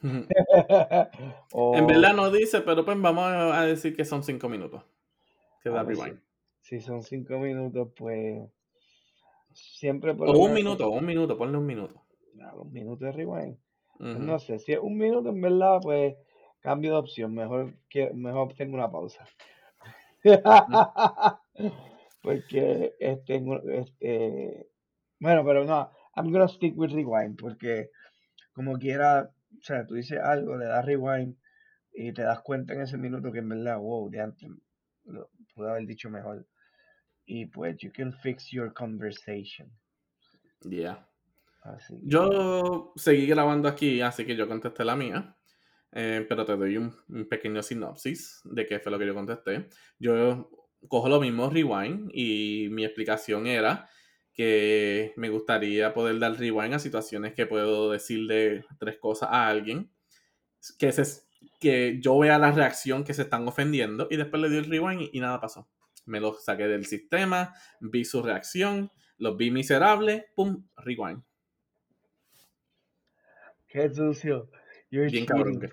En 1.52 1.86
verdad 1.86 2.14
no 2.14 2.30
dice, 2.30 2.60
pero 2.60 2.84
pues 2.84 3.00
vamos 3.00 3.24
a 3.26 3.64
decir 3.64 3.96
que 3.96 4.04
son 4.04 4.22
cinco 4.22 4.48
minutos. 4.48 4.84
Que 5.62 5.70
da 5.70 5.84
pues 5.84 5.98
rewind. 5.98 6.20
Si, 6.60 6.80
son 6.80 7.02
cinco 7.02 7.38
minutos, 7.38 7.88
pues 7.96 8.48
siempre 9.52 10.14
por 10.14 10.28
O 10.28 10.38
un 10.38 10.52
minuto, 10.52 10.90
un 10.90 11.04
minuto, 11.04 11.36
ponle 11.36 11.58
un 11.58 11.66
minuto. 11.66 12.02
un 12.54 12.72
minuto 12.72 13.04
de 13.04 13.12
rewind. 13.12 13.56
Pues 13.98 14.18
no 14.18 14.38
sé, 14.38 14.60
si 14.60 14.72
es 14.72 14.78
un 14.80 14.96
minuto 14.96 15.30
en 15.30 15.40
verdad, 15.40 15.80
pues 15.82 16.14
cambio 16.60 16.92
de 16.92 16.98
opción, 16.98 17.34
mejor 17.34 17.74
que 17.88 18.12
mejor 18.14 18.54
tengo 18.54 18.74
una 18.74 18.90
pausa. 18.90 19.24
porque 22.22 22.94
este, 23.00 23.42
este, 23.72 24.68
bueno, 25.18 25.44
pero 25.44 25.64
no, 25.64 25.90
I'm 26.14 26.30
gonna 26.30 26.48
stick 26.48 26.76
with 26.76 26.92
rewind 26.92 27.36
porque 27.40 27.90
como 28.52 28.78
quiera, 28.78 29.30
o 29.58 29.62
sea, 29.62 29.86
tú 29.86 29.94
dices 29.94 30.20
algo, 30.22 30.56
le 30.56 30.66
das 30.66 30.84
rewind 30.84 31.36
y 31.92 32.12
te 32.12 32.22
das 32.22 32.40
cuenta 32.40 32.74
en 32.74 32.82
ese 32.82 32.96
minuto 32.96 33.32
que 33.32 33.40
en 33.40 33.48
verdad, 33.48 33.78
wow, 33.78 34.08
de 34.10 34.20
antes 34.20 34.48
lo 35.04 35.30
pude 35.54 35.70
haber 35.70 35.86
dicho 35.86 36.10
mejor. 36.10 36.46
Y 37.26 37.46
pues, 37.46 37.76
you 37.78 37.90
can 37.92 38.12
fix 38.12 38.50
your 38.50 38.72
conversation. 38.72 39.70
Yeah. 40.62 41.06
Yo 42.02 42.92
seguí 42.96 43.26
grabando 43.26 43.68
aquí, 43.68 44.00
así 44.00 44.24
que 44.24 44.36
yo 44.36 44.48
contesté 44.48 44.84
la 44.84 44.96
mía. 44.96 45.36
Eh, 45.92 46.26
pero 46.28 46.44
te 46.44 46.56
doy 46.56 46.76
un, 46.76 46.94
pequeño 47.28 47.62
sinopsis 47.62 48.42
de 48.44 48.66
qué 48.66 48.78
fue 48.78 48.92
lo 48.92 48.98
que 48.98 49.06
yo 49.06 49.14
contesté. 49.14 49.68
Yo 49.98 50.50
cojo 50.86 51.08
lo 51.08 51.20
mismo 51.20 51.50
rewind 51.50 52.10
y 52.12 52.68
mi 52.70 52.84
explicación 52.84 53.46
era 53.46 53.88
que 54.38 55.12
me 55.16 55.30
gustaría 55.30 55.92
poder 55.92 56.20
dar 56.20 56.38
rewind 56.38 56.72
a 56.72 56.78
situaciones 56.78 57.34
que 57.34 57.44
puedo 57.44 57.90
decirle 57.90 58.64
tres 58.78 58.96
cosas 58.98 59.30
a 59.32 59.48
alguien 59.48 59.90
que 60.78 60.92
se, 60.92 61.22
que 61.58 61.98
yo 62.00 62.16
vea 62.16 62.38
la 62.38 62.52
reacción 62.52 63.02
que 63.02 63.14
se 63.14 63.22
están 63.22 63.48
ofendiendo 63.48 64.06
y 64.08 64.16
después 64.16 64.40
le 64.40 64.48
di 64.48 64.58
el 64.58 64.66
rewind 64.66 65.02
y, 65.02 65.10
y 65.14 65.18
nada 65.18 65.40
pasó. 65.40 65.68
Me 66.06 66.20
lo 66.20 66.34
saqué 66.34 66.68
del 66.68 66.86
sistema, 66.86 67.52
vi 67.80 68.04
su 68.04 68.22
reacción, 68.22 68.92
los 69.16 69.36
vi 69.36 69.50
miserables, 69.50 70.26
pum, 70.36 70.68
rewind. 70.76 71.24
Qué 73.66 73.92
sucio. 73.92 74.50
You're 74.88 75.10
Bien 75.10 75.26
cabrón. 75.26 75.58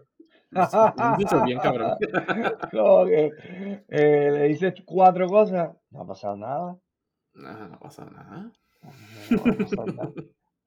bien 1.45 1.59
cabrón. 1.59 1.97
Como 2.71 3.05
que 3.05 3.31
eh, 3.89 4.31
le 4.31 4.47
dices 4.47 4.73
cuatro 4.85 5.27
cosas, 5.27 5.69
no 5.91 6.01
ha 6.01 6.07
pasado 6.07 6.35
nada. 6.35 6.79
No 7.35 7.79
pasa 7.79 8.05
nada. 8.05 8.51
No, 9.31 9.37
no 9.45 9.51
ha 9.51 9.57
pasado 9.57 9.85
nada. 9.87 10.11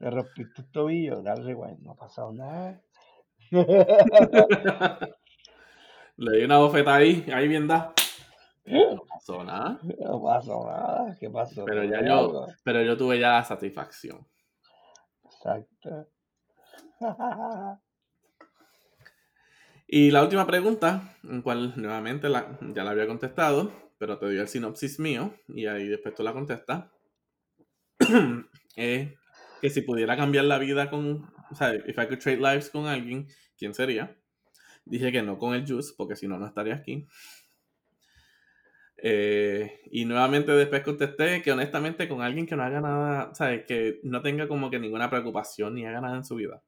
Le 0.00 0.10
rompiste 0.10 0.62
el 0.62 0.70
tobillo, 0.70 1.22
dale 1.22 1.42
rewind, 1.42 1.80
no 1.80 1.92
ha 1.92 1.96
pasado 1.96 2.32
nada. 2.32 2.80
Le 6.16 6.36
di 6.38 6.44
una 6.44 6.58
bofeta 6.58 6.94
ahí, 6.96 7.24
ahí 7.32 7.46
bien 7.48 7.66
da. 7.68 7.92
No 8.66 9.02
pasó 9.08 9.42
nada. 9.44 9.78
No 10.00 10.22
pasó 10.22 10.66
nada. 10.66 11.16
¿Qué 11.18 11.30
pasó? 11.30 11.64
Pero 11.64 11.84
ya 11.84 11.98
¿Tuve 11.98 12.08
yo-? 12.08 12.46
Pero 12.64 12.82
yo 12.82 12.96
tuve 12.96 13.18
ya 13.18 13.32
la 13.34 13.44
satisfacción. 13.44 14.26
Exacto. 15.24 16.08
Y 19.90 20.10
la 20.10 20.22
última 20.22 20.46
pregunta, 20.46 21.14
en 21.24 21.40
cual 21.40 21.72
nuevamente 21.76 22.28
la- 22.28 22.58
ya 22.60 22.84
la 22.84 22.90
había 22.90 23.06
contestado, 23.06 23.72
pero 23.98 24.18
te 24.18 24.26
doy 24.26 24.38
el 24.38 24.48
sinopsis 24.48 24.98
mío 24.98 25.34
y 25.48 25.66
ahí 25.66 25.88
después 25.88 26.14
tú 26.14 26.22
la 26.22 26.32
contestas. 26.32 26.86
es 28.76 29.10
que 29.60 29.70
si 29.70 29.82
pudiera 29.82 30.16
cambiar 30.16 30.44
la 30.44 30.58
vida 30.58 30.88
con, 30.88 31.30
o 31.50 31.54
sea, 31.54 31.74
if 31.74 31.98
I 31.98 32.16
trade 32.16 32.36
lives 32.38 32.70
con 32.70 32.86
alguien, 32.86 33.26
¿quién 33.56 33.74
sería? 33.74 34.16
Dije 34.84 35.12
que 35.12 35.22
no 35.22 35.36
con 35.38 35.54
el 35.54 35.66
Juice, 35.66 35.92
porque 35.96 36.16
si 36.16 36.28
no, 36.28 36.38
no 36.38 36.46
estaría 36.46 36.74
aquí. 36.74 37.06
Eh, 39.00 39.80
y 39.92 40.04
nuevamente 40.04 40.50
después 40.52 40.82
contesté 40.82 41.40
que 41.42 41.52
honestamente 41.52 42.08
con 42.08 42.20
alguien 42.20 42.46
que 42.46 42.56
no 42.56 42.62
haga 42.64 42.80
nada, 42.80 43.34
¿sabes? 43.34 43.64
Que 43.66 44.00
no 44.02 44.22
tenga 44.22 44.48
como 44.48 44.70
que 44.70 44.78
ninguna 44.78 45.08
preocupación 45.10 45.74
ni 45.74 45.86
haga 45.86 46.00
nada 46.00 46.16
en 46.16 46.24
su 46.24 46.34
vida. 46.36 46.62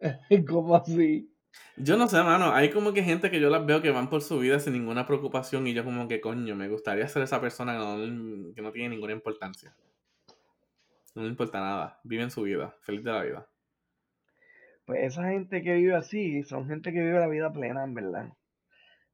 ¿Cómo 0.48 0.76
así? 0.76 1.30
Yo 1.76 1.96
no 1.96 2.08
sé, 2.08 2.22
mano. 2.22 2.52
Hay 2.52 2.70
como 2.70 2.92
que 2.92 3.04
gente 3.04 3.30
que 3.30 3.40
yo 3.40 3.50
las 3.50 3.64
veo 3.64 3.80
que 3.80 3.90
van 3.90 4.10
por 4.10 4.20
su 4.20 4.38
vida 4.40 4.58
sin 4.58 4.72
ninguna 4.72 5.06
preocupación 5.06 5.66
y 5.66 5.74
yo 5.74 5.84
como 5.84 6.08
que, 6.08 6.20
coño, 6.20 6.56
me 6.56 6.68
gustaría 6.68 7.06
ser 7.06 7.22
esa 7.22 7.40
persona 7.40 7.72
que 7.74 7.78
no, 7.78 8.54
que 8.54 8.62
no 8.62 8.72
tiene 8.72 8.88
ninguna 8.90 9.12
importancia. 9.12 9.74
No 11.14 11.22
le 11.22 11.28
importa 11.28 11.60
nada. 11.60 12.00
Viven 12.02 12.30
su 12.30 12.42
vida. 12.42 12.76
Feliz 12.82 13.04
de 13.04 13.12
la 13.12 13.22
vida. 13.22 13.48
Pues 14.86 15.04
esa 15.04 15.28
gente 15.28 15.62
que 15.62 15.74
vive 15.74 15.94
así 15.94 16.42
son 16.44 16.66
gente 16.66 16.92
que 16.92 17.00
vive 17.00 17.20
la 17.20 17.28
vida 17.28 17.52
plena, 17.52 17.84
en 17.84 17.94
verdad. 17.94 18.32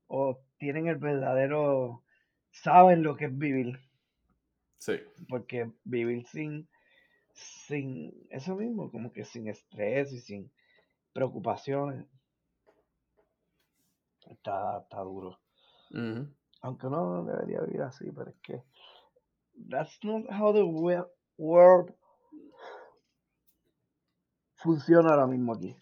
O 0.06 0.40
tienen 0.56 0.86
el 0.86 0.96
verdadero, 0.96 2.02
saben 2.50 3.02
lo 3.02 3.16
que 3.16 3.26
es 3.26 3.36
vivir. 3.36 3.80
Sí. 4.78 5.00
Porque 5.28 5.70
vivir 5.84 6.26
sin, 6.26 6.68
sin 7.32 8.12
eso 8.30 8.54
mismo, 8.54 8.90
como 8.90 9.12
que 9.12 9.24
sin 9.24 9.48
estrés 9.48 10.12
y 10.12 10.20
sin 10.20 10.52
preocupaciones, 11.12 12.06
está, 14.30 14.78
está 14.78 15.00
duro. 15.00 15.38
Aunque 16.62 16.86
uno 16.86 17.24
debería 17.24 17.60
vivir 17.60 17.82
así, 17.82 18.10
pero 18.10 18.30
es 18.30 18.36
que 18.42 18.62
that's 19.70 19.98
not 20.02 20.24
how 20.30 20.52
the 20.52 20.62
world 21.36 21.94
funciona 24.56 25.10
ahora 25.10 25.26
mismo 25.26 25.52
aquí. 25.52 25.76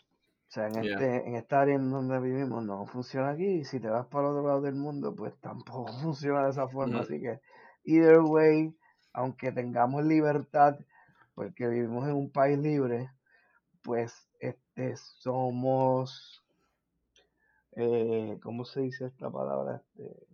O 0.49 0.55
sea, 0.55 0.67
en, 0.67 0.83
Yeah. 0.83 0.93
este, 0.93 1.29
en 1.29 1.37
esta 1.37 1.61
área 1.63 1.77
en 1.77 1.91
donde 1.91 2.19
vivimos 2.21 2.63
no 2.65 2.85
funciona 2.87 3.31
aquí. 3.31 3.47
Y 3.47 3.65
si 3.65 3.81
te 3.81 3.89
vas 3.89 4.07
para 4.09 4.29
el 4.29 4.35
otro 4.35 4.47
lado 4.47 4.61
del 4.61 4.75
mundo, 4.75 5.15
pues 5.15 5.35
tampoco 5.41 5.87
funciona 6.03 6.45
de 6.45 6.51
esa 6.51 6.69
forma. 6.69 7.01
Así 7.01 7.21
que, 7.21 7.41
either 7.85 8.21
way, 8.21 8.77
aunque 9.15 9.53
tengamos 9.53 10.05
libertad, 10.05 10.79
porque 11.35 11.67
vivimos 11.69 12.07
en 12.07 12.15
un 12.17 12.31
país 12.31 12.59
libre, 12.59 13.11
pues 13.83 14.29
este 14.41 14.97
somos, 14.97 16.42
eh, 17.77 18.39
¿cómo 18.43 18.65
se 18.65 18.81
dice 18.81 19.07
esta 19.07 19.31
palabra? 19.31 19.77
Este, 19.77 20.27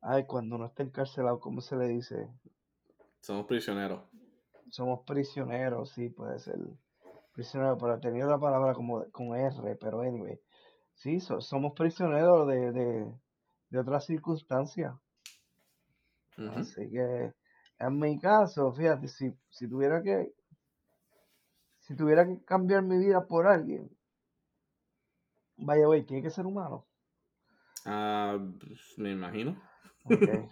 ay, 0.00 0.24
cuando 0.26 0.56
uno 0.56 0.66
está 0.66 0.82
encarcelado, 0.82 1.40
¿cómo 1.40 1.60
se 1.60 1.76
le 1.76 1.88
dice? 1.88 2.28
Somos 3.20 3.46
prisioneros. 3.46 4.00
Somos 4.70 5.00
prisioneros, 5.06 5.90
sí, 5.90 6.08
puede 6.10 6.38
ser 6.38 6.58
prisionero, 7.32 7.76
pero 7.78 8.00
tenía 8.00 8.24
otra 8.24 8.38
palabra 8.38 8.74
como 8.74 9.04
con 9.10 9.36
R, 9.36 9.76
pero 9.76 10.00
anyway, 10.00 10.40
sí, 10.94 11.20
so- 11.20 11.40
somos 11.40 11.72
prisioneros 11.74 12.48
de, 12.48 12.72
de, 12.72 13.12
de 13.70 13.78
otras 13.78 14.06
circunstancias. 14.06 14.94
Así 16.48 16.90
que, 16.90 17.34
en 17.78 17.98
mi 17.98 18.18
caso, 18.18 18.72
fíjate, 18.72 19.08
si, 19.08 19.32
si 19.50 19.68
tuviera 19.68 20.02
que, 20.02 20.32
si 21.80 21.94
tuviera 21.94 22.26
que 22.26 22.42
cambiar 22.44 22.82
mi 22.82 22.98
vida 22.98 23.26
por 23.26 23.46
alguien, 23.46 23.90
vaya, 25.56 25.86
güey, 25.86 26.04
tiene 26.04 26.22
que 26.22 26.30
ser 26.30 26.46
humano. 26.46 26.84
Ah, 27.84 28.38
me 28.96 29.12
imagino. 29.12 29.60
Ok. 30.04 30.12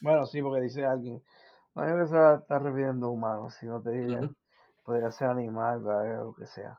Bueno, 0.00 0.26
sí, 0.26 0.40
porque 0.40 0.60
dice 0.60 0.84
alguien. 0.86 1.20
No, 1.74 1.82
creo 1.82 1.98
que 1.98 2.06
se 2.06 2.34
está 2.40 2.60
refiriendo 2.60 3.08
a 3.08 3.10
humanos, 3.10 3.54
si 3.54 3.66
no 3.66 3.82
te 3.82 3.90
diría, 3.90 4.20
podría 4.84 5.10
ser 5.10 5.26
animal, 5.30 5.82
¿verdad? 5.82 6.22
lo 6.22 6.34
que 6.34 6.46
sea. 6.46 6.78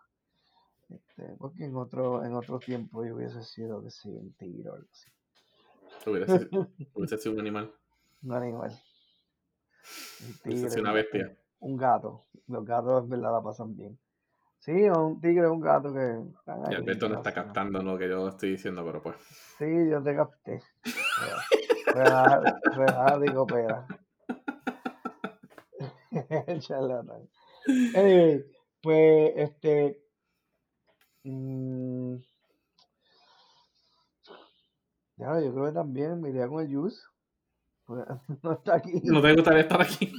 Este, 0.89 1.35
porque 1.37 1.65
en 1.65 1.75
otro, 1.75 2.23
en 2.23 2.33
otro 2.33 2.59
tiempo 2.59 3.03
yo 3.03 3.15
hubiese 3.15 3.43
sido, 3.43 3.83
que 3.83 3.91
sí, 3.91 4.07
un 4.09 4.31
tigre 4.35 4.69
o 4.69 4.73
algo 4.75 4.87
así. 4.89 5.09
Hubiese 6.09 6.39
sido, 6.47 6.67
hubiese 6.93 7.17
sido 7.17 7.33
un 7.33 7.41
animal. 7.41 7.73
Un 8.23 8.31
animal. 8.33 8.71
Un 10.21 10.27
Hubiese 10.27 10.43
tigre, 10.43 10.69
sido 10.69 10.81
una 10.83 10.91
un- 10.91 10.95
bestia. 10.95 11.37
un 11.59 11.75
gato. 11.77 12.23
Los 12.47 12.63
gatos 12.65 13.03
en 13.03 13.09
verdad 13.09 13.33
la 13.33 13.41
pasan 13.43 13.75
bien. 13.75 13.99
Sí, 14.59 14.71
un 14.71 15.19
tigre 15.21 15.47
o 15.47 15.53
un 15.53 15.61
gato 15.61 15.93
que 15.93 16.21
están 16.37 16.59
Y 16.63 16.75
ahí. 16.75 16.81
Alberto 16.81 17.07
no 17.07 17.15
está 17.15 17.33
captando 17.33 17.81
lo 17.81 17.97
que 17.97 18.09
yo 18.09 18.27
estoy 18.27 18.51
diciendo, 18.51 18.83
pero 18.85 19.01
pues. 19.01 19.15
Sí, 19.57 19.65
yo 19.89 20.03
te 20.03 20.15
capté. 20.15 20.61
Real, 21.93 22.61
real, 22.75 23.21
digo, 23.21 23.47
pera. 23.47 23.87
Charlatán. 26.59 27.27
Anyway, 27.95 28.45
pues, 28.81 29.33
este. 29.35 29.99
mm, 31.23 32.15
ya, 35.17 35.41
yo 35.41 35.51
creo 35.51 35.65
que 35.65 35.71
también 35.71 36.21
me 36.21 36.29
iría 36.29 36.47
con 36.47 36.61
el 36.61 36.73
Juice. 36.73 37.01
Pues, 37.85 38.05
no 38.43 38.53
está 38.53 38.75
aquí. 38.75 39.01
No 39.03 39.19
te 39.21 39.33
gustaría 39.33 39.61
estar 39.61 39.81
aquí. 39.81 40.13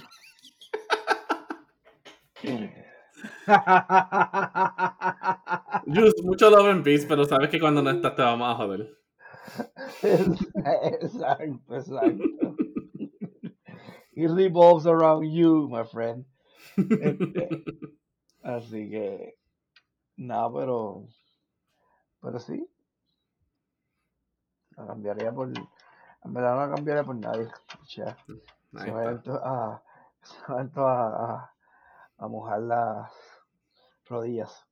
Just, 5.86 6.22
mucho 6.22 6.50
love 6.50 6.66
and 6.70 6.84
peace, 6.84 7.04
pero 7.06 7.24
sabes 7.24 7.50
que 7.50 7.58
cuando 7.60 7.82
no 7.82 7.90
estás 7.90 8.14
te 8.14 8.22
vamos 8.22 8.48
a 8.48 8.54
joder. 8.56 8.96
exacto, 10.02 11.74
exacto. 11.74 12.56
It 14.14 14.30
revolves 14.30 14.86
around 14.86 15.30
you, 15.32 15.68
my 15.68 15.84
friend. 15.84 16.24
Este, 16.76 17.48
así 18.42 18.90
que, 18.90 19.34
nada, 20.16 20.50
pero, 20.52 21.06
pero 22.20 22.38
sí. 22.38 22.66
La 24.76 24.86
cambiaría 24.86 25.32
por, 25.32 25.48
en 25.48 26.34
verdad 26.34 26.54
no 26.54 26.66
la 26.68 26.74
cambiaría 26.74 27.04
por 27.04 27.16
nadie. 27.16 27.48
Ya, 27.96 28.16
Ahí 28.74 28.90
se 28.90 29.18
to- 29.24 29.44
a, 29.44 29.82
a, 30.48 31.49
a, 32.20 32.28
mojar 32.28 32.60
las 32.60 33.12
rodillas. 34.06 34.66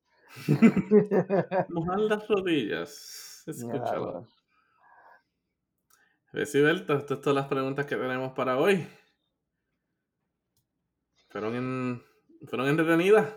Mojar 1.69 1.99
las 1.99 2.27
rodillas. 2.27 3.43
Escúchalo. 3.47 4.21
Mira, 4.21 4.27
Recibelto, 6.31 6.93
estas 6.93 7.07
son 7.09 7.21
todas 7.21 7.35
las 7.35 7.47
preguntas 7.47 7.85
que 7.87 7.95
tenemos 7.95 8.33
para 8.33 8.57
hoy. 8.57 8.87
Fueron, 11.29 11.55
en, 11.55 12.03
fueron 12.47 12.67
entretenidas, 12.67 13.33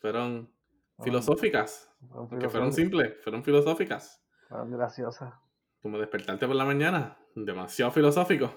fueron 0.00 0.52
filosóficas, 1.02 1.88
fueron 2.08 2.38
que 2.38 2.48
fueron 2.48 2.72
simples, 2.72 3.14
fueron 3.22 3.44
filosóficas. 3.44 4.24
fueron 4.48 4.72
graciosas. 4.72 5.34
Como 5.82 5.98
despertarte 5.98 6.46
por 6.46 6.56
la 6.56 6.64
mañana, 6.64 7.16
demasiado 7.34 7.92
filosófico. 7.92 8.52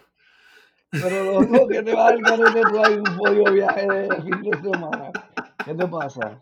Pero 0.92 1.24
loco, 1.24 1.68
¿qué 1.68 1.84
te 1.84 1.94
va 1.94 2.08
a 2.08 2.16
dar 2.16 2.54
de 2.54 2.62
tú 2.62 2.80
ahí 2.84 2.96
un 2.98 3.18
pollo 3.18 3.52
viaje 3.52 3.88
de 3.88 4.22
fin 4.22 4.42
de 4.42 4.62
semana? 4.62 5.12
¿Qué 5.64 5.74
te 5.76 5.88
pasa? 5.88 6.40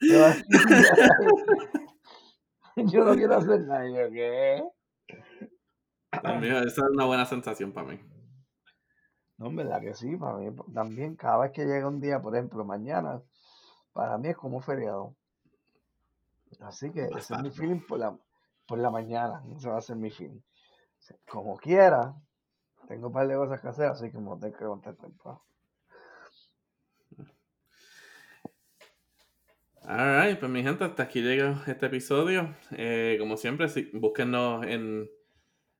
Te 0.00 0.16
vas- 0.20 0.42
Yo 2.76 3.04
no 3.04 3.14
quiero 3.14 3.36
hacer 3.36 3.60
nada. 3.60 3.88
¿Yo 3.88 4.10
qué? 4.10 4.64
También 6.22 6.56
esa 6.56 6.66
es 6.66 6.90
una 6.92 7.04
buena 7.06 7.24
sensación 7.24 7.72
para 7.72 7.88
mí. 7.88 8.00
No, 9.36 9.46
en 9.46 9.56
verdad 9.56 9.80
que 9.80 9.94
sí, 9.94 10.16
para 10.16 10.38
mí 10.38 10.54
también. 10.72 11.16
Cada 11.16 11.38
vez 11.38 11.52
que 11.52 11.64
llega 11.64 11.86
un 11.88 12.00
día, 12.00 12.20
por 12.20 12.34
ejemplo, 12.34 12.64
mañana, 12.64 13.22
para 13.92 14.18
mí 14.18 14.28
es 14.28 14.36
como 14.36 14.60
feriado. 14.60 15.14
Así 16.60 16.90
que 16.92 17.04
ese 17.16 17.34
es 17.34 17.40
mi 17.42 17.50
feeling 17.50 17.80
por 17.86 17.98
la, 17.98 18.16
por 18.66 18.78
la 18.78 18.90
mañana. 18.90 19.42
Ese 19.56 19.68
va 19.68 19.78
a 19.78 19.80
ser 19.82 19.96
mi 19.96 20.10
feeling. 20.10 20.40
Como 21.28 21.56
quiera, 21.56 22.14
tengo 22.86 23.08
un 23.08 23.12
par 23.12 23.28
de 23.28 23.34
cosas 23.34 23.60
que 23.60 23.68
hacer, 23.68 23.86
así 23.86 24.10
que 24.10 24.18
me 24.18 24.24
voy 24.24 24.36
a 24.36 24.40
tener 24.40 24.56
que 24.56 24.64
levantar 24.64 24.94
temprano. 24.96 25.42
Alright, 29.86 30.38
pues 30.38 30.50
mi 30.50 30.62
gente, 30.62 30.82
hasta 30.82 31.02
aquí 31.02 31.20
llega 31.20 31.62
este 31.66 31.86
episodio. 31.86 32.54
Eh, 32.70 33.16
como 33.18 33.36
siempre, 33.36 33.68
sí, 33.68 33.90
búsquenos 33.92 34.64
en 34.64 35.10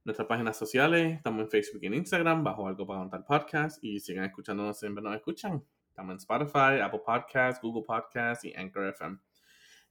nuestras 0.05 0.28
páginas 0.28 0.59
sociales. 0.59 1.16
Estamos 1.16 1.44
en 1.44 1.48
Facebook 1.48 1.80
y 1.82 1.86
en 1.86 1.94
Instagram, 1.94 2.44
bajo 2.44 2.68
algo 2.68 2.86
para 2.86 3.00
contar 3.00 3.24
podcast. 3.24 3.82
Y 3.82 4.00
sigan 4.00 4.24
escuchándonos 4.24 4.78
siempre 4.78 5.02
nos 5.02 5.16
escuchan. 5.16 5.64
Estamos 5.88 6.12
en 6.12 6.16
Spotify, 6.18 6.80
Apple 6.82 7.00
Podcasts, 7.05 7.62
Google 7.62 7.84
Podcasts 7.86 8.44
y 8.44 8.52
Anchor 8.55 8.88
FM. 8.88 9.18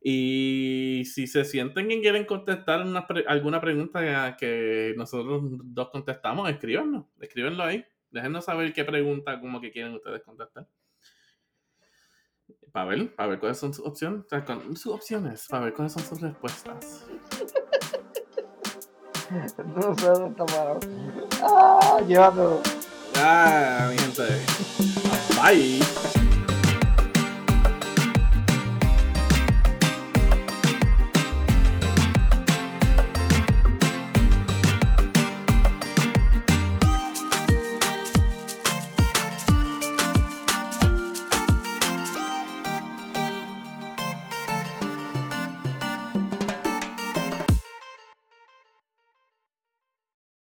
Y 0.06 1.04
si 1.06 1.28
se 1.28 1.46
sienten 1.46 1.88
que 1.88 2.02
quieren 2.02 2.26
contestar 2.26 2.82
una 2.86 3.08
pre- 3.08 3.24
alguna 3.26 3.62
pregunta 3.62 4.36
que 4.38 4.94
nosotros 4.98 5.42
dos 5.64 5.90
contestamos, 5.92 6.50
escríbanos. 6.50 7.06
Escríbenlo 7.22 7.64
ahí. 7.64 7.86
Déjenos 8.10 8.44
saber 8.46 8.74
qué 8.74 8.84
pregunta 8.84 9.40
como 9.40 9.62
que 9.62 9.72
quieren 9.72 9.94
ustedes 9.94 10.22
contestar. 10.24 10.68
Para 12.74 12.90
ver, 12.90 13.16
para 13.16 13.30
ver 13.30 13.40
cuáles 13.40 13.58
son 13.58 13.74
sus 13.74 13.86
opciones. 13.86 14.26
sus 14.76 14.88
opciones, 14.88 15.48
para 15.50 15.66
ver 15.66 15.74
cuáles 15.74 15.94
son 15.94 16.04
sus 16.04 16.20
respuestas. 16.22 17.06
No 19.66 19.96
sé 19.98 20.06
dónde 20.10 20.44
está. 20.44 20.80
¡Ah! 21.42 22.00
Llévatelo. 22.08 22.62
Ah, 23.16 23.90
mi 23.92 23.98
gente. 23.98 24.24
Bye. 25.42 26.23